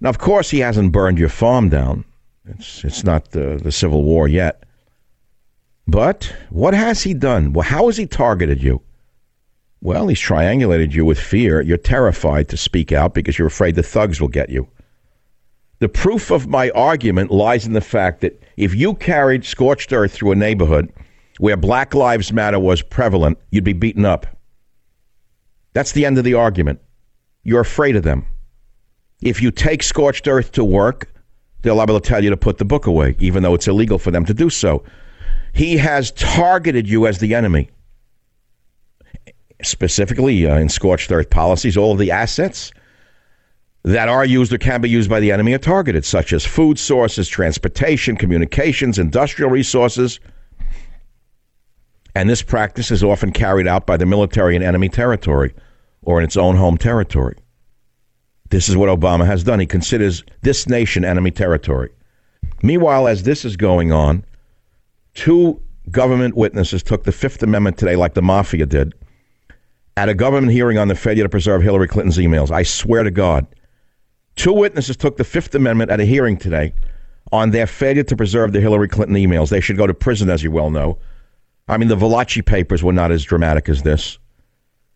Now, 0.00 0.08
of 0.08 0.18
course, 0.18 0.50
he 0.50 0.58
hasn't 0.58 0.90
burned 0.90 1.18
your 1.18 1.28
farm 1.28 1.68
down. 1.68 2.04
It's, 2.44 2.84
it's 2.84 3.04
not 3.04 3.30
the, 3.30 3.60
the 3.62 3.70
Civil 3.70 4.02
War 4.02 4.26
yet. 4.26 4.64
But 5.86 6.34
what 6.50 6.74
has 6.74 7.02
he 7.04 7.14
done? 7.14 7.52
Well, 7.52 7.68
how 7.68 7.86
has 7.86 7.96
he 7.96 8.06
targeted 8.06 8.62
you? 8.62 8.82
Well, 9.80 10.08
he's 10.08 10.20
triangulated 10.20 10.92
you 10.92 11.04
with 11.04 11.20
fear. 11.20 11.60
You're 11.60 11.78
terrified 11.78 12.48
to 12.48 12.56
speak 12.56 12.90
out 12.90 13.14
because 13.14 13.38
you're 13.38 13.46
afraid 13.46 13.76
the 13.76 13.82
thugs 13.84 14.20
will 14.20 14.28
get 14.28 14.50
you. 14.50 14.66
The 15.80 15.88
proof 15.88 16.30
of 16.30 16.46
my 16.46 16.70
argument 16.70 17.30
lies 17.30 17.66
in 17.66 17.72
the 17.72 17.80
fact 17.80 18.20
that 18.20 18.40
if 18.58 18.74
you 18.74 18.94
carried 18.94 19.44
scorched 19.46 19.92
earth 19.92 20.12
through 20.12 20.32
a 20.32 20.36
neighborhood 20.36 20.92
where 21.38 21.56
Black 21.56 21.94
Lives 21.94 22.32
Matter 22.32 22.58
was 22.58 22.82
prevalent, 22.82 23.38
you'd 23.50 23.64
be 23.64 23.72
beaten 23.72 24.04
up. 24.04 24.26
That's 25.72 25.92
the 25.92 26.04
end 26.04 26.18
of 26.18 26.24
the 26.24 26.34
argument. 26.34 26.80
You're 27.44 27.62
afraid 27.62 27.96
of 27.96 28.02
them. 28.02 28.26
If 29.22 29.40
you 29.40 29.50
take 29.50 29.82
scorched 29.82 30.28
earth 30.28 30.52
to 30.52 30.64
work, 30.64 31.10
they'll 31.62 31.76
be 31.76 31.80
able 31.80 31.98
to 31.98 32.06
tell 32.06 32.22
you 32.22 32.28
to 32.28 32.36
put 32.36 32.58
the 32.58 32.64
book 32.66 32.86
away, 32.86 33.16
even 33.18 33.42
though 33.42 33.54
it's 33.54 33.68
illegal 33.68 33.98
for 33.98 34.10
them 34.10 34.26
to 34.26 34.34
do 34.34 34.50
so. 34.50 34.84
He 35.54 35.78
has 35.78 36.10
targeted 36.12 36.88
you 36.88 37.06
as 37.06 37.18
the 37.18 37.34
enemy. 37.34 37.70
Specifically, 39.62 40.46
uh, 40.46 40.58
in 40.58 40.68
scorched 40.68 41.10
earth 41.10 41.30
policies, 41.30 41.78
all 41.78 41.92
of 41.92 41.98
the 41.98 42.10
assets 42.10 42.70
that 43.82 44.08
are 44.08 44.24
used 44.24 44.52
or 44.52 44.58
can 44.58 44.80
be 44.80 44.90
used 44.90 45.08
by 45.08 45.20
the 45.20 45.32
enemy 45.32 45.54
are 45.54 45.58
targeted, 45.58 46.04
such 46.04 46.32
as 46.32 46.44
food 46.44 46.78
sources, 46.78 47.28
transportation, 47.28 48.16
communications, 48.16 48.98
industrial 48.98 49.50
resources. 49.50 50.20
And 52.14 52.28
this 52.28 52.42
practice 52.42 52.90
is 52.90 53.02
often 53.02 53.32
carried 53.32 53.66
out 53.66 53.86
by 53.86 53.96
the 53.96 54.06
military 54.06 54.56
in 54.56 54.62
enemy 54.62 54.88
territory 54.88 55.54
or 56.02 56.18
in 56.18 56.24
its 56.24 56.36
own 56.36 56.56
home 56.56 56.76
territory. 56.76 57.36
This 58.50 58.68
is 58.68 58.76
what 58.76 58.88
Obama 58.88 59.24
has 59.26 59.44
done. 59.44 59.60
He 59.60 59.66
considers 59.66 60.24
this 60.42 60.68
nation 60.68 61.04
enemy 61.04 61.30
territory. 61.30 61.90
Meanwhile, 62.62 63.08
as 63.08 63.22
this 63.22 63.44
is 63.44 63.56
going 63.56 63.92
on, 63.92 64.24
two 65.14 65.60
government 65.90 66.36
witnesses 66.36 66.82
took 66.82 67.04
the 67.04 67.12
Fifth 67.12 67.42
Amendment 67.42 67.78
today, 67.78 67.96
like 67.96 68.14
the 68.14 68.22
mafia 68.22 68.66
did, 68.66 68.92
at 69.96 70.08
a 70.08 70.14
government 70.14 70.52
hearing 70.52 70.78
on 70.78 70.88
the 70.88 70.94
failure 70.94 71.22
to 71.22 71.28
preserve 71.28 71.62
Hillary 71.62 71.88
Clinton's 71.88 72.18
emails. 72.18 72.50
I 72.50 72.64
swear 72.64 73.04
to 73.04 73.10
God. 73.10 73.46
Two 74.40 74.54
witnesses 74.54 74.96
took 74.96 75.18
the 75.18 75.24
Fifth 75.24 75.54
Amendment 75.54 75.90
at 75.90 76.00
a 76.00 76.06
hearing 76.06 76.38
today 76.38 76.72
on 77.30 77.50
their 77.50 77.66
failure 77.66 78.04
to 78.04 78.16
preserve 78.16 78.54
the 78.54 78.60
Hillary 78.62 78.88
Clinton 78.88 79.16
emails. 79.16 79.50
They 79.50 79.60
should 79.60 79.76
go 79.76 79.86
to 79.86 79.92
prison, 79.92 80.30
as 80.30 80.42
you 80.42 80.50
well 80.50 80.70
know. 80.70 80.96
I 81.68 81.76
mean, 81.76 81.90
the 81.90 81.94
Valachi 81.94 82.42
papers 82.42 82.82
were 82.82 82.94
not 82.94 83.12
as 83.12 83.22
dramatic 83.22 83.68
as 83.68 83.82
this. 83.82 84.18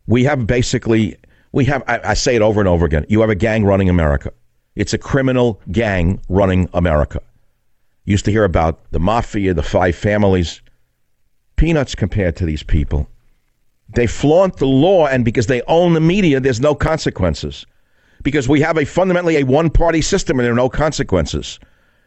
We 0.06 0.24
have 0.24 0.46
basically, 0.46 1.18
we 1.52 1.66
have, 1.66 1.82
I, 1.86 2.00
I 2.02 2.14
say 2.14 2.36
it 2.36 2.40
over 2.40 2.58
and 2.58 2.66
over 2.66 2.86
again, 2.86 3.04
you 3.10 3.20
have 3.20 3.28
a 3.28 3.34
gang 3.34 3.66
running 3.66 3.90
America. 3.90 4.32
It's 4.76 4.94
a 4.94 4.98
criminal 4.98 5.60
gang 5.70 6.22
running 6.30 6.70
America. 6.72 7.20
Used 8.06 8.24
to 8.24 8.30
hear 8.30 8.44
about 8.44 8.90
the 8.92 8.98
mafia, 8.98 9.52
the 9.52 9.62
five 9.62 9.94
families. 9.94 10.62
Peanuts 11.56 11.94
compared 11.94 12.34
to 12.36 12.46
these 12.46 12.62
people. 12.62 13.10
They 13.90 14.06
flaunt 14.06 14.56
the 14.56 14.66
law, 14.66 15.06
and 15.06 15.22
because 15.22 15.48
they 15.48 15.60
own 15.68 15.92
the 15.92 16.00
media, 16.00 16.40
there's 16.40 16.62
no 16.62 16.74
consequences 16.74 17.66
because 18.24 18.48
we 18.48 18.60
have 18.62 18.76
a 18.76 18.84
fundamentally 18.84 19.36
a 19.36 19.44
one 19.44 19.70
party 19.70 20.02
system 20.02 20.40
and 20.40 20.44
there 20.44 20.52
are 20.52 20.56
no 20.56 20.68
consequences. 20.68 21.60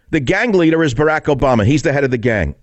The 0.09 0.20
gang 0.20 0.51
leader 0.51 0.84
is 0.84 0.93
Barack 0.93 1.34
Obama. 1.34 1.65
He's 1.65 1.84
the 1.84 1.93
head 1.93 2.03
of 2.03 2.11
the 2.11 2.18
gang. 2.18 2.55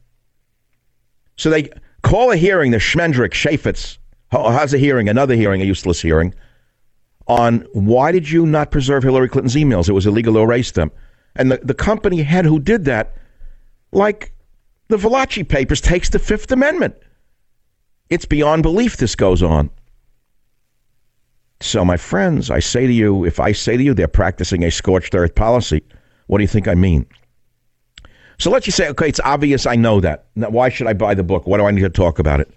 So 1.36 1.48
they 1.48 1.70
call 2.02 2.30
a 2.30 2.36
hearing, 2.36 2.72
the 2.72 2.78
Schmendrick, 2.78 3.30
Chaffetz, 3.30 3.98
has 4.30 4.74
a 4.74 4.78
hearing, 4.78 5.09
another 5.09 5.34
hearing, 5.34 5.62
a 5.62 5.64
useless 5.64 6.02
hearing, 6.02 6.34
on 7.26 7.66
why 7.72 8.12
did 8.12 8.30
you 8.30 8.44
not 8.44 8.70
preserve 8.70 9.02
Hillary 9.02 9.28
Clinton's 9.28 9.55
emails? 9.55 9.88
It 9.88 9.92
was 9.92 10.07
illegal 10.07 10.34
to 10.34 10.40
erase 10.40 10.72
them. 10.72 10.90
And 11.36 11.50
the, 11.50 11.59
the 11.59 11.74
company 11.74 12.22
head 12.22 12.44
who 12.44 12.61
did 12.61 12.84
that, 12.84 13.14
like 13.92 14.32
the 14.88 14.96
Valachi 14.96 15.48
papers, 15.48 15.80
takes 15.80 16.11
the 16.11 16.18
Fifth 16.18 16.52
Amendment. 16.52 16.96
It's 18.11 18.26
beyond 18.26 18.62
belief 18.62 18.96
this 18.96 19.14
goes 19.14 19.42
on. 19.42 19.70
So, 21.61 21.84
my 21.84 21.96
friends, 21.96 22.50
I 22.50 22.59
say 22.59 22.86
to 22.86 22.92
you, 22.92 23.24
if 23.24 23.40
I 23.40 23.52
say 23.52 23.76
to 23.76 23.82
you 23.82 23.94
they're 23.94 24.09
practicing 24.09 24.64
a 24.64 24.70
scorched 24.70 25.14
earth 25.14 25.34
policy, 25.34 25.82
what 26.26 26.38
do 26.38 26.44
you 26.44 26.48
think 26.48 26.68
I 26.68 26.74
mean? 26.74 27.07
So 28.38 28.50
let's 28.50 28.64
just 28.64 28.76
say, 28.76 28.88
okay, 28.88 29.09
it's 29.09 29.20
obvious 29.20 29.66
I 29.66 29.76
know 29.76 30.00
that. 30.00 30.26
Now, 30.34 30.50
why 30.50 30.68
should 30.68 30.86
I 30.86 30.92
buy 30.92 31.14
the 31.14 31.22
book? 31.22 31.46
Why 31.46 31.59
do 31.59 31.64
I 31.64 31.70
need 31.70 31.82
to 31.82 31.88
talk 31.88 32.18
about 32.18 32.40
it? 32.40 32.50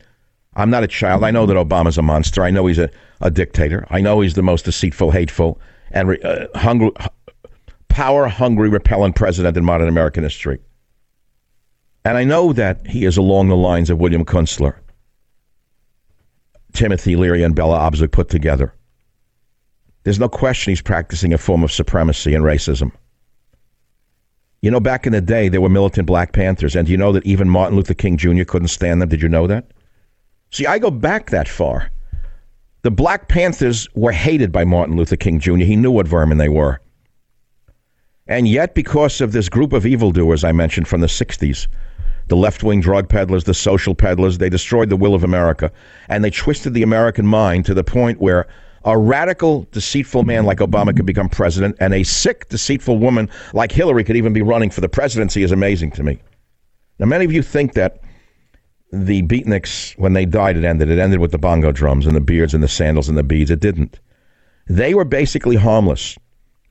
I'm 0.56 0.70
not 0.72 0.84
a 0.84 0.88
child. 0.88 1.24
I 1.24 1.32
know 1.32 1.46
that 1.46 1.54
Obama's 1.56 1.98
a 1.98 2.02
monster. 2.02 2.44
I 2.44 2.50
know 2.50 2.66
he's 2.66 2.80
a, 2.80 2.90
a 3.22 3.30
dictator. 3.30 3.86
I 3.92 4.02
know 4.02 4.22
he's 4.22 4.34
the 4.34 4.42
most 4.42 4.66
deceitful, 4.66 5.12
hateful, 5.12 5.62
and 5.92 6.24
uh, 6.26 6.48
hungry, 6.56 6.92
power 7.90 8.28
hungry, 8.28 8.70
repellent 8.70 9.16
president 9.16 9.56
in 9.56 9.64
modern 9.64 9.88
American 9.88 10.24
history. 10.24 10.60
And 12.04 12.18
I 12.18 12.24
know 12.24 12.54
that 12.54 12.88
he 12.88 13.06
is 13.06 13.18
along 13.18 13.50
the 13.50 13.56
lines 13.56 13.90
of 13.90 14.00
William 14.00 14.26
Kunstler, 14.26 14.78
Timothy 16.74 17.16
Leary, 17.16 17.44
and 17.44 17.56
Bella 17.56 17.78
Abzug 17.80 18.12
put 18.12 18.30
together. 18.30 18.74
There's 20.08 20.20
no 20.20 20.30
question 20.30 20.72
he's 20.72 20.82
practicing 20.82 21.34
a 21.34 21.38
form 21.38 21.66
of 21.66 21.72
supremacy 21.74 22.34
and 22.34 22.42
racism. 22.42 22.94
You 24.62 24.72
know, 24.72 24.80
back 24.80 25.06
in 25.06 25.12
the 25.12 25.20
day, 25.20 25.50
there 25.50 25.60
were 25.60 25.68
militant 25.68 26.08
Black 26.08 26.32
Panthers, 26.32 26.78
and 26.78 26.88
you 26.88 26.96
know 26.96 27.12
that 27.12 27.26
even 27.26 27.50
Martin 27.50 27.76
Luther 27.76 27.94
King 27.94 28.16
Jr. 28.16 28.46
couldn't 28.46 28.70
stand 28.70 29.02
them? 29.02 29.10
Did 29.10 29.22
you 29.22 29.28
know 29.28 29.48
that? 29.48 29.70
See, 30.50 30.66
I 30.66 30.80
go 30.80 30.92
back 30.92 31.32
that 31.32 31.50
far. 31.50 31.92
The 32.84 32.90
Black 32.90 33.28
Panthers 33.28 33.90
were 33.96 34.14
hated 34.14 34.50
by 34.50 34.64
Martin 34.64 34.96
Luther 34.96 35.18
King 35.18 35.42
Jr. 35.42 35.58
He 35.58 35.76
knew 35.76 35.92
what 35.92 36.08
vermin 36.08 36.38
they 36.38 36.48
were. 36.48 36.80
And 38.28 38.48
yet, 38.48 38.76
because 38.76 39.20
of 39.20 39.34
this 39.34 39.50
group 39.50 39.74
of 39.74 39.86
evildoers 39.86 40.46
I 40.46 40.54
mentioned 40.54 40.88
from 40.88 41.02
the 41.02 41.08
60s, 41.08 41.68
the 42.30 42.38
left 42.38 42.64
wing 42.64 42.80
drug 42.80 43.10
peddlers, 43.10 43.44
the 43.44 43.54
social 43.54 43.94
peddlers, 43.94 44.38
they 44.38 44.50
destroyed 44.50 44.88
the 44.88 44.96
will 44.96 45.16
of 45.16 45.26
America. 45.26 45.70
And 46.08 46.24
they 46.24 46.32
twisted 46.32 46.74
the 46.74 46.84
American 46.84 47.28
mind 47.28 47.66
to 47.66 47.74
the 47.74 47.84
point 47.84 48.22
where 48.22 48.48
a 48.88 48.98
radical, 48.98 49.68
deceitful 49.74 50.24
man 50.24 50.46
like 50.46 50.60
Obama 50.60 50.96
could 50.96 51.06
become 51.06 51.28
president, 51.28 51.76
and 51.82 51.94
a 51.94 52.04
sick, 52.04 52.48
deceitful 52.48 52.98
woman 52.98 53.30
like 53.54 53.70
Hillary 53.72 54.06
could 54.06 54.16
even 54.16 54.32
be 54.32 54.42
running 54.42 54.70
for 54.70 54.80
the 54.80 54.88
presidency 54.88 55.44
is 55.44 55.52
amazing 55.52 55.92
to 55.92 56.04
me. 56.04 56.20
Now, 56.98 57.06
many 57.06 57.26
of 57.26 57.34
you 57.34 57.44
think 57.44 57.74
that 57.74 58.00
the 58.94 59.24
beatniks, 59.24 59.98
when 60.00 60.14
they 60.14 60.26
died, 60.26 60.56
it 60.56 60.64
ended. 60.64 60.90
It 60.90 61.00
ended 61.00 61.20
with 61.20 61.32
the 61.32 61.38
bongo 61.38 61.74
drums 61.74 62.08
and 62.08 62.16
the 62.16 62.22
beards 62.22 62.54
and 62.54 62.64
the 62.64 62.70
sandals 62.70 63.10
and 63.10 63.18
the 63.18 63.24
beads. 63.24 63.52
It 63.52 63.60
didn't. 63.60 64.00
They 64.68 64.94
were 64.94 65.04
basically 65.04 65.58
harmless, 65.58 66.18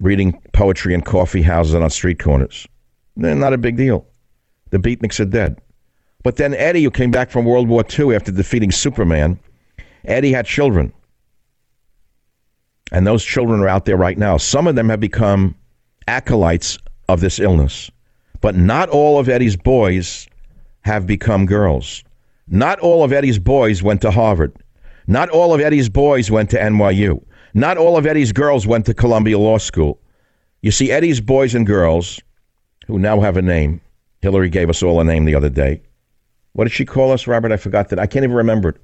reading 0.00 0.40
poetry 0.54 0.94
in 0.94 1.02
coffee 1.02 1.42
houses 1.42 1.74
and 1.74 1.84
on 1.84 1.90
street 1.90 2.18
corners. 2.18 2.66
Not 3.14 3.52
a 3.52 3.58
big 3.58 3.76
deal. 3.76 4.06
The 4.70 4.78
beatniks 4.78 5.20
are 5.20 5.26
dead. 5.26 5.60
But 6.22 6.36
then 6.36 6.54
Eddie, 6.54 6.82
who 6.82 6.90
came 6.90 7.10
back 7.10 7.30
from 7.30 7.44
World 7.44 7.68
War 7.68 7.84
II 7.86 8.14
after 8.14 8.32
defeating 8.32 8.72
Superman, 8.72 9.38
Eddie 10.06 10.32
had 10.32 10.46
children. 10.46 10.94
And 12.92 13.06
those 13.06 13.24
children 13.24 13.60
are 13.60 13.68
out 13.68 13.84
there 13.84 13.96
right 13.96 14.16
now. 14.16 14.36
Some 14.36 14.66
of 14.66 14.76
them 14.76 14.88
have 14.88 15.00
become 15.00 15.54
acolytes 16.06 16.78
of 17.08 17.20
this 17.20 17.38
illness. 17.38 17.90
But 18.40 18.54
not 18.54 18.88
all 18.88 19.18
of 19.18 19.28
Eddie's 19.28 19.56
boys 19.56 20.26
have 20.82 21.06
become 21.06 21.46
girls. 21.46 22.04
Not 22.48 22.78
all 22.78 23.02
of 23.02 23.12
Eddie's 23.12 23.38
boys 23.38 23.82
went 23.82 24.00
to 24.02 24.10
Harvard. 24.10 24.54
Not 25.08 25.28
all 25.30 25.52
of 25.52 25.60
Eddie's 25.60 25.88
boys 25.88 26.30
went 26.30 26.50
to 26.50 26.58
NYU. 26.58 27.22
Not 27.54 27.76
all 27.76 27.96
of 27.96 28.06
Eddie's 28.06 28.32
girls 28.32 28.66
went 28.66 28.86
to 28.86 28.94
Columbia 28.94 29.38
Law 29.38 29.58
School. 29.58 29.98
You 30.62 30.70
see, 30.70 30.90
Eddie's 30.92 31.20
boys 31.20 31.54
and 31.54 31.66
girls, 31.66 32.20
who 32.86 32.98
now 32.98 33.20
have 33.20 33.36
a 33.36 33.42
name, 33.42 33.80
Hillary 34.20 34.50
gave 34.50 34.70
us 34.70 34.82
all 34.82 35.00
a 35.00 35.04
name 35.04 35.24
the 35.24 35.34
other 35.34 35.48
day. 35.48 35.82
What 36.52 36.64
did 36.64 36.72
she 36.72 36.84
call 36.84 37.12
us, 37.12 37.26
Robert? 37.26 37.52
I 37.52 37.56
forgot 37.56 37.88
that. 37.88 37.98
I 37.98 38.06
can't 38.06 38.24
even 38.24 38.36
remember 38.36 38.70
it. 38.70 38.76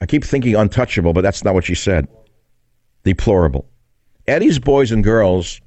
I 0.00 0.06
keep 0.06 0.24
thinking 0.24 0.54
untouchable, 0.54 1.12
but 1.12 1.22
that's 1.22 1.44
not 1.44 1.54
what 1.54 1.64
she 1.64 1.74
said. 1.74 2.08
Deplorable. 3.06 3.64
Eddie's 4.26 4.58
boys 4.58 4.90
and 4.90 5.04
girls 5.04 5.60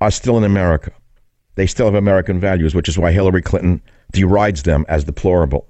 are 0.00 0.10
still 0.10 0.36
in 0.36 0.42
America. 0.42 0.90
They 1.54 1.68
still 1.68 1.86
have 1.86 1.94
American 1.94 2.40
values, 2.40 2.74
which 2.74 2.88
is 2.88 2.98
why 2.98 3.12
Hillary 3.12 3.40
Clinton 3.40 3.80
derides 4.12 4.64
them 4.64 4.84
as 4.88 5.04
deplorable. 5.04 5.68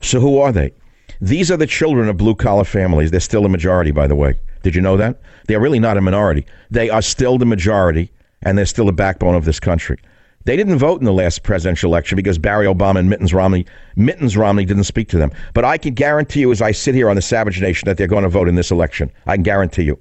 So 0.00 0.20
who 0.20 0.38
are 0.38 0.50
they? 0.50 0.72
These 1.20 1.50
are 1.50 1.58
the 1.58 1.66
children 1.66 2.08
of 2.08 2.16
blue 2.16 2.34
collar 2.34 2.64
families. 2.64 3.10
They're 3.10 3.20
still 3.20 3.44
a 3.44 3.50
majority, 3.50 3.90
by 3.90 4.06
the 4.06 4.16
way. 4.16 4.40
Did 4.62 4.74
you 4.74 4.80
know 4.80 4.96
that? 4.96 5.20
They're 5.48 5.60
really 5.60 5.78
not 5.78 5.98
a 5.98 6.00
minority. 6.00 6.46
They 6.70 6.88
are 6.88 7.02
still 7.02 7.36
the 7.36 7.44
majority, 7.44 8.10
and 8.40 8.56
they're 8.56 8.64
still 8.64 8.86
the 8.86 8.92
backbone 8.92 9.34
of 9.34 9.44
this 9.44 9.60
country. 9.60 9.98
They 10.46 10.56
didn't 10.56 10.78
vote 10.78 10.98
in 11.00 11.04
the 11.04 11.12
last 11.12 11.42
presidential 11.42 11.90
election 11.90 12.16
because 12.16 12.38
Barry 12.38 12.64
Obama 12.64 13.00
and 13.00 13.10
Mittens 13.10 13.34
Romney 13.34 13.66
Mittens 13.96 14.34
Romney 14.34 14.64
didn't 14.64 14.84
speak 14.84 15.10
to 15.10 15.18
them. 15.18 15.30
But 15.52 15.66
I 15.66 15.76
can 15.76 15.92
guarantee 15.92 16.40
you, 16.40 16.52
as 16.52 16.62
I 16.62 16.72
sit 16.72 16.94
here 16.94 17.10
on 17.10 17.16
the 17.16 17.22
Savage 17.22 17.60
Nation, 17.60 17.84
that 17.84 17.98
they're 17.98 18.06
going 18.06 18.24
to 18.24 18.30
vote 18.30 18.48
in 18.48 18.54
this 18.54 18.70
election. 18.70 19.12
I 19.26 19.36
can 19.36 19.42
guarantee 19.42 19.82
you. 19.82 19.98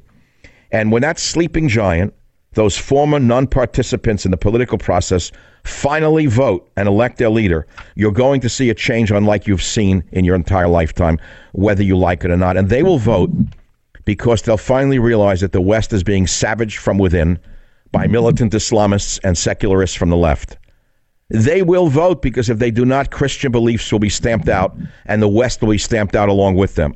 And 0.72 0.92
when 0.92 1.02
that 1.02 1.20
sleeping 1.20 1.68
giant, 1.68 2.14
those 2.54 2.78
former 2.78 3.20
non-participants 3.20 4.26
in 4.26 4.32
the 4.32 4.38
political 4.38 4.78
process, 4.78 5.32
finally 5.64 6.26
vote 6.26 6.70
and 6.76 6.88
elect 6.88 7.18
their 7.18 7.30
leader, 7.30 7.66
you're 7.96 8.12
going 8.12 8.42
to 8.42 8.50
see 8.50 8.70
a 8.70 8.74
change 8.74 9.12
unlike 9.12 9.48
you've 9.48 9.64
seen 9.64 10.04
in 10.12 10.26
your 10.26 10.36
entire 10.36 10.68
lifetime, 10.68 11.18
whether 11.54 11.84
you 11.84 11.98
like 11.98 12.24
it 12.24 12.32
or 12.32 12.38
not. 12.38 12.58
And 12.58 12.70
they 12.70 12.84
will 12.84 12.98
vote 12.98 13.30
because 14.04 14.42
they'll 14.42 14.58
finally 14.58 15.00
realize 15.00 15.42
that 15.42 15.52
the 15.52 15.62
West 15.62 15.94
is 15.94 16.04
being 16.04 16.28
savaged 16.28 16.80
from 16.80 16.98
within 16.98 17.40
by 17.92 18.08
militant 18.08 18.54
Islamists 18.54 19.20
and 19.24 19.38
secularists 19.38 19.96
from 19.96 20.10
the 20.10 20.18
left. 20.18 20.58
They 21.30 21.62
will 21.62 21.88
vote 21.88 22.22
because 22.22 22.50
if 22.50 22.60
they 22.60 22.72
do 22.72 22.84
not, 22.84 23.12
Christian 23.12 23.52
beliefs 23.52 23.92
will 23.92 24.00
be 24.00 24.10
stamped 24.10 24.50
out 24.50 24.76
and 25.06 25.22
the 25.22 25.30
West 25.30 25.62
will 25.62 25.70
be 25.70 25.78
stamped 25.78 26.16
out 26.16 26.28
along 26.28 26.56
with 26.56 26.76
them. 26.76 26.96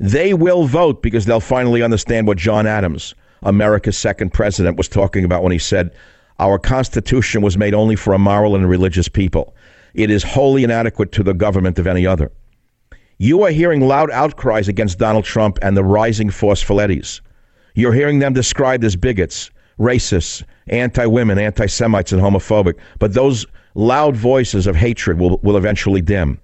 They 0.00 0.32
will 0.32 0.64
vote 0.64 1.02
because 1.02 1.26
they'll 1.26 1.40
finally 1.40 1.82
understand 1.82 2.26
what 2.26 2.38
John 2.38 2.66
Adams, 2.66 3.14
America's 3.42 3.98
second 3.98 4.32
president, 4.32 4.76
was 4.76 4.88
talking 4.88 5.24
about 5.24 5.42
when 5.42 5.52
he 5.52 5.58
said, 5.58 5.92
Our 6.38 6.58
Constitution 6.58 7.42
was 7.42 7.58
made 7.58 7.74
only 7.74 7.96
for 7.96 8.12
a 8.12 8.18
moral 8.18 8.54
and 8.54 8.68
religious 8.68 9.08
people. 9.08 9.54
It 9.94 10.10
is 10.10 10.22
wholly 10.22 10.62
inadequate 10.62 11.10
to 11.12 11.22
the 11.22 11.34
government 11.34 11.78
of 11.78 11.86
any 11.86 12.06
other. 12.06 12.30
You 13.18 13.42
are 13.42 13.50
hearing 13.50 13.80
loud 13.80 14.12
outcries 14.12 14.68
against 14.68 14.98
Donald 14.98 15.24
Trump 15.24 15.58
and 15.60 15.76
the 15.76 15.82
rising 15.82 16.30
forceful 16.30 16.80
You're 17.74 17.92
hearing 17.92 18.20
them 18.20 18.32
described 18.32 18.84
as 18.84 18.94
bigots, 18.94 19.50
racists, 19.80 20.44
anti 20.68 21.06
women, 21.06 21.38
anti 21.38 21.66
Semites, 21.66 22.12
and 22.12 22.22
homophobic. 22.22 22.74
But 23.00 23.14
those 23.14 23.46
loud 23.74 24.16
voices 24.16 24.68
of 24.68 24.76
hatred 24.76 25.18
will, 25.18 25.38
will 25.38 25.56
eventually 25.56 26.00
dim. 26.00 26.38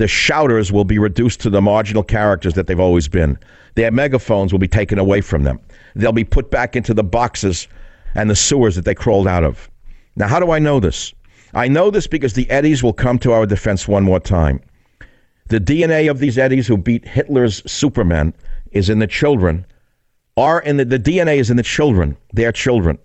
The 0.00 0.08
shouters 0.08 0.72
will 0.72 0.86
be 0.86 0.98
reduced 0.98 1.40
to 1.40 1.50
the 1.50 1.60
marginal 1.60 2.02
characters 2.02 2.54
that 2.54 2.66
they've 2.66 2.80
always 2.80 3.06
been. 3.06 3.38
Their 3.74 3.90
megaphones 3.90 4.50
will 4.50 4.58
be 4.58 4.66
taken 4.66 4.98
away 4.98 5.20
from 5.20 5.42
them. 5.42 5.60
They'll 5.94 6.10
be 6.10 6.24
put 6.24 6.50
back 6.50 6.74
into 6.74 6.94
the 6.94 7.04
boxes 7.04 7.68
and 8.14 8.30
the 8.30 8.34
sewers 8.34 8.76
that 8.76 8.86
they 8.86 8.94
crawled 8.94 9.28
out 9.28 9.44
of. 9.44 9.68
Now, 10.16 10.26
how 10.26 10.40
do 10.40 10.52
I 10.52 10.58
know 10.58 10.80
this? 10.80 11.12
I 11.52 11.68
know 11.68 11.90
this 11.90 12.06
because 12.06 12.32
the 12.32 12.48
Eddies 12.48 12.82
will 12.82 12.94
come 12.94 13.18
to 13.18 13.32
our 13.32 13.44
defense 13.44 13.86
one 13.86 14.02
more 14.02 14.18
time. 14.18 14.62
The 15.48 15.60
DNA 15.60 16.10
of 16.10 16.18
these 16.18 16.38
Eddies 16.38 16.66
who 16.66 16.78
beat 16.78 17.06
Hitler's 17.06 17.62
Supermen 17.70 18.32
is 18.70 18.88
in 18.88 19.00
the 19.00 19.06
children 19.06 19.66
are 20.38 20.62
in 20.62 20.78
the, 20.78 20.86
the 20.86 20.98
DNA 20.98 21.36
is 21.36 21.50
in 21.50 21.58
the 21.58 21.62
children. 21.62 22.16
They're 22.32 22.52
children. 22.52 22.98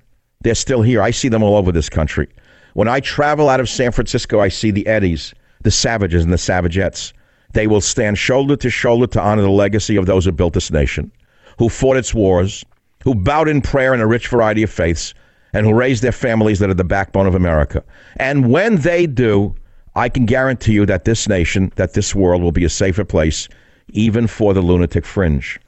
They're 0.43 0.55
still 0.55 0.81
here. 0.81 1.01
I 1.01 1.11
see 1.11 1.27
them 1.27 1.43
all 1.43 1.57
over 1.57 1.73
this 1.73 1.89
country. 1.89 2.29
When 2.73 2.87
I 2.87 3.01
travel 3.01 3.49
out 3.49 3.59
of 3.59 3.67
San 3.67 3.91
Francisco, 3.91 4.39
I 4.39 4.47
see 4.47 4.71
the 4.71 4.87
Eddies, 4.87 5.33
the 5.65 5.71
Savages, 5.71 6.23
and 6.23 6.31
the 6.31 6.37
Savagettes. 6.37 7.11
They 7.53 7.67
will 7.67 7.81
stand 7.81 8.17
shoulder 8.17 8.55
to 8.55 8.69
shoulder 8.69 9.07
to 9.07 9.21
honor 9.21 9.41
the 9.41 9.49
legacy 9.49 9.95
of 9.97 10.05
those 10.05 10.23
who 10.23 10.31
built 10.31 10.53
this 10.53 10.71
nation, 10.71 11.11
who 11.57 11.69
fought 11.69 11.97
its 11.97 12.13
wars, 12.13 12.63
who 13.03 13.15
bowed 13.15 13.49
in 13.49 13.61
prayer 13.61 13.93
in 13.93 13.99
a 13.99 14.07
rich 14.07 14.27
variety 14.27 14.61
of 14.63 14.69
faiths, 14.69 15.13
and 15.53 15.65
who 15.65 15.73
raised 15.73 16.03
their 16.03 16.11
families 16.11 16.59
that 16.59 16.69
are 16.69 16.75
the 16.75 16.83
backbone 16.83 17.27
of 17.27 17.33
America. 17.33 17.83
And 18.17 18.51
when 18.51 18.77
they 18.77 19.07
do, 19.07 19.55
I 19.95 20.07
can 20.07 20.25
guarantee 20.25 20.73
you 20.73 20.85
that 20.85 21.05
this 21.05 21.27
nation, 21.27 21.71
that 21.77 21.93
this 21.93 22.13
world 22.13 22.43
will 22.43 22.51
be 22.51 22.65
a 22.65 22.69
safer 22.69 23.05
place, 23.05 23.47
even 23.89 24.27
for 24.27 24.53
the 24.53 24.61
lunatic 24.61 25.05
fringe. 25.05 25.59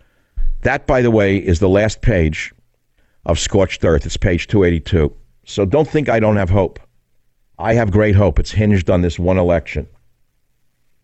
That, 0.61 0.85
by 0.85 1.01
the 1.01 1.11
way, 1.11 1.37
is 1.37 1.59
the 1.59 1.69
last 1.69 2.01
page 2.01 2.53
of 3.25 3.39
Scorched 3.39 3.83
Earth. 3.83 4.05
It's 4.05 4.17
page 4.17 4.47
282. 4.47 5.11
So 5.45 5.65
don't 5.65 5.87
think 5.87 6.07
I 6.09 6.19
don't 6.19 6.35
have 6.35 6.49
hope. 6.49 6.79
I 7.59 7.73
have 7.73 7.91
great 7.91 8.15
hope. 8.15 8.37
It's 8.37 8.51
hinged 8.51 8.89
on 8.89 9.01
this 9.01 9.17
one 9.17 9.37
election. 9.37 9.87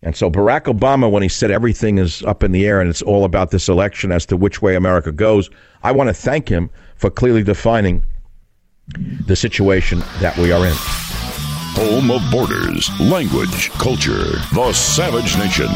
And 0.03 0.15
so 0.15 0.29
Barack 0.29 0.65
Obama, 0.65 1.09
when 1.09 1.23
he 1.23 1.29
said 1.29 1.49
everything 1.49 1.97
is 1.97 2.21
up 2.23 2.43
in 2.43 2.51
the 2.51 2.67
air 2.67 2.79
and 2.79 2.89
it's 2.89 3.01
all 3.01 3.23
about 3.25 3.51
this 3.51 3.69
election 3.69 4.11
as 4.11 4.25
to 4.27 4.37
which 4.37 4.61
way 4.61 4.75
America 4.75 5.11
goes, 5.11 5.49
I 5.81 5.91
want 5.93 6.09
to 6.09 6.13
thank 6.13 6.49
him 6.49 6.69
for 6.95 7.09
clearly 7.09 7.41
defining 7.41 8.03
the 9.25 9.35
situation 9.35 9.99
that 10.19 10.37
we 10.37 10.51
are 10.51 10.65
in. 10.65 10.73
Home 11.75 12.11
of 12.11 12.21
borders, 12.29 12.89
language, 12.99 13.71
culture, 13.71 14.37
the 14.53 14.73
savage 14.73 15.35
nation. 15.37 15.67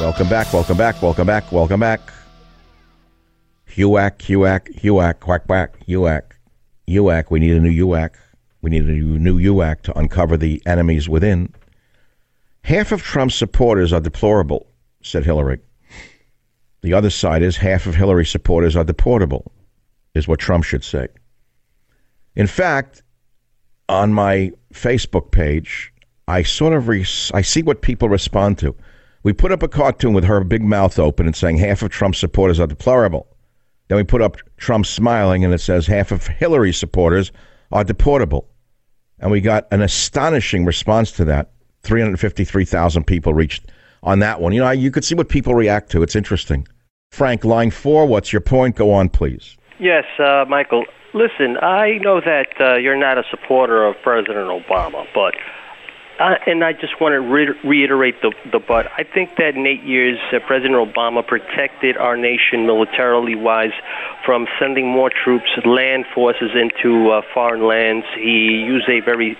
Welcome 0.00 0.28
back, 0.28 0.52
welcome 0.52 0.76
back, 0.76 1.00
welcome 1.02 1.26
back, 1.26 1.52
welcome 1.52 1.80
back. 1.80 2.00
HUAC, 3.68 4.18
HUAC, 4.18 4.80
HUAC, 4.80 5.20
quack, 5.20 5.46
quack, 5.46 5.78
HUAC, 5.86 6.22
HUAC. 6.88 7.30
We 7.30 7.38
need 7.38 7.56
a 7.56 7.60
new 7.60 7.70
HUAC. 7.70 8.10
We 8.60 8.70
need 8.70 8.84
a 8.84 8.92
new, 8.92 9.18
new 9.18 9.38
HUAC 9.38 9.82
to 9.82 9.98
uncover 9.98 10.36
the 10.36 10.62
enemies 10.66 11.08
within. 11.08 11.54
Half 12.64 12.92
of 12.92 13.02
Trump's 13.02 13.34
supporters 13.34 13.92
are 13.92 14.00
deplorable, 14.00 14.66
said 15.02 15.24
Hillary. 15.24 15.60
The 16.82 16.92
other 16.92 17.10
side 17.10 17.42
is 17.42 17.56
half 17.56 17.86
of 17.86 17.94
Hillary's 17.94 18.30
supporters 18.30 18.76
are 18.76 18.84
deportable, 18.84 19.46
is 20.14 20.28
what 20.28 20.38
Trump 20.38 20.64
should 20.64 20.84
say. 20.84 21.08
In 22.36 22.46
fact, 22.46 23.02
on 23.88 24.12
my 24.12 24.52
Facebook 24.72 25.30
page, 25.30 25.92
I 26.28 26.42
sort 26.42 26.74
of 26.74 26.88
re- 26.88 27.06
I 27.32 27.42
see 27.42 27.62
what 27.62 27.82
people 27.82 28.08
respond 28.08 28.58
to. 28.58 28.74
We 29.22 29.32
put 29.32 29.50
up 29.50 29.62
a 29.62 29.68
cartoon 29.68 30.12
with 30.12 30.24
her 30.24 30.44
big 30.44 30.62
mouth 30.62 30.98
open 30.98 31.26
and 31.26 31.34
saying 31.34 31.58
half 31.58 31.82
of 31.82 31.90
Trump's 31.90 32.18
supporters 32.18 32.60
are 32.60 32.66
deplorable. 32.66 33.26
Then 33.88 33.96
we 33.96 34.04
put 34.04 34.22
up 34.22 34.36
Trump 34.58 34.86
smiling 34.86 35.44
and 35.44 35.54
it 35.54 35.60
says 35.60 35.86
half 35.86 36.12
of 36.12 36.26
Hillary's 36.26 36.76
supporters 36.76 37.32
are 37.72 37.84
deportable. 37.84 38.46
And 39.18 39.30
we 39.30 39.40
got 39.40 39.66
an 39.70 39.82
astonishing 39.82 40.64
response 40.64 41.12
to 41.12 41.24
that. 41.26 41.50
353,000 41.82 43.04
people 43.04 43.34
reached 43.34 43.70
on 44.02 44.18
that 44.20 44.40
one. 44.40 44.52
You 44.52 44.60
know, 44.60 44.70
you 44.70 44.90
could 44.90 45.04
see 45.04 45.14
what 45.14 45.28
people 45.28 45.54
react 45.54 45.90
to. 45.92 46.02
It's 46.02 46.16
interesting. 46.16 46.66
Frank, 47.10 47.44
line 47.44 47.70
four, 47.70 48.06
what's 48.06 48.32
your 48.32 48.40
point? 48.40 48.76
Go 48.76 48.92
on, 48.92 49.08
please. 49.08 49.56
Yes, 49.80 50.04
uh, 50.18 50.44
Michael. 50.48 50.84
Listen, 51.14 51.56
I 51.62 51.98
know 52.02 52.20
that 52.20 52.48
uh, 52.60 52.76
you're 52.76 52.98
not 52.98 53.16
a 53.16 53.22
supporter 53.30 53.86
of 53.86 53.96
President 54.02 54.48
Obama, 54.48 55.06
but 55.14 55.34
uh, 56.18 56.34
and 56.46 56.64
I 56.64 56.72
just 56.72 57.00
want 57.00 57.12
to 57.12 57.20
re- 57.20 57.54
reiterate 57.64 58.20
the, 58.22 58.32
the 58.50 58.58
but. 58.58 58.90
I 58.96 59.04
think 59.04 59.36
that 59.36 59.54
in 59.54 59.66
eight 59.66 59.82
years, 59.84 60.18
uh, 60.32 60.40
President 60.46 60.74
Obama 60.74 61.24
protected 61.26 61.96
our 61.96 62.16
nation 62.16 62.66
militarily 62.66 63.36
wise 63.36 63.72
from 64.24 64.46
sending 64.58 64.88
more 64.88 65.10
troops, 65.10 65.48
land 65.64 66.06
forces 66.12 66.50
into 66.54 67.10
uh, 67.10 67.22
foreign 67.32 67.66
lands. 67.66 68.04
He 68.16 68.64
used 68.66 68.88
a 68.88 69.00
very 69.00 69.38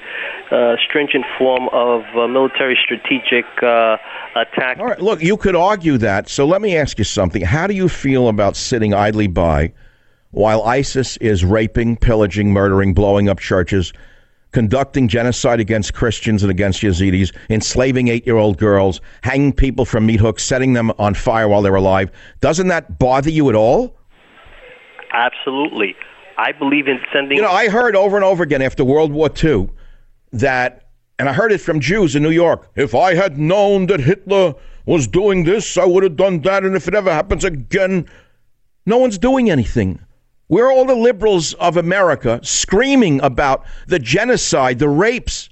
uh, 0.51 0.77
stringent 0.89 1.25
form 1.37 1.69
of 1.73 2.05
uh, 2.15 2.29
military 2.29 2.79
strategic 2.83 3.45
uh, 3.63 3.97
attack. 4.37 4.79
All 4.79 4.87
right, 4.87 5.01
look, 5.01 5.21
you 5.21 5.37
could 5.37 5.57
argue 5.57 5.99
that. 5.99 6.29
So 6.29 6.47
let 6.47 6.63
me 6.63 6.77
ask 6.77 6.99
you 6.99 7.05
something. 7.05 7.43
How 7.43 7.67
do 7.67 7.75
you 7.75 7.89
feel 7.89 8.29
about 8.29 8.57
sitting 8.57 8.95
idly 8.95 9.27
by 9.27 9.73
while 10.31 10.63
ISIS 10.63 11.17
is 11.17 11.45
raping, 11.45 11.97
pillaging, 11.97 12.53
murdering, 12.53 12.95
blowing 12.95 13.29
up 13.29 13.41
churches? 13.41 13.93
Conducting 14.53 15.09
genocide 15.09 15.61
against 15.61 15.95
Christians 15.95 16.43
and 16.43 16.51
against 16.51 16.83
Yazidis, 16.83 17.35
enslaving 17.51 18.09
eight 18.09 18.27
year 18.27 18.37
old 18.37 18.59
girls, 18.59 19.01
hanging 19.23 19.53
people 19.53 19.85
from 19.85 20.07
meat 20.07 20.21
hooks, 20.21 20.45
setting 20.45 20.73
them 20.73 20.91
on 20.99 21.15
fire 21.15 21.49
while 21.49 21.63
they're 21.63 21.75
alive. 21.75 22.11
Doesn't 22.41 22.69
that 22.69 22.99
bother 22.99 23.31
you 23.31 23.49
at 23.49 23.55
all? 23.55 23.97
Absolutely. 25.13 25.97
I 26.37 26.53
believe 26.53 26.87
in 26.87 27.01
sending. 27.13 27.37
You 27.37 27.43
know, 27.43 27.51
I 27.51 27.69
heard 27.69 27.97
over 27.97 28.17
and 28.17 28.25
over 28.25 28.43
again 28.43 28.63
after 28.63 28.85
World 28.85 29.13
War 29.13 29.29
II 29.43 29.69
that, 30.33 30.89
and 31.19 31.29
I 31.29 31.33
heard 31.33 31.51
it 31.53 31.61
from 31.61 31.81
Jews 31.81 32.15
in 32.15 32.23
New 32.23 32.31
York 32.31 32.71
if 32.77 32.95
I 32.95 33.15
had 33.15 33.39
known 33.39 33.87
that 33.87 34.01
Hitler 34.01 34.55
was 34.87 35.07
doing 35.07 35.45
this, 35.45 35.77
I 35.77 35.85
would 35.85 36.03
have 36.03 36.17
done 36.17 36.41
that. 36.43 36.65
And 36.65 36.77
if 36.77 36.89
it 36.89 36.95
ever 36.95 37.13
happens 37.13 37.45
again, 37.45 38.09
no 38.87 38.99
one's 38.99 39.19
doing 39.19 39.51
anything. 39.51 40.01
Where 40.49 40.67
are 40.67 40.73
all 40.73 40.85
the 40.85 40.95
liberals 40.95 41.55
of 41.55 41.77
America 41.77 42.41
screaming 42.43 43.21
about 43.23 43.65
the 43.87 43.99
genocide, 43.99 44.79
the 44.79 44.89
rapes, 44.89 45.49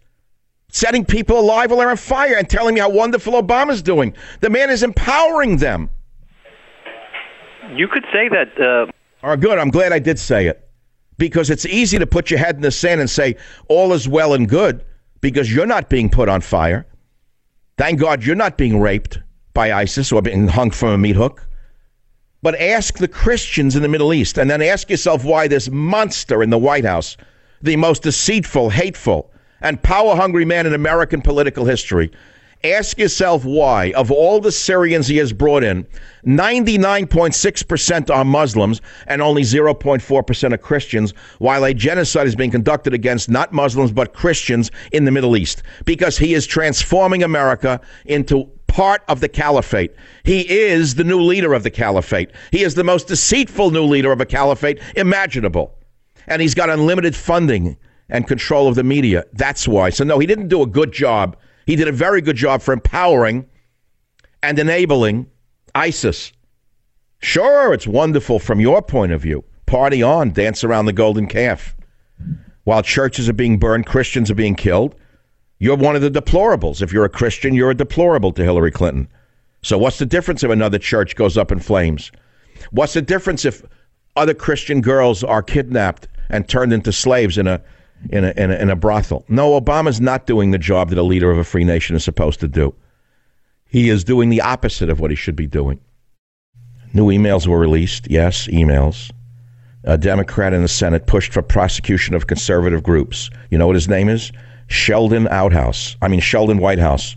setting 0.69 1.05
people 1.05 1.39
alive 1.39 1.71
while 1.71 1.81
they're 1.81 1.91
on 1.91 1.97
fire, 1.97 2.37
and 2.37 2.49
telling 2.49 2.75
me 2.75 2.81
how 2.81 2.91
wonderful 2.91 3.35
Obama's 3.35 3.83
doing? 3.83 4.15
The 4.41 4.51
man 4.51 4.69
is 4.71 4.83
empowering 4.83 5.59
them. 5.59 5.91
You 7.75 7.89
could 7.89 8.05
say 8.13 8.29
that. 8.29 8.59
Uh... 8.61 8.91
All 9.23 9.31
right, 9.31 9.41
good. 9.41 9.59
I'm 9.59 9.71
glad 9.71 9.93
I 9.93 9.99
did 9.99 10.19
say 10.19 10.47
it. 10.47 10.67
because 11.19 11.51
it's 11.51 11.67
easy 11.67 11.99
to 11.99 12.07
put 12.07 12.31
your 12.31 12.39
head 12.39 12.57
in 12.57 12.63
the 12.63 12.71
sand 12.71 13.01
and 13.01 13.09
say 13.09 13.37
all 13.69 13.93
is 13.93 14.09
well 14.09 14.35
and 14.35 14.49
good 14.49 14.85
because 15.21 15.53
you're 15.53 15.67
not 15.67 15.89
being 15.89 16.09
put 16.11 16.29
on 16.29 16.41
fire. 16.41 16.87
Thank 17.79 18.01
God 18.01 18.25
you're 18.25 18.37
not 18.37 18.57
being 18.57 18.81
raped 18.81 19.19
by 19.55 19.73
ISIS 19.73 20.13
or 20.13 20.23
being 20.23 20.49
hung 20.49 20.71
from 20.71 20.91
a 20.91 20.99
meat 20.99 21.17
hook. 21.17 21.47
But 22.47 22.61
ask 22.61 22.99
the 22.99 23.09
Christians 23.09 23.75
in 23.75 23.83
the 23.83 23.89
Middle 23.89 24.15
East 24.15 24.39
and 24.39 24.49
then 24.49 24.63
ask 24.63 24.89
yourself 24.89 25.25
why 25.25 25.49
this 25.49 25.69
monster 25.69 26.45
in 26.45 26.51
the 26.51 26.59
White 26.59 26.85
House, 26.85 27.17
the 27.61 27.75
most 27.75 28.05
deceitful, 28.05 28.71
hateful, 28.71 29.33
and 29.61 29.83
power 29.83 30.15
hungry 30.15 30.45
man 30.45 30.65
in 30.65 30.73
American 30.73 31.23
political 31.23 31.65
history, 31.65 32.13
Ask 32.65 32.99
yourself 32.99 33.45
why, 33.45 33.93
of 33.93 34.11
all 34.11 34.41
the 34.41 34.51
Syrians 34.51 35.09
he 35.09 35.19
has 35.19 35.33
brought 35.33 35.63
in, 35.63 35.87
99.6% 36.25 38.11
are 38.15 38.25
Muslims 38.25 38.81
and 39.07 39.21
only 39.21 39.43
0.4% 39.43 40.53
are 40.53 40.57
Christians, 40.57 41.13
while 41.39 41.65
a 41.65 41.75
genocide 41.75 42.27
is 42.27 42.35
being 42.35 42.51
conducted 42.51 42.95
against 42.95 43.29
not 43.29 43.53
Muslims 43.53 43.93
but 43.93 44.15
Christians 44.15 44.71
in 44.91 45.05
the 45.05 45.11
Middle 45.11 45.37
East. 45.37 45.63
Because 45.85 46.17
he 46.17 46.33
is 46.33 46.47
transforming 46.47 47.23
America 47.23 47.81
into 48.07 48.51
part 48.77 49.03
of 49.09 49.21
the 49.21 49.29
caliphate. 49.29 49.95
He 50.25 50.49
is 50.49 50.95
the 50.95 51.05
new 51.05 51.21
leader 51.21 51.55
of 51.55 51.63
the 51.63 51.71
caliphate. 51.71 52.31
He 52.51 52.63
is 52.63 52.75
the 52.75 52.85
most 52.85 53.09
deceitful 53.09 53.71
new 53.71 53.85
leader 53.85 54.13
of 54.13 54.21
a 54.21 54.27
caliphate 54.27 54.81
imaginable. 54.95 55.75
And 56.27 56.43
he's 56.43 56.55
got 56.55 56.71
unlimited 56.71 57.17
funding 57.17 57.77
and 58.09 58.29
control 58.29 58.69
of 58.69 58.75
the 58.75 58.85
media. 58.85 59.25
That's 59.33 59.67
why. 59.67 59.91
So, 59.91 60.05
no, 60.05 60.19
he 60.19 60.27
didn't 60.27 60.49
do 60.49 60.63
a 60.63 60.67
good 60.67 60.93
job 60.93 61.37
he 61.67 61.75
did 61.75 61.89
a 61.89 61.93
very 61.93 62.21
good 62.21 62.37
job 62.37 62.63
for 62.63 62.73
empowering 62.73 63.47
and 64.43 64.59
enabling 64.59 65.29
ISIS. 65.75 66.33
Sure, 67.19 67.75
it's 67.75 67.87
wonderful 67.87 68.39
from 68.39 68.61
your 68.61 68.81
point 68.81 69.13
of 69.13 69.21
view. 69.21 69.45
Party 69.67 70.03
on, 70.03 70.31
dance 70.31 70.63
around 70.63 70.87
the 70.87 70.93
golden 70.93 71.27
calf. 71.27 71.75
While 72.63 72.83
churches 72.83 73.29
are 73.29 73.35
being 73.35 73.59
burned, 73.59 73.87
Christians 73.87 74.31
are 74.31 74.37
being 74.37 74.55
killed. 74.55 74.95
You're 75.59 75.77
one 75.77 75.97
of 75.97 76.03
the 76.03 76.11
deplorables. 76.11 76.83
If 76.83 76.93
you're 76.93 77.05
a 77.05 77.11
Christian, 77.11 77.55
you're 77.55 77.71
a 77.71 77.75
deplorable 77.75 78.33
to 78.33 78.43
Hillary 78.43 78.71
Clinton. 78.71 79.09
So, 79.63 79.79
what's 79.79 79.99
the 79.99 80.07
difference 80.07 80.45
if 80.45 80.51
another 80.51 80.79
church 80.79 81.17
goes 81.17 81.37
up 81.37 81.51
in 81.51 81.59
flames? 81.59 82.13
What's 82.71 82.95
the 82.95 83.03
difference 83.03 83.45
if 83.45 83.63
other 84.17 84.35
Christian 84.35 84.81
girls 84.81 85.23
are 85.23 85.43
kidnapped 85.43 86.09
and 86.31 86.49
turned 86.49 86.73
into 86.73 86.93
slaves 86.93 87.39
in 87.39 87.47
a 87.47 87.63
in 88.11 88.25
a, 88.25 88.33
in 88.37 88.51
a, 88.51 88.55
in 88.57 88.71
a 88.71 88.77
brothel. 88.77 89.25
No, 89.29 89.59
Obama's 89.59 90.01
not 90.01 90.27
doing 90.27 90.51
the 90.51 90.59
job 90.59 90.91
that 90.91 90.99
a 90.99 91.03
leader 91.03 91.31
of 91.31 91.39
a 91.39 91.45
free 91.45 91.65
nation 91.65 91.97
is 91.97 92.05
supposed 92.05 92.41
to 92.41 92.49
do. 92.49 92.75
He 93.69 93.89
is 93.89 94.05
doing 94.05 94.29
the 94.29 94.43
opposite 94.43 94.91
of 94.91 95.01
what 95.01 95.11
he 95.11 95.17
should 95.17 95.37
be 95.37 95.47
doing. 95.47 95.81
New 96.93 97.07
emails 97.07 97.47
were 97.47 97.59
released. 97.59 98.09
Yes, 98.11 98.47
emails. 98.49 99.11
A 99.85 99.99
Democrat 99.99 100.53
in 100.53 100.63
the 100.63 100.69
Senate 100.69 101.07
pushed 101.07 101.33
for 101.33 101.43
prosecution 101.43 102.15
of 102.15 102.27
conservative 102.27 102.83
groups. 102.83 103.31
You 103.51 103.59
know 103.59 103.67
what 103.67 103.77
his 103.77 103.89
name 103.89 104.09
is? 104.09 104.33
Sheldon 104.69 105.29
Outhouse. 105.29 105.97
I 106.03 106.09
mean, 106.09 106.21
Sheldon 106.21 106.59
Whitehouse 106.59 107.17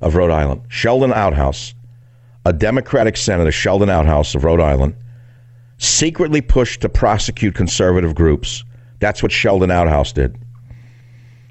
of 0.00 0.14
Rhode 0.14 0.30
Island. 0.30 0.62
Sheldon 0.68 1.12
Outhouse, 1.12 1.74
a 2.44 2.52
Democratic 2.52 3.16
Senator, 3.16 3.52
Sheldon 3.52 3.90
Outhouse 3.90 4.34
of 4.34 4.44
Rhode 4.44 4.60
Island, 4.60 4.94
secretly 5.78 6.40
pushed 6.40 6.80
to 6.82 6.88
prosecute 6.88 7.54
conservative 7.54 8.14
groups 8.14 8.64
that's 9.04 9.22
what 9.22 9.32
Sheldon 9.32 9.70
Outhouse 9.70 10.12
did. 10.12 10.38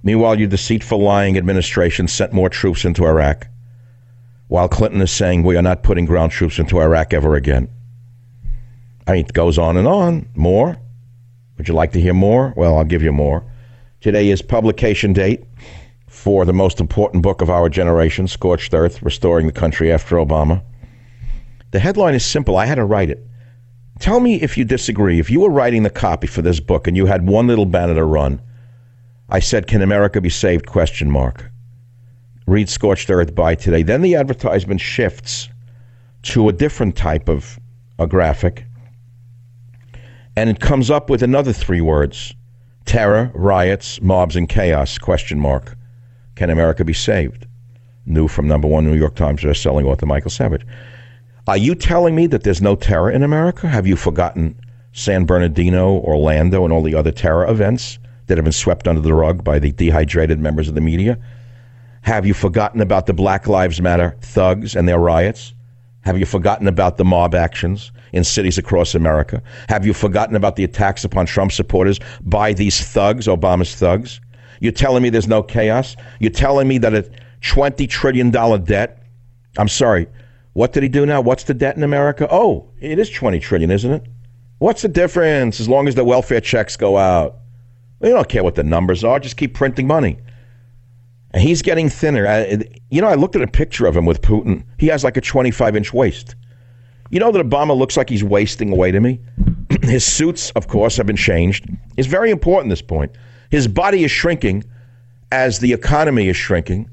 Meanwhile, 0.02 0.40
your 0.40 0.48
deceitful, 0.48 1.00
lying 1.00 1.38
administration 1.38 2.08
sent 2.08 2.34
more 2.34 2.50
troops 2.50 2.84
into 2.84 3.06
Iraq, 3.06 3.48
while 4.48 4.68
Clinton 4.68 5.02
is 5.02 5.12
saying 5.12 5.44
we 5.44 5.56
are 5.56 5.62
not 5.62 5.84
putting 5.84 6.06
ground 6.06 6.32
troops 6.32 6.58
into 6.58 6.80
Iraq 6.80 7.14
ever 7.14 7.36
again. 7.36 7.70
I 9.06 9.12
mean, 9.12 9.26
it 9.26 9.34
goes 9.34 9.60
on 9.60 9.78
and 9.78 9.88
on. 9.88 10.28
More? 10.34 10.78
Would 11.58 11.68
you 11.68 11.76
like 11.76 11.92
to 11.92 12.02
hear 12.02 12.16
more? 12.16 12.54
Well, 12.58 12.76
I'll 12.76 12.84
give 12.84 13.04
you 13.04 13.12
more. 13.12 13.46
Today 14.04 14.32
is 14.32 14.42
publication 14.42 15.14
date 15.14 15.46
for 16.08 16.44
the 16.44 16.52
most 16.52 16.82
important 16.82 17.24
book 17.24 17.40
of 17.40 17.50
our 17.50 17.70
generation, 17.70 18.28
Scorched 18.28 18.74
Earth 18.74 19.02
Restoring 19.02 19.48
the 19.48 19.54
Country 19.54 19.94
After 19.94 20.18
Obama. 20.18 20.62
The 21.72 21.80
headline 21.80 22.14
is 22.14 22.26
simple. 22.26 22.58
I 22.58 22.66
had 22.66 22.76
to 22.76 22.84
write 22.84 23.10
it. 23.10 23.26
Tell 24.00 24.20
me 24.20 24.42
if 24.42 24.58
you 24.58 24.66
disagree. 24.66 25.22
If 25.22 25.32
you 25.32 25.40
were 25.40 25.50
writing 25.50 25.84
the 25.84 25.90
copy 25.90 26.28
for 26.28 26.42
this 26.42 26.60
book 26.60 26.86
and 26.86 26.98
you 26.98 27.06
had 27.06 27.26
one 27.26 27.48
little 27.48 27.66
banner 27.66 27.96
to 27.96 28.04
run, 28.04 28.42
I 29.30 29.40
said, 29.40 29.68
"Can 29.68 29.82
America 29.82 30.20
be 30.20 30.30
saved?" 30.30 30.66
Question 30.66 31.10
mark. 31.10 31.50
Read 32.46 32.68
Scorched 32.68 33.10
Earth 33.10 33.34
by 33.34 33.56
today. 33.56 33.84
Then 33.84 34.02
the 34.02 34.16
advertisement 34.16 34.82
shifts 34.82 35.48
to 36.24 36.50
a 36.50 36.52
different 36.52 36.98
type 36.98 37.30
of 37.30 37.58
a 37.98 38.06
graphic, 38.06 38.66
and 40.36 40.50
it 40.50 40.60
comes 40.60 40.92
up 40.92 41.10
with 41.10 41.24
another 41.24 41.54
three 41.54 41.80
words: 41.80 42.34
terror, 42.86 43.32
riots, 43.34 44.02
mobs, 44.02 44.36
and 44.36 44.48
chaos. 44.48 44.98
Question 44.98 45.40
mark. 45.40 45.76
Can 46.36 46.50
America 46.50 46.84
be 46.84 46.94
saved? 46.94 47.48
New 48.06 48.28
from 48.28 48.48
number 48.48 48.68
one 48.68 48.86
New 48.86 48.96
York 48.96 49.16
Times 49.16 49.44
best-selling 49.44 49.86
author 49.86 50.06
Michael 50.06 50.32
Savage. 50.32 50.66
Are 51.48 51.58
you 51.58 51.76
telling 51.76 52.16
me 52.16 52.28
that 52.28 52.44
there's 52.44 52.62
no 52.62 52.76
terror 52.76 53.12
in 53.12 53.24
America? 53.24 53.68
Have 53.68 53.86
you 53.86 53.96
forgotten 53.96 54.60
San 54.94 55.26
Bernardino, 55.26 55.98
Orlando, 56.00 56.64
and 56.64 56.74
all 56.74 56.82
the 56.82 56.96
other 56.96 57.12
terror 57.12 57.48
events 57.48 58.00
that 58.28 58.38
have 58.38 58.46
been 58.46 58.52
swept 58.52 58.88
under 58.88 59.02
the 59.02 59.14
rug 59.14 59.44
by 59.44 59.60
the 59.60 59.72
dehydrated 59.72 60.40
members 60.40 60.70
of 60.70 60.76
the 60.76 60.82
media? 60.82 61.18
Have 62.02 62.26
you 62.26 62.34
forgotten 62.34 62.82
about 62.82 63.06
the 63.06 63.14
Black 63.14 63.48
Lives 63.48 63.82
Matter 63.82 64.16
thugs 64.22 64.76
and 64.76 64.88
their 64.88 65.00
riots? 65.00 65.54
Have 66.04 66.20
you 66.20 66.26
forgotten 66.26 66.68
about 66.68 66.98
the 66.98 67.06
mob 67.06 67.34
actions 67.34 67.92
in 68.12 68.24
cities 68.24 68.58
across 68.58 68.94
America? 68.94 69.42
Have 69.70 69.86
you 69.86 69.94
forgotten 69.94 70.36
about 70.36 70.58
the 70.58 70.64
attacks 70.64 71.04
upon 71.04 71.26
Trump 71.26 71.52
supporters 71.52 72.00
by 72.22 72.54
these 72.54 72.82
thugs, 72.82 73.28
Obama's 73.28 73.74
thugs? 73.74 74.20
You're 74.60 74.74
telling 74.74 75.02
me 75.02 75.10
there's 75.10 75.28
no 75.28 75.42
chaos? 75.42 75.96
You're 76.20 76.32
telling 76.32 76.68
me 76.68 76.78
that 76.80 76.94
a 76.94 77.10
$20 77.42 77.90
trillion 77.90 78.32
debt, 78.32 79.04
I'm 79.58 79.68
sorry, 79.68 80.08
what 80.54 80.74
did 80.74 80.84
he 80.84 80.90
do 80.90 81.06
now? 81.06 81.22
What's 81.22 81.46
the 81.46 81.54
debt 81.54 81.78
in 81.78 81.84
America? 81.84 82.28
Oh, 82.30 82.70
it 82.80 83.00
is 83.00 83.10
20 83.10 83.40
trillion, 83.40 83.72
isn't 83.72 83.92
it? 83.92 84.06
What's 84.60 84.82
the 84.82 84.88
difference 84.88 85.60
as 85.60 85.68
long 85.68 85.88
as 85.88 85.96
the 85.96 86.04
welfare 86.04 86.42
checks 86.42 86.78
go 86.78 86.98
out? 86.98 87.38
They 88.00 88.10
don't 88.10 88.30
care 88.30 88.44
what 88.44 88.56
the 88.56 88.64
numbers 88.64 89.04
are, 89.04 89.20
just 89.20 89.38
keep 89.38 89.54
printing 89.54 89.88
money. 89.88 90.18
And 91.34 91.42
he's 91.42 91.62
getting 91.62 91.90
thinner. 91.90 92.28
Uh, 92.28 92.58
you 92.90 93.02
know, 93.02 93.08
I 93.08 93.16
looked 93.16 93.36
at 93.36 93.42
a 93.42 93.48
picture 93.48 93.88
of 93.88 93.98
him 93.98 94.06
with 94.06 94.22
Putin. 94.22 94.64
He 94.78 94.88
has 94.88 95.04
like 95.04 95.18
a 95.18 95.22
25 95.22 95.76
inch 95.76 95.94
waist. 95.94 96.36
You 97.10 97.20
know 97.20 97.32
that 97.32 97.48
Obama 97.48 97.78
looks 97.78 97.98
like 97.98 98.10
he's 98.10 98.24
wasting 98.24 98.72
away 98.72 98.92
to 98.92 99.00
me? 99.00 99.20
His 99.82 100.06
suits, 100.06 100.52
of 100.52 100.68
course, 100.68 100.98
have 100.98 101.06
been 101.06 101.16
changed. 101.16 101.68
It's 101.98 102.08
very 102.08 102.32
important 102.32 102.70
this 102.70 102.82
point. 102.82 103.12
His 103.52 103.68
body 103.68 104.04
is 104.04 104.12
shrinking 104.12 104.64
as 105.32 105.60
the 105.60 105.74
economy 105.74 106.28
is 106.28 106.38
shrinking 106.38 106.90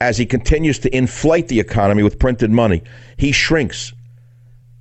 as 0.00 0.18
he 0.18 0.26
continues 0.26 0.78
to 0.80 0.94
inflate 0.96 1.48
the 1.48 1.60
economy 1.60 2.02
with 2.02 2.18
printed 2.18 2.50
money. 2.50 2.82
He 3.16 3.32
shrinks. 3.32 3.92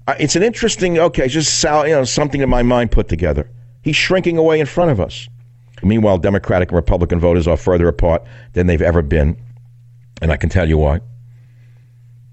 Uh, 0.07 0.16
it's 0.20 0.36
an 0.36 0.43
interesting, 0.43 0.99
okay, 0.99 1.28
just 1.28 1.64
you 1.64 1.70
know, 1.70 2.03
something 2.03 2.41
in 2.41 2.49
my 2.49 2.64
mind 2.64 2.91
put 2.91 3.07
together. 3.07 3.49
He's 3.82 3.95
shrinking 3.95 4.38
away 4.38 4.59
in 4.59 4.66
front 4.66 4.91
of 4.91 4.99
us. 4.99 5.30
Meanwhile, 5.84 6.19
Democratic 6.19 6.69
and 6.69 6.75
Republican 6.75 7.19
voters 7.19 7.47
are 7.47 7.57
further 7.57 7.88
apart 7.88 8.23
than 8.53 8.67
they've 8.67 8.81
ever 8.81 9.01
been. 9.01 9.38
And 10.21 10.31
I 10.31 10.38
can 10.38 10.49
tell 10.49 10.67
you 10.67 10.77
why. 10.77 11.01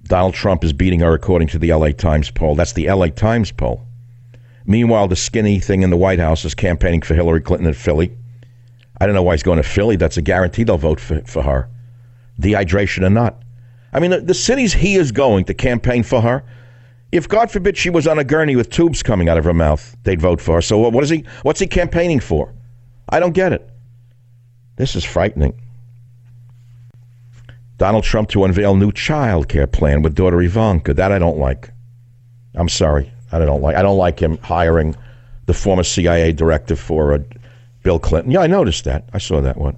Donald 0.05 0.35
Trump 0.35 0.65
is 0.65 0.73
beating 0.73 1.01
her 1.01 1.15
according 1.15 1.49
to 1.49 1.59
the 1.59 1.73
LA 1.73 1.91
Times 1.91 2.31
poll. 2.31 2.55
That's 2.55 2.73
the 2.73 2.91
LA 2.91 3.09
Times 3.09 3.53
poll. 3.53 3.87
Meanwhile, 4.67 5.09
the 5.09 5.17
skinny 5.17 5.59
thing 5.61 5.83
in 5.83 5.91
the 5.91 5.97
White 5.97 6.19
House 6.19 6.45
is 6.45 6.55
campaigning 6.55 7.03
for 7.03 7.15
Hillary 7.15 7.41
Clinton 7.41 7.67
in 7.67 7.75
Philly. 7.75 8.17
I 9.01 9.07
don't 9.07 9.15
know 9.15 9.23
why 9.23 9.35
he's 9.35 9.43
going 9.43 9.57
to 9.57 9.63
Philly. 9.63 9.97
That's 9.97 10.17
a 10.17 10.23
guarantee 10.23 10.65
they'll 10.65 10.79
vote 10.79 11.01
for, 11.01 11.21
for 11.23 11.43
her 11.43 11.69
dehydration 12.41 13.05
or 13.05 13.11
not. 13.11 13.43
I 13.93 14.01
mean, 14.01 14.11
the, 14.11 14.21
the 14.21 14.35
cities 14.35 14.73
he 14.73 14.97
is 14.97 15.13
going 15.13 15.45
to 15.47 15.55
campaign 15.55 16.03
for 16.03 16.21
her, 16.21 16.43
if 17.13 17.29
God 17.29 17.51
forbid 17.51 17.77
she 17.77 17.91
was 17.91 18.07
on 18.07 18.19
a 18.19 18.25
gurney 18.25 18.57
with 18.57 18.71
tubes 18.71 19.03
coming 19.03 19.29
out 19.29 19.37
of 19.37 19.45
her 19.45 19.55
mouth, 19.55 19.97
they'd 20.05 20.21
vote 20.21 20.41
for 20.41 20.57
her. 20.57 20.63
So 20.63 20.79
what 20.79 21.03
is 21.03 21.11
he? 21.11 21.25
What's 21.43 21.61
he 21.61 21.67
campaigning 21.67 22.21
for? 22.21 22.53
I 23.11 23.21
don't 23.21 23.33
get 23.33 23.53
it. 23.53 23.69
This 24.77 24.97
is 24.97 25.05
frightening. 25.05 25.61
Donald 27.77 28.05
Trump 28.05 28.29
to 28.31 28.45
unveil 28.45 28.77
new 28.77 28.93
child 28.93 29.49
care 29.49 29.67
plan 29.67 30.03
with 30.03 30.15
daughter 30.15 30.41
Ivanka. 30.41 30.95
That 30.95 31.13
I 31.13 31.19
don't 31.19 31.39
like. 31.39 31.71
I'm 32.55 32.69
sorry. 32.69 33.13
I 33.33 33.39
don't 33.39 33.63
like. 33.63 33.77
I 33.77 33.83
don't 33.83 33.99
like 33.99 34.21
him 34.21 34.39
hiring 34.39 34.97
the 35.47 35.55
former 35.55 35.83
CIA 35.83 36.33
director 36.33 36.77
for 36.77 37.15
uh, 37.15 37.19
Bill 37.83 37.99
Clinton. 37.99 38.33
Yeah, 38.33 38.41
I 38.41 38.47
noticed 38.47 38.85
that. 38.85 39.09
I 39.13 39.19
saw 39.19 39.41
that 39.41 39.57
one. 39.57 39.77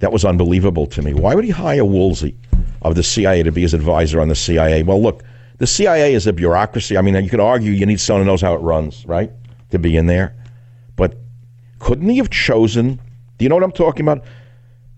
That 0.00 0.12
was 0.12 0.24
unbelievable 0.24 0.86
to 0.86 1.02
me. 1.02 1.14
Why 1.14 1.34
would 1.34 1.44
he 1.44 1.50
hire 1.50 1.84
Woolsey 1.84 2.36
of 2.82 2.94
the 2.94 3.02
CIA 3.02 3.42
to 3.42 3.52
be 3.52 3.62
his 3.62 3.74
advisor 3.74 4.20
on 4.20 4.28
the 4.28 4.34
CIA? 4.34 4.82
Well, 4.82 5.02
look, 5.02 5.22
the 5.58 5.66
CIA 5.66 6.14
is 6.14 6.26
a 6.26 6.32
bureaucracy. 6.32 6.96
I 6.96 7.02
mean, 7.02 7.14
you 7.22 7.30
could 7.30 7.40
argue 7.40 7.72
you 7.72 7.86
need 7.86 8.00
someone 8.00 8.22
who 8.24 8.30
knows 8.30 8.40
how 8.40 8.54
it 8.54 8.58
runs, 8.58 9.04
right, 9.06 9.30
to 9.70 9.78
be 9.78 9.96
in 9.96 10.06
there. 10.06 10.34
But 10.96 11.16
couldn't 11.80 12.08
he 12.08 12.18
have 12.18 12.30
chosen? 12.30 13.00
Do 13.38 13.44
you 13.44 13.48
know 13.48 13.56
what 13.56 13.64
I'm 13.64 13.72
talking 13.72 14.06
about? 14.06 14.24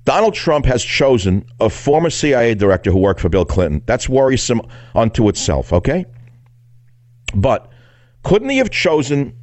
Donald 0.05 0.35
Trump 0.35 0.66
has 0.66 0.85
chosen 0.85 1.47
a 1.61 1.70
former 1.70 2.11
CIA 2.11 2.55
director 2.55 2.91
who 2.91 2.99
worked 2.99 3.20
for 3.20 3.28
Bill 3.28 3.45
Clinton. 3.45 3.83
That's 3.87 4.09
worrisome 4.09 4.61
unto 4.95 5.28
itself, 5.28 5.72
okay? 5.72 6.05
But 7.35 7.70
couldn't 8.24 8.51
he 8.51 8.59
have 8.59 8.70
chosen 8.70 9.35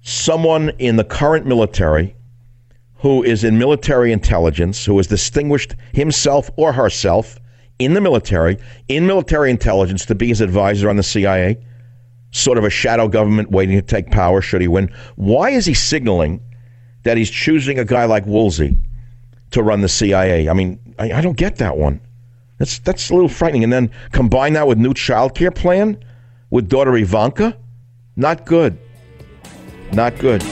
someone 0.00 0.70
in 0.78 0.96
the 0.96 1.04
current 1.04 1.46
military 1.46 2.16
who 2.96 3.22
is 3.22 3.44
in 3.44 3.58
military 3.58 4.12
intelligence, 4.12 4.84
who 4.84 4.96
has 4.96 5.06
distinguished 5.06 5.74
himself 5.92 6.50
or 6.56 6.72
herself 6.72 7.38
in 7.78 7.94
the 7.94 8.00
military, 8.00 8.56
in 8.88 9.06
military 9.06 9.50
intelligence, 9.50 10.06
to 10.06 10.14
be 10.14 10.28
his 10.28 10.40
advisor 10.40 10.88
on 10.88 10.96
the 10.96 11.02
CIA, 11.02 11.58
sort 12.30 12.58
of 12.58 12.64
a 12.64 12.70
shadow 12.70 13.08
government 13.08 13.50
waiting 13.50 13.76
to 13.76 13.82
take 13.82 14.10
power 14.10 14.40
should 14.40 14.62
he 14.62 14.68
win. 14.68 14.90
Why 15.16 15.50
is 15.50 15.66
he 15.66 15.74
signaling 15.74 16.40
that 17.04 17.16
he's 17.16 17.30
choosing 17.30 17.78
a 17.78 17.84
guy 17.84 18.04
like 18.04 18.26
Woolsey 18.26 18.76
to 19.50 19.62
run 19.62 19.80
the 19.80 19.88
CIA? 19.88 20.48
I 20.48 20.52
mean, 20.52 20.78
I, 20.98 21.12
I 21.12 21.20
don't 21.20 21.36
get 21.36 21.56
that 21.56 21.76
one. 21.76 22.00
That's 22.58 22.78
that's 22.78 23.10
a 23.10 23.14
little 23.14 23.28
frightening. 23.28 23.64
And 23.64 23.72
then 23.72 23.90
combine 24.12 24.52
that 24.52 24.66
with 24.66 24.78
new 24.78 24.94
child 24.94 25.34
care 25.34 25.50
plan 25.50 26.02
with 26.50 26.68
daughter 26.68 26.96
Ivanka, 26.96 27.56
not 28.14 28.46
good. 28.46 28.78
Not 29.92 30.18
good. 30.18 30.42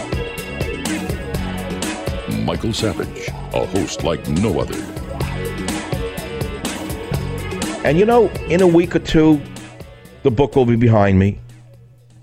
Michael 2.44 2.72
Savage, 2.72 3.28
a 3.28 3.66
host 3.66 4.02
like 4.02 4.26
no 4.28 4.60
other. 4.60 4.74
And 7.84 7.98
you 7.98 8.04
know, 8.04 8.28
in 8.48 8.60
a 8.60 8.66
week 8.66 8.94
or 8.94 8.98
two, 8.98 9.40
the 10.22 10.30
book 10.30 10.56
will 10.56 10.66
be 10.66 10.76
behind 10.76 11.18
me. 11.18 11.38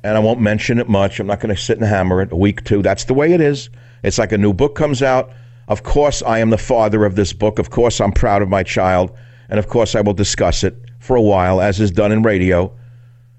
And 0.04 0.16
I 0.16 0.20
won't 0.20 0.40
mention 0.40 0.80
it 0.80 0.88
much. 0.88 1.20
I'm 1.20 1.28
not 1.28 1.40
going 1.40 1.56
to 1.56 1.62
sit 1.62 1.78
and 1.78 1.88
hammer 1.88 2.22
it. 2.22 2.32
A 2.32 2.36
week 2.36 2.62
or 2.62 2.64
two. 2.64 2.82
That's 2.82 3.06
the 3.06 3.14
way 3.14 3.34
it 3.34 3.42
is. 3.42 3.70
It's 4.04 4.18
like 4.18 4.32
a 4.32 4.38
new 4.38 4.54
book 4.54 4.76
comes 4.76 5.02
out. 5.02 5.32
Of 5.68 5.84
course, 5.84 6.22
I 6.22 6.40
am 6.40 6.50
the 6.50 6.58
father 6.58 7.06
of 7.06 7.16
this 7.16 7.34
book. 7.34 7.60
Of 7.60 7.70
course, 7.70 8.00
I'm 8.00 8.12
proud 8.12 8.42
of 8.42 8.50
my 8.50 8.64
child. 8.64 9.12
And 9.50 9.60
of 9.60 9.68
course, 9.68 9.96
I 9.96 10.02
will 10.02 10.14
discuss 10.14 10.64
it 10.64 10.76
for 11.00 11.16
a 11.16 11.22
while, 11.22 11.62
as 11.62 11.80
is 11.80 11.92
done 11.92 12.12
in 12.12 12.22
radio. 12.24 12.72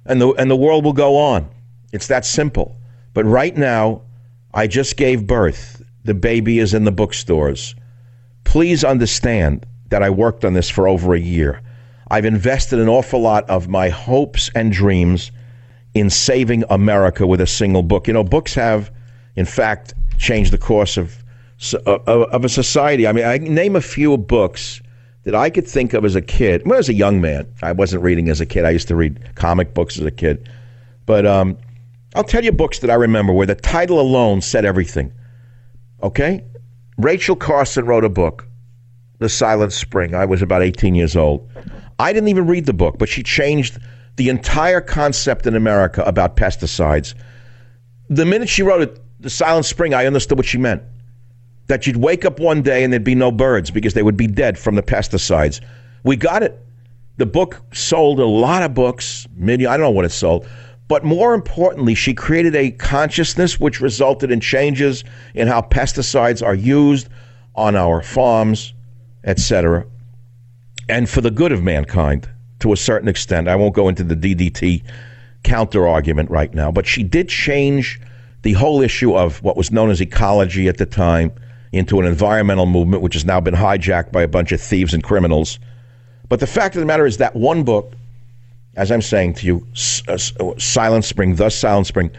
And 0.06 0.20
the, 0.20 0.32
and 0.34 0.50
the 0.50 0.56
world 0.56 0.84
will 0.84 0.92
go 0.92 1.16
on. 1.16 1.48
It's 1.92 2.06
that 2.08 2.24
simple. 2.24 2.76
But 3.14 3.24
right 3.24 3.56
now, 3.56 4.02
I 4.54 4.66
just 4.66 4.96
gave 4.96 5.26
birth. 5.26 5.82
The 6.04 6.14
baby 6.14 6.58
is 6.58 6.74
in 6.74 6.84
the 6.84 6.92
bookstores. 6.92 7.74
Please 8.44 8.84
understand 8.84 9.66
that 9.88 10.02
I 10.02 10.10
worked 10.10 10.44
on 10.44 10.54
this 10.54 10.70
for 10.70 10.88
over 10.88 11.14
a 11.14 11.20
year. 11.20 11.60
I've 12.10 12.24
invested 12.24 12.78
an 12.78 12.88
awful 12.88 13.20
lot 13.20 13.48
of 13.50 13.68
my 13.68 13.90
hopes 13.90 14.50
and 14.54 14.72
dreams 14.72 15.30
in 15.94 16.08
saving 16.08 16.64
America 16.70 17.26
with 17.26 17.40
a 17.40 17.46
single 17.46 17.82
book. 17.82 18.06
You 18.06 18.14
know, 18.14 18.24
books 18.24 18.54
have, 18.54 18.90
in 19.36 19.44
fact, 19.44 19.94
changed 20.18 20.52
the 20.52 20.58
course 20.58 20.96
of 20.96 21.24
of 21.86 22.44
a 22.44 22.48
society. 22.48 23.06
I 23.06 23.12
mean, 23.12 23.24
I 23.24 23.38
name 23.38 23.74
a 23.74 23.80
few 23.80 24.16
books 24.16 24.80
that 25.24 25.34
I 25.34 25.50
could 25.50 25.66
think 25.66 25.92
of 25.92 26.04
as 26.04 26.14
a 26.14 26.22
kid. 26.22 26.62
When 26.64 26.74
I 26.74 26.76
was 26.76 26.88
a 26.88 26.94
young 26.94 27.20
man, 27.20 27.46
I 27.62 27.72
wasn't 27.72 28.02
reading 28.02 28.28
as 28.28 28.40
a 28.40 28.46
kid. 28.46 28.64
I 28.64 28.70
used 28.70 28.88
to 28.88 28.96
read 28.96 29.34
comic 29.34 29.74
books 29.74 29.98
as 29.98 30.04
a 30.04 30.10
kid, 30.10 30.48
but 31.04 31.26
um, 31.26 31.58
I'll 32.14 32.24
tell 32.24 32.44
you 32.44 32.52
books 32.52 32.78
that 32.78 32.90
I 32.90 32.94
remember 32.94 33.32
where 33.32 33.46
the 33.46 33.54
title 33.54 34.00
alone 34.00 34.40
said 34.40 34.64
everything. 34.64 35.12
Okay? 36.02 36.44
Rachel 36.96 37.36
Carson 37.36 37.86
wrote 37.86 38.04
a 38.04 38.08
book, 38.08 38.46
The 39.18 39.28
Silent 39.28 39.72
Spring. 39.72 40.14
I 40.14 40.24
was 40.24 40.42
about 40.42 40.62
18 40.62 40.94
years 40.94 41.16
old. 41.16 41.48
I 41.98 42.12
didn't 42.12 42.28
even 42.28 42.46
read 42.46 42.66
the 42.66 42.72
book, 42.72 42.98
but 42.98 43.08
she 43.08 43.22
changed 43.22 43.78
the 44.16 44.28
entire 44.28 44.80
concept 44.80 45.46
in 45.46 45.54
America 45.54 46.02
about 46.02 46.36
pesticides. 46.36 47.14
The 48.08 48.24
minute 48.24 48.48
she 48.48 48.62
wrote 48.62 48.82
it, 48.82 49.00
The 49.20 49.30
Silent 49.30 49.66
Spring, 49.66 49.94
I 49.94 50.06
understood 50.06 50.38
what 50.38 50.46
she 50.46 50.58
meant. 50.58 50.82
That 51.66 51.86
you'd 51.86 51.96
wake 51.96 52.24
up 52.24 52.38
one 52.38 52.62
day 52.62 52.84
and 52.84 52.92
there'd 52.92 53.04
be 53.04 53.14
no 53.14 53.30
birds 53.30 53.70
because 53.70 53.94
they 53.94 54.02
would 54.02 54.16
be 54.16 54.26
dead 54.26 54.58
from 54.58 54.74
the 54.74 54.82
pesticides. 54.82 55.60
We 56.04 56.16
got 56.16 56.42
it. 56.42 56.64
The 57.16 57.26
book 57.26 57.60
sold 57.72 58.20
a 58.20 58.24
lot 58.24 58.62
of 58.62 58.74
books, 58.74 59.26
million, 59.34 59.68
I 59.68 59.76
don't 59.76 59.84
know 59.84 59.90
what 59.90 60.04
it 60.04 60.12
sold, 60.12 60.48
but 60.86 61.04
more 61.04 61.34
importantly, 61.34 61.94
she 61.94 62.14
created 62.14 62.54
a 62.54 62.70
consciousness 62.70 63.58
which 63.58 63.80
resulted 63.80 64.30
in 64.30 64.40
changes 64.40 65.02
in 65.34 65.48
how 65.48 65.62
pesticides 65.62 66.46
are 66.46 66.54
used 66.54 67.08
on 67.56 67.74
our 67.74 68.02
farms, 68.02 68.72
etc., 69.24 69.84
and 70.88 71.10
for 71.10 71.20
the 71.20 71.30
good 71.30 71.50
of 71.50 71.62
mankind 71.62 72.28
to 72.60 72.72
a 72.72 72.76
certain 72.76 73.08
extent. 73.08 73.48
I 73.48 73.56
won't 73.56 73.74
go 73.74 73.88
into 73.88 74.04
the 74.04 74.14
DDT 74.14 74.82
counter 75.42 75.86
argument 75.88 76.30
right 76.30 76.54
now, 76.54 76.70
but 76.70 76.86
she 76.86 77.02
did 77.02 77.28
change 77.28 78.00
the 78.42 78.52
whole 78.52 78.80
issue 78.80 79.16
of 79.16 79.42
what 79.42 79.56
was 79.56 79.70
known 79.70 79.90
as 79.90 80.00
ecology 80.00 80.68
at 80.68 80.78
the 80.78 80.86
time 80.86 81.32
into 81.72 82.00
an 82.00 82.06
environmental 82.06 82.66
movement, 82.66 83.02
which 83.02 83.14
has 83.14 83.24
now 83.24 83.40
been 83.40 83.54
hijacked 83.54 84.12
by 84.12 84.22
a 84.22 84.28
bunch 84.28 84.52
of 84.52 84.60
thieves 84.60 84.94
and 84.94 85.02
criminals. 85.02 85.58
But 86.28 86.40
the 86.40 86.46
fact 86.46 86.76
of 86.76 86.80
the 86.80 86.86
matter 86.86 87.06
is 87.06 87.18
that 87.18 87.34
one 87.34 87.62
book 87.64 87.94
as 88.78 88.92
I'm 88.92 89.02
saying 89.02 89.34
to 89.34 89.46
you, 89.46 89.66
uh, 90.06 90.12
uh, 90.12 90.52
Silent 90.56 91.04
Spring, 91.04 91.34
The 91.34 91.50
Silent 91.50 91.88
Spring, 91.88 92.12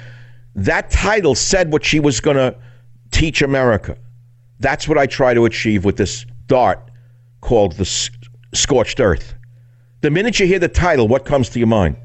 that 0.56 0.92
title 0.92 1.34
said 1.34 1.72
what 1.72 1.86
she 1.86 2.02
was 2.02 2.20
going 2.20 2.36
to 2.36 2.54
teach 3.12 3.42
America. 3.42 3.98
That's 4.60 4.86
what 4.86 4.98
I 4.98 5.06
try 5.06 5.34
to 5.34 5.46
achieve 5.46 5.86
with 5.86 5.96
this 5.96 6.26
dart 6.48 6.92
called 7.40 7.74
the 7.74 7.86
Scorched 8.54 9.00
Earth. 9.00 9.36
The 10.02 10.12
minute 10.12 10.38
you 10.42 10.48
hear 10.48 10.60
the 10.60 10.68
title, 10.68 11.08
what 11.08 11.24
comes 11.24 11.48
to 11.52 11.60
your 11.60 11.68
mind? 11.70 11.96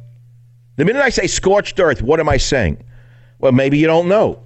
The 0.77 0.85
minute 0.85 1.03
I 1.03 1.09
say 1.09 1.27
Scorched 1.27 1.81
Earth, 1.81 2.01
what 2.01 2.21
am 2.21 2.29
I 2.29 2.37
saying? 2.37 2.81
Well, 3.45 3.53
maybe 3.53 3.76
you 3.76 3.86
don't 3.86 4.09
know. 4.09 4.42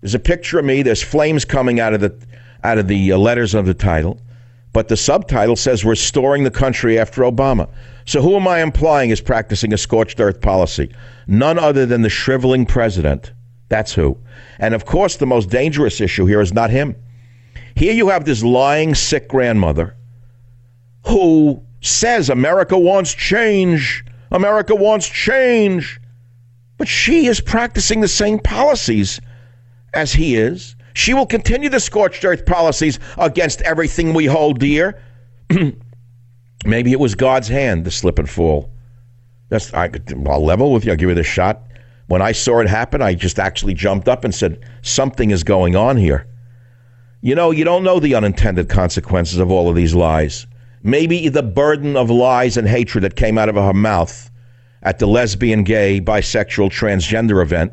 There's 0.00 0.14
a 0.14 0.18
picture 0.18 0.58
of 0.58 0.64
me. 0.64 0.80
There's 0.80 1.02
flames 1.02 1.44
coming 1.44 1.80
out 1.80 1.92
of 1.92 2.00
the 2.00 2.18
out 2.64 2.78
of 2.78 2.88
the 2.88 3.12
uh, 3.12 3.18
letters 3.18 3.52
of 3.52 3.66
the 3.66 3.74
title, 3.74 4.22
but 4.72 4.88
the 4.88 4.96
subtitle 4.96 5.54
says 5.54 5.84
"Restoring 5.84 6.44
the 6.44 6.50
Country 6.50 6.98
After 6.98 7.24
Obama." 7.24 7.68
So 8.06 8.22
who 8.22 8.36
am 8.36 8.48
I 8.48 8.62
implying 8.62 9.10
is 9.10 9.20
practicing 9.20 9.74
a 9.74 9.76
scorched 9.76 10.18
earth 10.18 10.40
policy? 10.40 10.90
None 11.26 11.58
other 11.58 11.84
than 11.84 12.00
the 12.00 12.08
shriveling 12.08 12.64
president. 12.64 13.32
That's 13.68 13.92
who. 13.92 14.16
And 14.58 14.72
of 14.72 14.86
course, 14.86 15.16
the 15.16 15.26
most 15.26 15.50
dangerous 15.50 16.00
issue 16.00 16.24
here 16.24 16.40
is 16.40 16.54
not 16.54 16.70
him. 16.70 16.96
Here 17.74 17.92
you 17.92 18.08
have 18.08 18.24
this 18.24 18.42
lying, 18.42 18.94
sick 18.94 19.28
grandmother 19.28 19.94
who 21.06 21.60
says 21.82 22.30
America 22.30 22.78
wants 22.78 23.12
change. 23.12 24.06
America 24.30 24.74
wants 24.74 25.06
change. 25.06 26.00
But 26.78 26.88
she 26.88 27.26
is 27.26 27.40
practicing 27.40 28.00
the 28.00 28.08
same 28.08 28.38
policies 28.38 29.20
as 29.92 30.12
he 30.12 30.36
is. 30.36 30.76
She 30.94 31.12
will 31.12 31.26
continue 31.26 31.68
the 31.68 31.80
scorched 31.80 32.24
earth 32.24 32.46
policies 32.46 32.98
against 33.18 33.62
everything 33.62 34.14
we 34.14 34.26
hold 34.26 34.60
dear. 34.60 35.00
Maybe 36.64 36.92
it 36.92 37.00
was 37.00 37.14
God's 37.14 37.48
hand 37.48 37.84
to 37.84 37.90
slip 37.90 38.18
and 38.18 38.30
fall. 38.30 38.70
That's 39.48 39.72
I, 39.74 39.90
I'll 40.26 40.44
level 40.44 40.72
with 40.72 40.84
you. 40.84 40.92
I'll 40.92 40.96
give 40.96 41.10
you 41.10 41.18
a 41.18 41.22
shot. 41.22 41.62
When 42.06 42.22
I 42.22 42.32
saw 42.32 42.60
it 42.60 42.68
happen, 42.68 43.02
I 43.02 43.14
just 43.14 43.38
actually 43.38 43.74
jumped 43.74 44.08
up 44.08 44.24
and 44.24 44.34
said, 44.34 44.60
"Something 44.82 45.30
is 45.30 45.44
going 45.44 45.76
on 45.76 45.96
here." 45.96 46.26
You 47.20 47.34
know, 47.34 47.50
you 47.50 47.64
don't 47.64 47.84
know 47.84 47.98
the 47.98 48.14
unintended 48.14 48.68
consequences 48.68 49.38
of 49.38 49.50
all 49.50 49.68
of 49.68 49.76
these 49.76 49.94
lies. 49.94 50.46
Maybe 50.82 51.28
the 51.28 51.42
burden 51.42 51.96
of 51.96 52.10
lies 52.10 52.56
and 52.56 52.68
hatred 52.68 53.04
that 53.04 53.16
came 53.16 53.36
out 53.38 53.48
of 53.48 53.56
her 53.56 53.74
mouth 53.74 54.30
at 54.82 54.98
the 54.98 55.06
lesbian, 55.06 55.64
gay, 55.64 56.00
bisexual, 56.00 56.70
transgender 56.70 57.42
event 57.42 57.72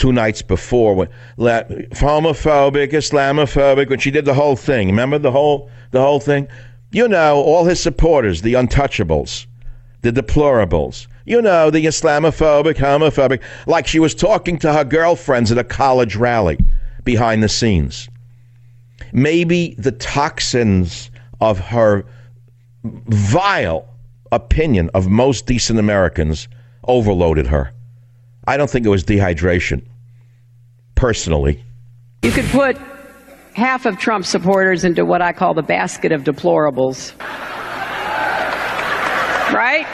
two 0.00 0.12
nights 0.12 0.40
before, 0.40 0.94
when, 0.94 1.08
homophobic, 1.38 2.92
Islamophobic, 2.92 3.90
when 3.90 3.98
she 3.98 4.10
did 4.10 4.24
the 4.24 4.34
whole 4.34 4.56
thing. 4.56 4.88
Remember 4.88 5.18
the 5.18 5.30
whole 5.30 5.70
the 5.90 6.00
whole 6.00 6.20
thing? 6.20 6.48
You 6.90 7.06
know, 7.06 7.36
all 7.36 7.66
his 7.66 7.80
supporters, 7.80 8.42
the 8.42 8.54
untouchables, 8.54 9.46
the 10.00 10.10
deplorables. 10.10 11.06
You 11.26 11.42
know, 11.42 11.70
the 11.70 11.84
Islamophobic, 11.84 12.76
homophobic, 12.76 13.42
like 13.66 13.86
she 13.86 14.00
was 14.00 14.14
talking 14.14 14.58
to 14.60 14.72
her 14.72 14.84
girlfriends 14.84 15.52
at 15.52 15.58
a 15.58 15.64
college 15.64 16.16
rally 16.16 16.58
behind 17.04 17.42
the 17.42 17.48
scenes. 17.48 18.08
Maybe 19.12 19.74
the 19.78 19.92
toxins 19.92 21.10
of 21.40 21.58
her 21.58 22.04
vile 22.82 23.86
opinion 24.32 24.90
of 24.94 25.08
most 25.08 25.46
decent 25.46 25.78
Americans 25.78 26.48
overloaded 26.86 27.46
her. 27.48 27.72
I 28.46 28.56
don't 28.56 28.70
think 28.70 28.86
it 28.86 28.88
was 28.88 29.04
dehydration, 29.04 29.82
personally. 30.94 31.62
You 32.22 32.32
could 32.32 32.46
put 32.46 32.76
half 33.54 33.86
of 33.86 33.98
Trump 33.98 34.24
supporters 34.24 34.84
into 34.84 35.04
what 35.04 35.22
I 35.22 35.32
call 35.32 35.54
the 35.54 35.62
basket 35.62 36.12
of 36.12 36.22
deplorables. 36.24 37.18
Right? 39.52 39.86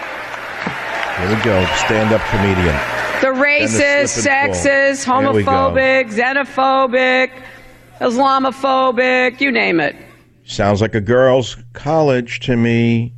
Here 1.19 1.29
we 1.35 1.43
go. 1.43 1.67
Stand 1.87 2.13
up 2.13 2.21
comedian. 2.29 2.77
The 3.23 3.29
racist, 3.29 4.27
sexist, 4.27 5.07
homophobic, 5.07 6.13
xenophobic, 6.13 7.31
Islamophobic, 8.01 9.41
you 9.41 9.51
name 9.51 9.81
it. 9.81 9.97
Sounds 10.45 10.83
like 10.83 10.95
a 10.95 11.01
girl's 11.01 11.57
college 11.73 12.41
to 12.41 12.57
me. 12.57 13.15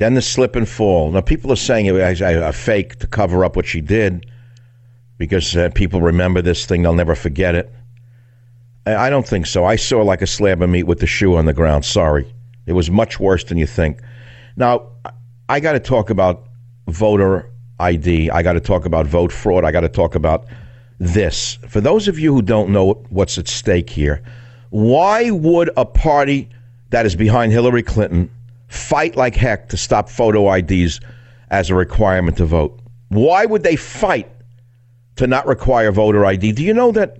Then 0.00 0.14
the 0.14 0.22
slip 0.22 0.56
and 0.56 0.66
fall. 0.66 1.12
Now, 1.12 1.20
people 1.20 1.52
are 1.52 1.56
saying 1.56 1.84
it 1.84 1.92
was 1.92 2.22
a 2.22 2.52
fake 2.54 2.96
to 3.00 3.06
cover 3.06 3.44
up 3.44 3.54
what 3.54 3.66
she 3.66 3.82
did 3.82 4.24
because 5.18 5.54
uh, 5.54 5.68
people 5.74 6.00
remember 6.00 6.40
this 6.40 6.64
thing, 6.64 6.80
they'll 6.80 6.94
never 6.94 7.14
forget 7.14 7.54
it. 7.54 7.70
I 8.86 9.10
don't 9.10 9.28
think 9.28 9.44
so. 9.44 9.66
I 9.66 9.76
saw 9.76 10.00
like 10.00 10.22
a 10.22 10.26
slab 10.26 10.62
of 10.62 10.70
meat 10.70 10.84
with 10.84 11.00
the 11.00 11.06
shoe 11.06 11.36
on 11.36 11.44
the 11.44 11.52
ground. 11.52 11.84
Sorry. 11.84 12.32
It 12.64 12.72
was 12.72 12.90
much 12.90 13.20
worse 13.20 13.44
than 13.44 13.58
you 13.58 13.66
think. 13.66 14.00
Now, 14.56 14.88
I 15.50 15.60
got 15.60 15.72
to 15.72 15.80
talk 15.80 16.08
about 16.08 16.48
voter 16.88 17.50
ID. 17.78 18.30
I 18.30 18.42
got 18.42 18.54
to 18.54 18.60
talk 18.60 18.86
about 18.86 19.06
vote 19.06 19.30
fraud. 19.30 19.66
I 19.66 19.70
got 19.70 19.80
to 19.80 19.88
talk 19.90 20.14
about 20.14 20.46
this. 20.98 21.58
For 21.68 21.82
those 21.82 22.08
of 22.08 22.18
you 22.18 22.32
who 22.32 22.40
don't 22.40 22.70
know 22.70 23.04
what's 23.10 23.36
at 23.36 23.48
stake 23.48 23.90
here, 23.90 24.22
why 24.70 25.30
would 25.30 25.70
a 25.76 25.84
party 25.84 26.48
that 26.88 27.04
is 27.04 27.14
behind 27.14 27.52
Hillary 27.52 27.82
Clinton 27.82 28.30
fight 28.70 29.16
like 29.16 29.34
heck 29.34 29.68
to 29.68 29.76
stop 29.76 30.08
photo 30.08 30.50
IDs 30.52 31.00
as 31.50 31.68
a 31.68 31.74
requirement 31.74 32.38
to 32.38 32.46
vote? 32.46 32.80
Why 33.08 33.44
would 33.44 33.64
they 33.64 33.76
fight 33.76 34.30
to 35.16 35.26
not 35.26 35.46
require 35.46 35.92
voter 35.92 36.24
ID? 36.24 36.52
Do 36.52 36.62
you 36.64 36.72
know 36.72 36.92
that 36.92 37.18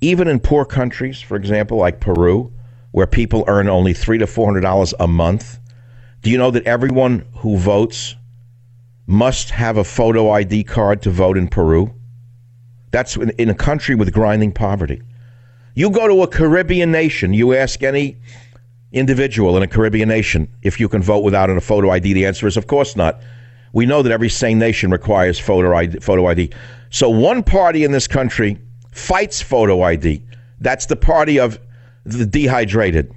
even 0.00 0.28
in 0.28 0.38
poor 0.38 0.64
countries, 0.64 1.20
for 1.20 1.36
example, 1.36 1.78
like 1.78 2.00
Peru, 2.00 2.52
where 2.92 3.06
people 3.06 3.44
earn 3.48 3.68
only 3.68 3.94
three 3.94 4.18
to 4.18 4.26
four 4.26 4.46
hundred 4.46 4.60
dollars 4.60 4.92
a 5.00 5.08
month, 5.08 5.58
do 6.20 6.30
you 6.30 6.36
know 6.36 6.50
that 6.50 6.64
everyone 6.64 7.24
who 7.36 7.56
votes 7.56 8.14
must 9.06 9.50
have 9.50 9.78
a 9.78 9.84
photo 9.84 10.30
ID 10.30 10.64
card 10.64 11.02
to 11.02 11.10
vote 11.10 11.38
in 11.38 11.48
Peru? 11.48 11.92
That's 12.90 13.16
in, 13.16 13.30
in 13.30 13.48
a 13.48 13.54
country 13.54 13.94
with 13.94 14.12
grinding 14.12 14.52
poverty. 14.52 15.00
You 15.74 15.88
go 15.88 16.06
to 16.06 16.22
a 16.22 16.28
Caribbean 16.28 16.92
nation, 16.92 17.32
you 17.32 17.54
ask 17.54 17.82
any 17.82 18.18
individual 18.92 19.56
in 19.56 19.62
a 19.62 19.66
Caribbean 19.66 20.08
nation 20.08 20.48
if 20.62 20.78
you 20.78 20.88
can 20.88 21.02
vote 21.02 21.24
without 21.24 21.50
a 21.50 21.60
photo 21.60 21.90
ID. 21.90 22.12
The 22.12 22.26
answer 22.26 22.46
is, 22.46 22.56
of 22.56 22.66
course 22.66 22.96
not. 22.96 23.22
We 23.72 23.86
know 23.86 24.02
that 24.02 24.12
every 24.12 24.28
sane 24.28 24.58
nation 24.58 24.90
requires 24.90 25.38
photo 25.38 25.74
ID. 25.74 26.00
Photo 26.00 26.26
ID. 26.26 26.50
So 26.90 27.08
one 27.08 27.42
party 27.42 27.84
in 27.84 27.92
this 27.92 28.06
country 28.06 28.58
fights 28.92 29.40
photo 29.40 29.82
ID. 29.82 30.22
That's 30.60 30.86
the 30.86 30.96
party 30.96 31.40
of 31.40 31.58
the 32.04 32.26
dehydrated. 32.26 33.12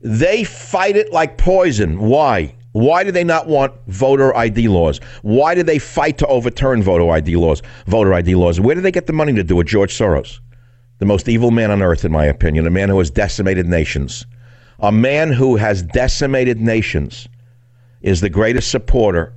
They 0.00 0.44
fight 0.44 0.96
it 0.96 1.12
like 1.12 1.36
poison. 1.36 1.98
Why? 1.98 2.54
Why 2.72 3.04
do 3.04 3.10
they 3.10 3.24
not 3.24 3.48
want 3.48 3.74
voter 3.88 4.34
ID 4.34 4.68
laws? 4.68 4.98
Why 5.22 5.54
do 5.54 5.62
they 5.62 5.78
fight 5.78 6.18
to 6.18 6.26
overturn 6.28 6.82
voter 6.82 7.10
ID 7.10 7.36
laws? 7.36 7.62
Voter 7.86 8.14
ID 8.14 8.36
laws. 8.36 8.60
Where 8.60 8.74
do 8.74 8.80
they 8.80 8.92
get 8.92 9.06
the 9.06 9.12
money 9.12 9.34
to 9.34 9.42
do 9.42 9.58
it? 9.60 9.66
George 9.66 9.92
Soros, 9.92 10.38
the 11.00 11.06
most 11.06 11.28
evil 11.28 11.50
man 11.50 11.70
on 11.70 11.82
earth, 11.82 12.04
in 12.04 12.12
my 12.12 12.26
opinion, 12.26 12.66
a 12.66 12.70
man 12.70 12.88
who 12.88 12.98
has 12.98 13.10
decimated 13.10 13.66
nations, 13.66 14.26
a 14.78 14.92
man 14.92 15.32
who 15.32 15.56
has 15.56 15.82
decimated 15.82 16.60
nations, 16.60 17.26
is 18.02 18.20
the 18.20 18.30
greatest 18.30 18.70
supporter 18.70 19.34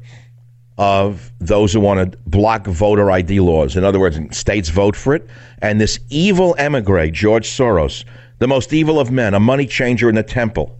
of 0.78 1.32
those 1.40 1.74
who 1.74 1.80
want 1.80 2.12
to 2.12 2.18
block 2.28 2.68
voter 2.68 3.10
ID 3.10 3.40
laws. 3.40 3.76
In 3.76 3.84
other 3.84 4.00
words, 4.00 4.20
states 4.38 4.70
vote 4.70 4.96
for 4.96 5.16
it, 5.16 5.28
and 5.62 5.80
this 5.80 6.00
evil 6.10 6.54
emigre, 6.60 7.10
George 7.10 7.48
Soros, 7.48 8.04
the 8.40 8.48
most 8.48 8.74
evil 8.74 9.00
of 9.00 9.10
men, 9.10 9.34
a 9.34 9.40
money 9.40 9.66
changer 9.66 10.10
in 10.10 10.16
the 10.16 10.24
temple 10.24 10.78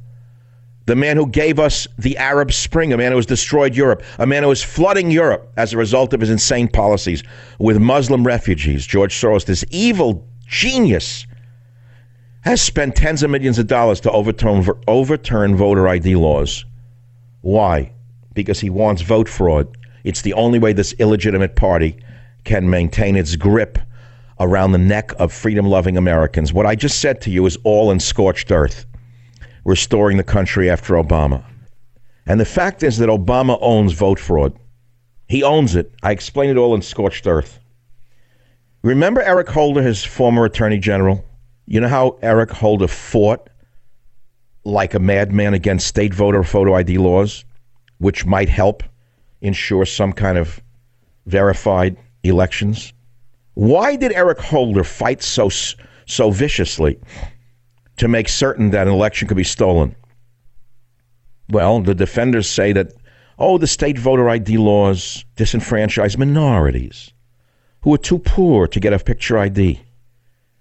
the 0.86 0.96
man 0.96 1.16
who 1.16 1.28
gave 1.28 1.60
us 1.60 1.88
the 1.98 2.18
Arab 2.18 2.52
Spring, 2.52 2.92
a 2.92 2.98
man 2.98 3.12
who 3.12 3.18
has 3.18 3.26
destroyed 3.26 3.76
Europe, 3.76 4.04
a 4.20 4.28
man 4.28 4.44
who 4.44 4.52
is 4.52 4.62
flooding 4.62 5.12
Europe 5.12 5.52
as 5.56 5.72
a 5.72 5.78
result 5.78 6.14
of 6.14 6.20
his 6.20 6.30
insane 6.30 6.68
policies 6.68 7.24
with 7.58 7.80
Muslim 7.80 8.26
refugees. 8.26 8.86
George 8.86 9.16
Soros, 9.16 9.46
this 9.46 9.64
evil 9.70 10.28
genius, 10.48 11.26
has 12.42 12.62
spent 12.62 12.96
tens 12.96 13.24
of 13.24 13.30
millions 13.30 13.60
of 13.60 13.68
dollars 13.68 14.00
to 14.02 14.12
overturn, 14.12 14.66
overturn 14.88 15.56
voter 15.56 15.88
ID 15.88 16.16
laws. 16.16 16.66
Why? 17.42 17.92
Because 18.34 18.60
he 18.60 18.70
wants 18.70 19.02
vote 19.02 19.30
fraud. 19.30 19.78
It's 20.04 20.22
the 20.22 20.34
only 20.34 20.60
way 20.60 20.74
this 20.74 20.94
illegitimate 21.00 21.56
party 21.56 21.98
can 22.44 22.70
maintain 22.70 23.16
its 23.16 23.36
grip 23.36 23.78
around 24.40 24.72
the 24.72 24.78
neck 24.78 25.14
of 25.20 25.32
freedom 25.32 25.68
loving 25.68 25.96
Americans. 25.96 26.52
What 26.52 26.66
I 26.66 26.76
just 26.76 27.00
said 27.00 27.22
to 27.22 27.30
you 27.30 27.46
is 27.46 27.58
all 27.64 27.92
in 27.92 28.00
scorched 28.00 28.52
earth 28.52 28.86
restoring 29.66 30.18
the 30.18 30.24
country 30.24 30.70
after 30.70 30.96
Obama. 30.96 31.44
And 32.26 32.40
the 32.40 32.46
fact 32.46 32.84
is 32.84 32.98
that 32.98 33.10
Obama 33.10 33.58
owns 33.62 33.94
vote 33.94 34.20
fraud. 34.20 34.58
He 35.28 35.44
owns 35.44 35.76
it. 35.76 35.94
I 36.04 36.12
explained 36.12 36.52
it 36.52 36.58
all 36.58 36.76
in 36.76 36.82
Scorched 36.82 37.28
Earth. 37.28 37.60
Remember 38.84 39.22
Eric 39.22 39.48
Holder, 39.48 39.82
his 39.82 40.04
former 40.04 40.44
attorney 40.44 40.78
general? 40.78 41.24
You 41.66 41.80
know 41.80 41.88
how 41.88 42.18
Eric 42.22 42.52
Holder 42.52 42.90
fought 42.90 43.50
like 44.66 44.94
a 44.94 45.00
madman 45.00 45.54
against 45.54 45.88
state 45.88 46.14
voter 46.14 46.44
photo 46.44 46.74
ID 46.74 46.98
laws, 46.98 47.46
which 48.00 48.26
might 48.26 48.50
help 48.50 48.84
ensure 49.40 49.86
some 49.86 50.12
kind 50.12 50.38
of 50.38 50.62
verified 51.28 51.96
elections? 52.24 52.92
Why 53.54 53.96
did 53.96 54.12
Eric 54.12 54.40
Holder 54.40 54.84
fight 54.84 55.24
so 55.24 55.48
so 56.06 56.30
viciously 56.30 57.00
to 57.96 58.10
make 58.10 58.28
certain 58.28 58.72
that 58.72 58.88
an 58.88 58.94
election 58.94 59.30
could 59.30 59.38
be 59.38 59.46
stolen? 59.46 59.96
Well, 61.48 61.80
the 61.80 61.96
defenders 61.96 62.50
say 62.50 62.74
that, 62.74 62.92
oh, 63.40 63.58
the 63.58 63.68
state 63.68 63.98
voter 63.98 64.28
ID 64.28 64.58
laws 64.58 65.24
disenfranchise 65.38 66.18
minorities 66.18 67.13
who 67.84 67.94
are 67.94 67.98
too 67.98 68.20
poor 68.20 68.68
to 68.68 68.80
get 68.80 68.94
a 68.94 69.00
picture 69.00 69.38
ID. 69.38 69.80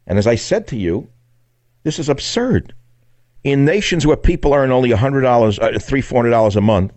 And 0.07 0.19
as 0.19 0.27
I 0.27 0.35
said 0.35 0.67
to 0.69 0.77
you, 0.77 1.09
this 1.85 1.99
is 1.99 2.09
absurd. 2.09 2.75
In 3.45 3.65
nations 3.65 4.07
where 4.07 4.17
people 4.17 4.55
earn 4.55 4.71
only 4.71 4.91
$100, 4.91 5.59
uh, 5.61 5.71
$300, 5.71 5.81
$400 5.81 6.57
a 6.57 6.61
month, 6.61 6.93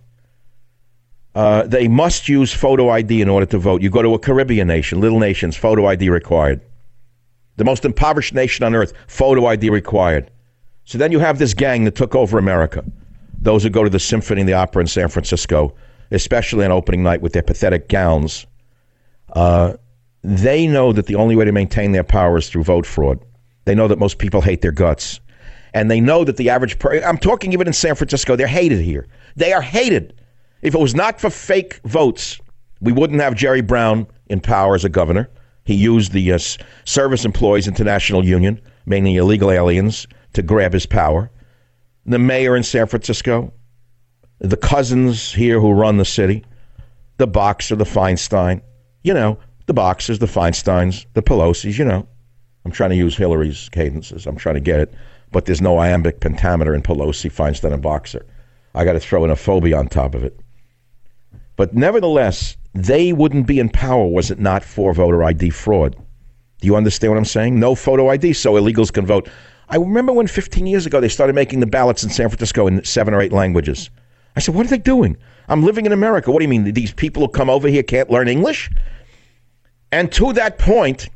uh, 1.35 1.63
they 1.63 1.87
must 1.87 2.29
use 2.29 2.53
photo 2.53 2.89
ID 2.89 3.21
in 3.21 3.29
order 3.29 3.45
to 3.45 3.57
vote. 3.57 3.81
You 3.81 3.89
go 3.89 4.01
to 4.01 4.13
a 4.13 4.19
Caribbean 4.19 4.67
nation, 4.67 4.99
little 4.99 5.19
nations, 5.19 5.55
photo 5.55 5.85
ID 5.85 6.09
required. 6.09 6.61
The 7.57 7.65
most 7.65 7.85
impoverished 7.85 8.33
nation 8.33 8.65
on 8.65 8.73
earth, 8.73 8.93
photo 9.07 9.45
ID 9.45 9.69
required. 9.69 10.31
So 10.85 10.97
then 10.97 11.11
you 11.11 11.19
have 11.19 11.39
this 11.39 11.53
gang 11.53 11.83
that 11.85 11.95
took 11.95 12.15
over 12.15 12.37
America. 12.37 12.83
Those 13.39 13.63
who 13.63 13.69
go 13.69 13.83
to 13.83 13.89
the 13.89 13.99
Symphony 13.99 14.41
and 14.41 14.49
the 14.49 14.53
Opera 14.53 14.81
in 14.81 14.87
San 14.87 15.09
Francisco, 15.09 15.75
especially 16.09 16.65
on 16.65 16.71
opening 16.71 17.03
night 17.03 17.21
with 17.21 17.33
their 17.33 17.43
pathetic 17.43 17.89
gowns, 17.89 18.45
uh, 19.33 19.73
they 20.25 20.65
know 20.65 20.91
that 20.91 21.05
the 21.05 21.15
only 21.15 21.35
way 21.35 21.45
to 21.45 21.51
maintain 21.51 21.91
their 21.91 22.03
power 22.03 22.37
is 22.37 22.49
through 22.49 22.63
vote 22.63 22.85
fraud. 22.85 23.23
They 23.65 23.75
know 23.75 23.87
that 23.87 23.99
most 23.99 24.17
people 24.17 24.41
hate 24.41 24.61
their 24.61 24.71
guts. 24.71 25.19
And 25.73 25.91
they 25.91 25.99
know 25.99 26.23
that 26.23 26.37
the 26.37 26.49
average 26.49 26.79
person, 26.79 27.03
I'm 27.03 27.17
talking 27.17 27.53
even 27.53 27.67
in 27.67 27.73
San 27.73 27.95
Francisco, 27.95 28.35
they're 28.35 28.47
hated 28.47 28.79
here. 28.79 29.07
They 29.35 29.53
are 29.53 29.61
hated. 29.61 30.13
If 30.61 30.73
it 30.73 30.79
was 30.79 30.95
not 30.95 31.21
for 31.21 31.29
fake 31.29 31.79
votes, 31.83 32.39
we 32.81 32.91
wouldn't 32.91 33.21
have 33.21 33.35
Jerry 33.35 33.61
Brown 33.61 34.07
in 34.27 34.39
power 34.39 34.73
as 34.73 34.83
a 34.83 34.89
governor. 34.89 35.29
He 35.63 35.75
used 35.75 36.11
the 36.11 36.31
uh, 36.31 36.39
Service 36.85 37.25
Employees 37.25 37.67
International 37.67 38.25
Union, 38.25 38.59
mainly 38.85 39.17
illegal 39.17 39.51
aliens, 39.51 40.07
to 40.33 40.41
grab 40.41 40.73
his 40.73 40.85
power. 40.85 41.29
The 42.05 42.19
mayor 42.19 42.55
in 42.55 42.63
San 42.63 42.87
Francisco, 42.87 43.53
the 44.39 44.57
cousins 44.57 45.33
here 45.33 45.59
who 45.59 45.71
run 45.71 45.97
the 45.97 46.05
city, 46.05 46.45
the 47.17 47.27
boxer, 47.27 47.75
the 47.75 47.83
Feinstein, 47.83 48.61
you 49.03 49.13
know, 49.13 49.37
the 49.65 49.73
boxers, 49.73 50.19
the 50.19 50.25
Feinsteins, 50.25 51.05
the 51.13 51.21
Pelosi's, 51.21 51.77
you 51.77 51.85
know. 51.85 52.07
I'm 52.65 52.71
trying 52.71 52.89
to 52.91 52.95
use 52.95 53.15
Hillary's 53.15 53.69
cadences. 53.69 54.25
I'm 54.25 54.35
trying 54.35 54.55
to 54.55 54.61
get 54.61 54.79
it. 54.79 54.93
But 55.31 55.45
there's 55.45 55.61
no 55.61 55.77
iambic 55.77 56.19
pentameter 56.19 56.73
in 56.73 56.81
Pelosi, 56.81 57.31
Feinstein, 57.31 57.73
and 57.73 57.81
Boxer. 57.81 58.25
I 58.73 58.85
got 58.85 58.93
to 58.93 58.99
throw 58.99 59.23
in 59.23 59.31
a 59.31 59.35
phobia 59.35 59.77
on 59.77 59.87
top 59.87 60.15
of 60.15 60.23
it. 60.23 60.39
But 61.55 61.73
nevertheless, 61.73 62.57
they 62.73 63.13
wouldn't 63.13 63.47
be 63.47 63.59
in 63.59 63.69
power 63.69 64.07
was 64.07 64.29
it 64.31 64.39
not 64.39 64.63
for 64.63 64.93
voter 64.93 65.23
ID 65.23 65.51
fraud. 65.51 65.95
Do 66.59 66.67
you 66.67 66.75
understand 66.75 67.11
what 67.11 67.17
I'm 67.17 67.25
saying? 67.25 67.59
No 67.59 67.75
photo 67.75 68.09
ID, 68.09 68.33
so 68.33 68.53
illegals 68.53 68.91
can 68.91 69.05
vote. 69.05 69.29
I 69.69 69.77
remember 69.77 70.13
when 70.13 70.27
15 70.27 70.67
years 70.67 70.85
ago 70.85 70.99
they 70.99 71.09
started 71.09 71.33
making 71.33 71.59
the 71.59 71.65
ballots 71.65 72.03
in 72.03 72.09
San 72.09 72.29
Francisco 72.29 72.67
in 72.67 72.83
seven 72.83 73.13
or 73.13 73.21
eight 73.21 73.31
languages. 73.31 73.89
I 74.35 74.41
said, 74.41 74.55
What 74.55 74.65
are 74.65 74.69
they 74.69 74.77
doing? 74.77 75.17
I'm 75.47 75.63
living 75.63 75.85
in 75.85 75.91
America. 75.91 76.31
What 76.31 76.39
do 76.39 76.43
you 76.43 76.49
mean? 76.49 76.73
These 76.73 76.93
people 76.93 77.21
who 77.23 77.29
come 77.29 77.49
over 77.49 77.67
here 77.67 77.83
can't 77.83 78.09
learn 78.09 78.27
English? 78.27 78.69
And 79.91 80.11
to 80.13 80.33
that 80.33 80.57
point, 80.57 81.09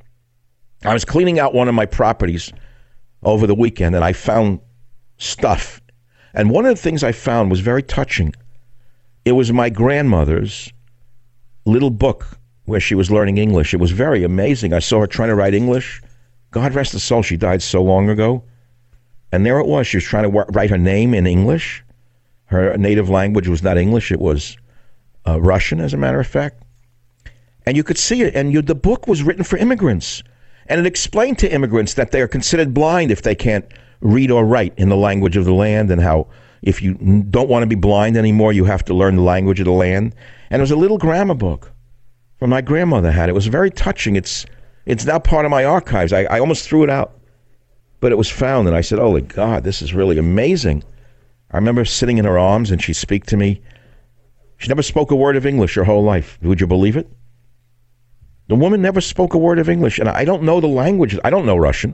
I 0.84 0.93
was 0.93 1.05
cleaning 1.05 1.39
out 1.39 1.53
one 1.53 1.67
of 1.67 1.76
my 1.76 1.86
properties 1.86 2.53
over 3.24 3.45
the 3.47 3.55
weekend 3.55 3.95
and 3.95 4.05
I 4.05 4.13
found 4.13 4.59
stuff. 5.17 5.82
And 6.34 6.49
one 6.49 6.65
of 6.65 6.76
the 6.76 6.82
things 6.82 7.03
I 7.03 7.11
found 7.11 7.51
was 7.51 7.59
very 7.59 7.84
touching. 7.84 8.34
It 9.26 9.34
was 9.34 9.51
my 9.51 9.70
grandmother's 9.70 10.72
little 11.65 11.89
book 11.89 12.39
where 12.65 12.80
she 12.80 12.95
was 12.95 13.11
learning 13.11 13.38
English. 13.38 13.74
It 13.74 13.80
was 13.80 13.91
very 13.91 14.24
amazing. 14.24 14.74
I 14.74 14.80
saw 14.80 15.01
her 15.01 15.07
trying 15.07 15.30
to 15.30 15.36
write 15.36 15.53
English. 15.53 16.01
God 16.51 16.74
rest 16.74 16.93
her 16.93 16.99
soul, 16.99 17.22
she 17.22 17.38
died 17.38 17.61
so 17.61 17.84
long 17.84 18.09
ago. 18.09 18.43
And 19.32 19.45
there 19.45 19.59
it 19.59 19.67
was. 19.67 19.88
She 19.88 19.97
was 19.97 20.03
trying 20.03 20.32
to 20.32 20.45
write 20.51 20.70
her 20.70 20.78
name 20.78 21.13
in 21.13 21.28
English. 21.28 21.84
Her 22.45 22.76
native 22.78 23.09
language 23.09 23.47
was 23.47 23.61
not 23.61 23.78
English, 23.78 24.11
it 24.11 24.20
was 24.20 24.57
uh, 25.28 25.39
Russian, 25.39 25.80
as 25.80 25.93
a 25.93 25.97
matter 25.97 26.20
of 26.20 26.26
fact. 26.26 26.63
And 27.70 27.78
you 27.78 27.84
could 27.84 27.99
see 27.99 28.24
it. 28.24 28.36
And 28.36 28.51
you, 28.51 28.63
the 28.63 28.74
book 28.74 29.07
was 29.07 29.22
written 29.22 29.43
for 29.43 29.55
immigrants. 29.57 30.24
And 30.65 30.80
it 30.80 30.88
explained 30.88 31.38
to 31.38 31.53
immigrants 31.53 31.93
that 31.93 32.09
they 32.09 32.20
are 32.20 32.28
considered 32.28 32.74
blind 32.74 33.11
if 33.11 33.22
they 33.22 33.36
can't 33.36 33.63
read 34.01 34.32
or 34.32 34.43
write 34.43 34.74
in 34.78 34.89
the 34.89 34.95
language 34.95 35.38
of 35.38 35.45
the 35.45 35.53
land, 35.53 35.91
and 35.91 36.01
how 36.01 36.26
if 36.63 36.82
you 36.82 36.95
don't 37.30 37.47
want 37.47 37.61
to 37.61 37.67
be 37.67 37.76
blind 37.76 38.17
anymore, 38.17 38.53
you 38.53 38.65
have 38.65 38.84
to 38.86 38.95
learn 38.95 39.17
the 39.17 39.22
language 39.22 39.59
of 39.59 39.65
the 39.65 39.72
land. 39.72 40.15
And 40.49 40.59
it 40.59 40.63
was 40.63 40.72
a 40.72 40.76
little 40.76 40.97
grammar 40.97 41.36
book 41.36 41.72
from 42.39 42.49
my 42.49 42.61
grandmother 42.61 43.11
had. 43.11 43.30
It 43.30 43.34
was 43.34 43.45
very 43.45 43.70
touching. 43.70 44.15
It's 44.15 44.47
it's 44.88 45.05
now 45.05 45.20
part 45.20 45.45
of 45.45 45.51
my 45.51 45.63
archives. 45.63 46.11
I, 46.11 46.24
I 46.24 46.39
almost 46.39 46.67
threw 46.67 46.84
it 46.84 46.89
out, 46.89 47.20
but 47.99 48.11
it 48.11 48.17
was 48.17 48.32
found, 48.32 48.67
and 48.67 48.76
I 48.76 48.82
said, 48.82 48.97
"Oh 48.97 49.13
my 49.13 49.20
God, 49.20 49.63
this 49.63 49.84
is 49.84 49.93
really 49.93 50.17
amazing." 50.17 50.84
I 51.51 51.57
remember 51.57 51.86
sitting 51.86 52.17
in 52.17 52.26
her 52.26 52.39
arms, 52.39 52.72
and 52.72 52.82
she'd 52.82 52.93
speak 52.93 53.28
to 53.28 53.38
me. 53.38 53.61
She 54.57 54.70
never 54.70 54.82
spoke 54.82 55.11
a 55.11 55.15
word 55.15 55.36
of 55.36 55.45
English 55.45 55.76
her 55.76 55.84
whole 55.84 56.03
life. 56.03 56.39
Would 56.41 56.61
you 56.61 56.65
believe 56.65 56.97
it? 56.97 57.07
The 58.50 58.56
woman 58.56 58.82
never 58.82 59.00
spoke 59.00 59.36
a 59.36 59.38
word 59.38 59.60
of 59.60 59.70
English, 59.70 60.00
and 60.00 60.10
I 60.10 60.26
don't 60.26 60.41
know 60.41 60.60
the 60.60 60.68
language. 60.68 61.16
I 61.24 61.30
don't 61.30 61.45
know 61.45 61.56
Russian. 61.56 61.93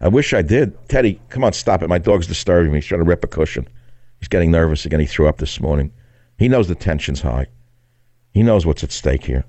I 0.00 0.08
wish 0.08 0.34
I 0.34 0.42
did. 0.42 0.76
Teddy, 0.88 1.20
come 1.28 1.44
on, 1.44 1.52
stop 1.52 1.80
it. 1.80 1.88
My 1.88 1.98
dog's 1.98 2.26
disturbing 2.26 2.72
me. 2.72 2.78
He's 2.78 2.86
trying 2.86 3.02
to 3.02 3.06
rip 3.06 3.22
a 3.22 3.28
cushion. 3.28 3.68
He's 4.18 4.26
getting 4.26 4.50
nervous 4.50 4.84
again. 4.84 4.98
He 4.98 5.06
threw 5.06 5.28
up 5.28 5.38
this 5.38 5.60
morning. 5.60 5.92
He 6.38 6.48
knows 6.48 6.66
the 6.66 6.74
tension's 6.74 7.20
high. 7.20 7.46
He 8.32 8.42
knows 8.42 8.66
what's 8.66 8.82
at 8.82 8.90
stake 8.90 9.24
here. 9.24 9.44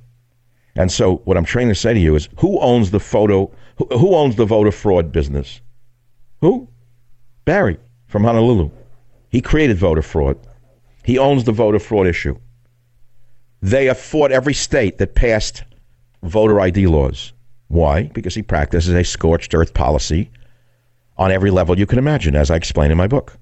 And 0.76 0.92
so, 0.92 1.18
what 1.26 1.38
I'm 1.38 1.46
trying 1.46 1.70
to 1.70 1.76
say 1.76 1.96
to 1.96 2.00
you 2.00 2.16
is 2.16 2.30
who 2.38 2.60
owns 2.60 2.92
the 2.92 3.00
photo, 3.00 3.52
who, 3.78 3.86
who 3.98 4.14
owns 4.14 4.36
the 4.36 4.46
voter 4.46 4.72
fraud 4.72 5.12
business? 5.12 5.60
Who? 6.42 6.70
Barry 7.46 7.80
from 8.06 8.26
Honolulu. 8.26 8.70
He 9.30 9.42
created 9.42 9.78
voter 9.80 10.04
fraud. 10.04 10.38
He 11.04 11.18
owns 11.18 11.46
the 11.46 11.52
voter 11.52 11.80
fraud 11.80 12.06
issue. 12.06 12.38
They 13.64 13.86
have 13.86 13.98
fought 13.98 14.32
every 14.32 14.54
state 14.54 15.00
that 15.00 15.16
passed 15.16 15.64
voter 16.24 16.60
ID 16.60 16.88
laws. 16.88 17.34
Why? 17.68 18.04
Because 18.04 18.36
he 18.36 18.42
practices 18.42 18.94
a 18.94 19.04
scorched 19.04 19.54
earth 19.54 19.74
policy 19.74 20.32
on 21.18 21.32
every 21.32 21.52
level 21.52 21.78
you 21.78 21.86
can 21.86 22.00
imagine, 22.00 22.36
as 22.36 22.50
I 22.50 22.56
explain 22.56 22.92
in 22.92 22.98
my 22.98 23.08
book. 23.08 23.38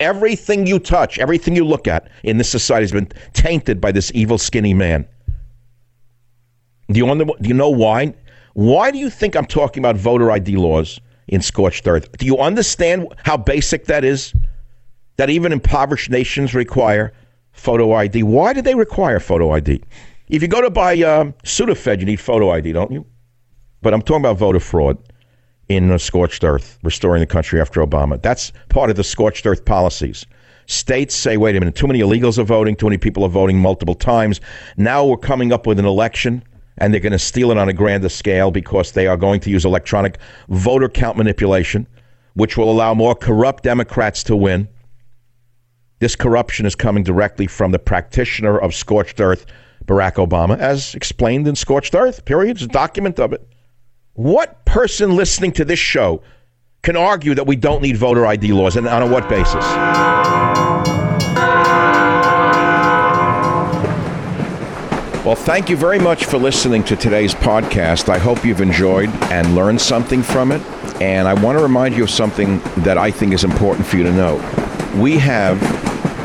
Everything 0.00 0.66
you 0.66 0.78
touch, 0.78 1.18
everything 1.18 1.54
you 1.54 1.64
look 1.64 1.86
at 1.86 2.08
in 2.24 2.38
this 2.38 2.50
society 2.50 2.82
has 2.84 2.92
been 2.92 3.10
tainted 3.32 3.80
by 3.80 3.92
this 3.92 4.10
evil, 4.14 4.38
skinny 4.38 4.74
man. 4.74 5.06
Do 6.90 6.98
you, 6.98 7.06
wonder, 7.06 7.24
do 7.24 7.48
you 7.48 7.54
know 7.54 7.70
why? 7.70 8.14
Why 8.54 8.90
do 8.90 8.98
you 8.98 9.08
think 9.08 9.36
I'm 9.36 9.46
talking 9.46 9.80
about 9.80 9.96
voter 9.96 10.30
ID 10.30 10.56
laws 10.56 11.00
in 11.28 11.40
scorched 11.40 11.86
earth? 11.86 12.10
Do 12.18 12.26
you 12.26 12.38
understand 12.38 13.06
how 13.24 13.36
basic 13.36 13.86
that 13.86 14.04
is? 14.04 14.34
That 15.16 15.30
even 15.30 15.52
impoverished 15.52 16.10
nations 16.10 16.54
require 16.54 17.12
photo 17.52 17.92
ID. 17.92 18.24
Why 18.24 18.52
do 18.52 18.62
they 18.62 18.74
require 18.74 19.20
photo 19.20 19.52
ID? 19.52 19.82
If 20.32 20.40
you 20.40 20.48
go 20.48 20.62
to 20.62 20.70
buy 20.70 20.94
um, 21.02 21.34
Sudafed, 21.44 22.00
you 22.00 22.06
need 22.06 22.18
photo 22.18 22.50
ID, 22.50 22.72
don't 22.72 22.90
you? 22.90 23.04
But 23.82 23.92
I'm 23.92 24.00
talking 24.00 24.22
about 24.22 24.38
voter 24.38 24.60
fraud 24.60 24.96
in 25.68 25.90
uh, 25.90 25.98
scorched 25.98 26.42
earth, 26.42 26.78
restoring 26.82 27.20
the 27.20 27.26
country 27.26 27.60
after 27.60 27.84
Obama. 27.84 28.20
That's 28.20 28.50
part 28.70 28.88
of 28.88 28.96
the 28.96 29.04
scorched 29.04 29.44
earth 29.44 29.66
policies. 29.66 30.24
States 30.64 31.14
say, 31.14 31.36
wait 31.36 31.54
a 31.54 31.60
minute, 31.60 31.74
too 31.74 31.86
many 31.86 32.00
illegals 32.00 32.38
are 32.38 32.44
voting, 32.44 32.76
too 32.76 32.86
many 32.86 32.96
people 32.96 33.24
are 33.24 33.28
voting 33.28 33.58
multiple 33.58 33.94
times. 33.94 34.40
Now 34.78 35.04
we're 35.04 35.18
coming 35.18 35.52
up 35.52 35.66
with 35.66 35.78
an 35.78 35.84
election 35.84 36.42
and 36.78 36.94
they're 36.94 37.00
going 37.02 37.12
to 37.12 37.18
steal 37.18 37.50
it 37.50 37.58
on 37.58 37.68
a 37.68 37.74
grander 37.74 38.08
scale 38.08 38.50
because 38.50 38.92
they 38.92 39.06
are 39.06 39.18
going 39.18 39.40
to 39.40 39.50
use 39.50 39.66
electronic 39.66 40.16
voter 40.48 40.88
count 40.88 41.18
manipulation, 41.18 41.86
which 42.32 42.56
will 42.56 42.70
allow 42.70 42.94
more 42.94 43.14
corrupt 43.14 43.64
Democrats 43.64 44.22
to 44.24 44.34
win. 44.34 44.66
This 45.98 46.16
corruption 46.16 46.64
is 46.64 46.74
coming 46.74 47.04
directly 47.04 47.46
from 47.46 47.70
the 47.70 47.78
practitioner 47.78 48.58
of 48.58 48.74
scorched 48.74 49.20
earth, 49.20 49.44
Barack 49.92 50.14
Obama, 50.14 50.58
as 50.58 50.94
explained 50.94 51.46
in 51.46 51.54
Scorched 51.54 51.94
Earth, 51.94 52.24
period. 52.24 52.62
A 52.62 52.66
document 52.66 53.20
of 53.20 53.34
it. 53.34 53.46
What 54.14 54.64
person 54.64 55.16
listening 55.16 55.52
to 55.52 55.64
this 55.66 55.78
show 55.78 56.22
can 56.82 56.96
argue 56.96 57.34
that 57.34 57.46
we 57.46 57.56
don't 57.56 57.82
need 57.82 57.96
voter 57.98 58.24
ID 58.24 58.52
laws, 58.52 58.76
and 58.76 58.88
on 58.88 59.10
what 59.10 59.28
basis? 59.28 59.64
Well, 65.24 65.36
thank 65.36 65.68
you 65.68 65.76
very 65.76 65.98
much 65.98 66.24
for 66.24 66.38
listening 66.38 66.82
to 66.84 66.96
today's 66.96 67.34
podcast. 67.34 68.08
I 68.08 68.18
hope 68.18 68.44
you've 68.44 68.60
enjoyed 68.60 69.10
and 69.30 69.54
learned 69.54 69.80
something 69.80 70.22
from 70.22 70.52
it. 70.52 70.62
And 71.00 71.28
I 71.28 71.34
want 71.34 71.58
to 71.58 71.62
remind 71.62 71.96
you 71.96 72.04
of 72.04 72.10
something 72.10 72.60
that 72.78 72.98
I 72.98 73.10
think 73.10 73.32
is 73.32 73.44
important 73.44 73.86
for 73.86 73.98
you 73.98 74.02
to 74.04 74.12
know. 74.12 74.36
We 74.96 75.18
have 75.18 75.60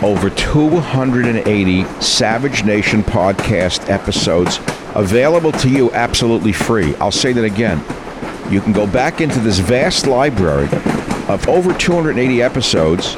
over 0.03 0.29
280 0.29 1.83
Savage 2.01 2.63
Nation 2.63 3.01
podcast 3.03 3.89
episodes 3.89 4.59
available 4.95 5.51
to 5.53 5.69
you 5.69 5.91
absolutely 5.91 6.51
free. 6.51 6.95
I'll 6.95 7.11
say 7.11 7.33
that 7.33 7.43
again. 7.43 7.79
You 8.51 8.61
can 8.61 8.73
go 8.73 8.87
back 8.87 9.21
into 9.21 9.39
this 9.39 9.59
vast 9.59 10.07
library 10.07 10.69
of 11.27 11.47
over 11.47 11.73
280 11.73 12.41
episodes 12.41 13.15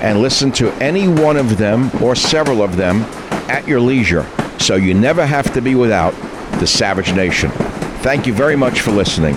and 0.00 0.20
listen 0.20 0.50
to 0.52 0.70
any 0.82 1.08
one 1.08 1.36
of 1.36 1.58
them 1.58 1.90
or 2.02 2.14
several 2.14 2.62
of 2.62 2.76
them 2.76 3.02
at 3.50 3.66
your 3.68 3.80
leisure. 3.80 4.26
So 4.58 4.76
you 4.76 4.94
never 4.94 5.26
have 5.26 5.52
to 5.54 5.60
be 5.60 5.74
without 5.74 6.14
the 6.60 6.66
Savage 6.66 7.12
Nation. 7.14 7.50
Thank 8.00 8.26
you 8.26 8.32
very 8.32 8.56
much 8.56 8.80
for 8.80 8.90
listening. 8.90 9.36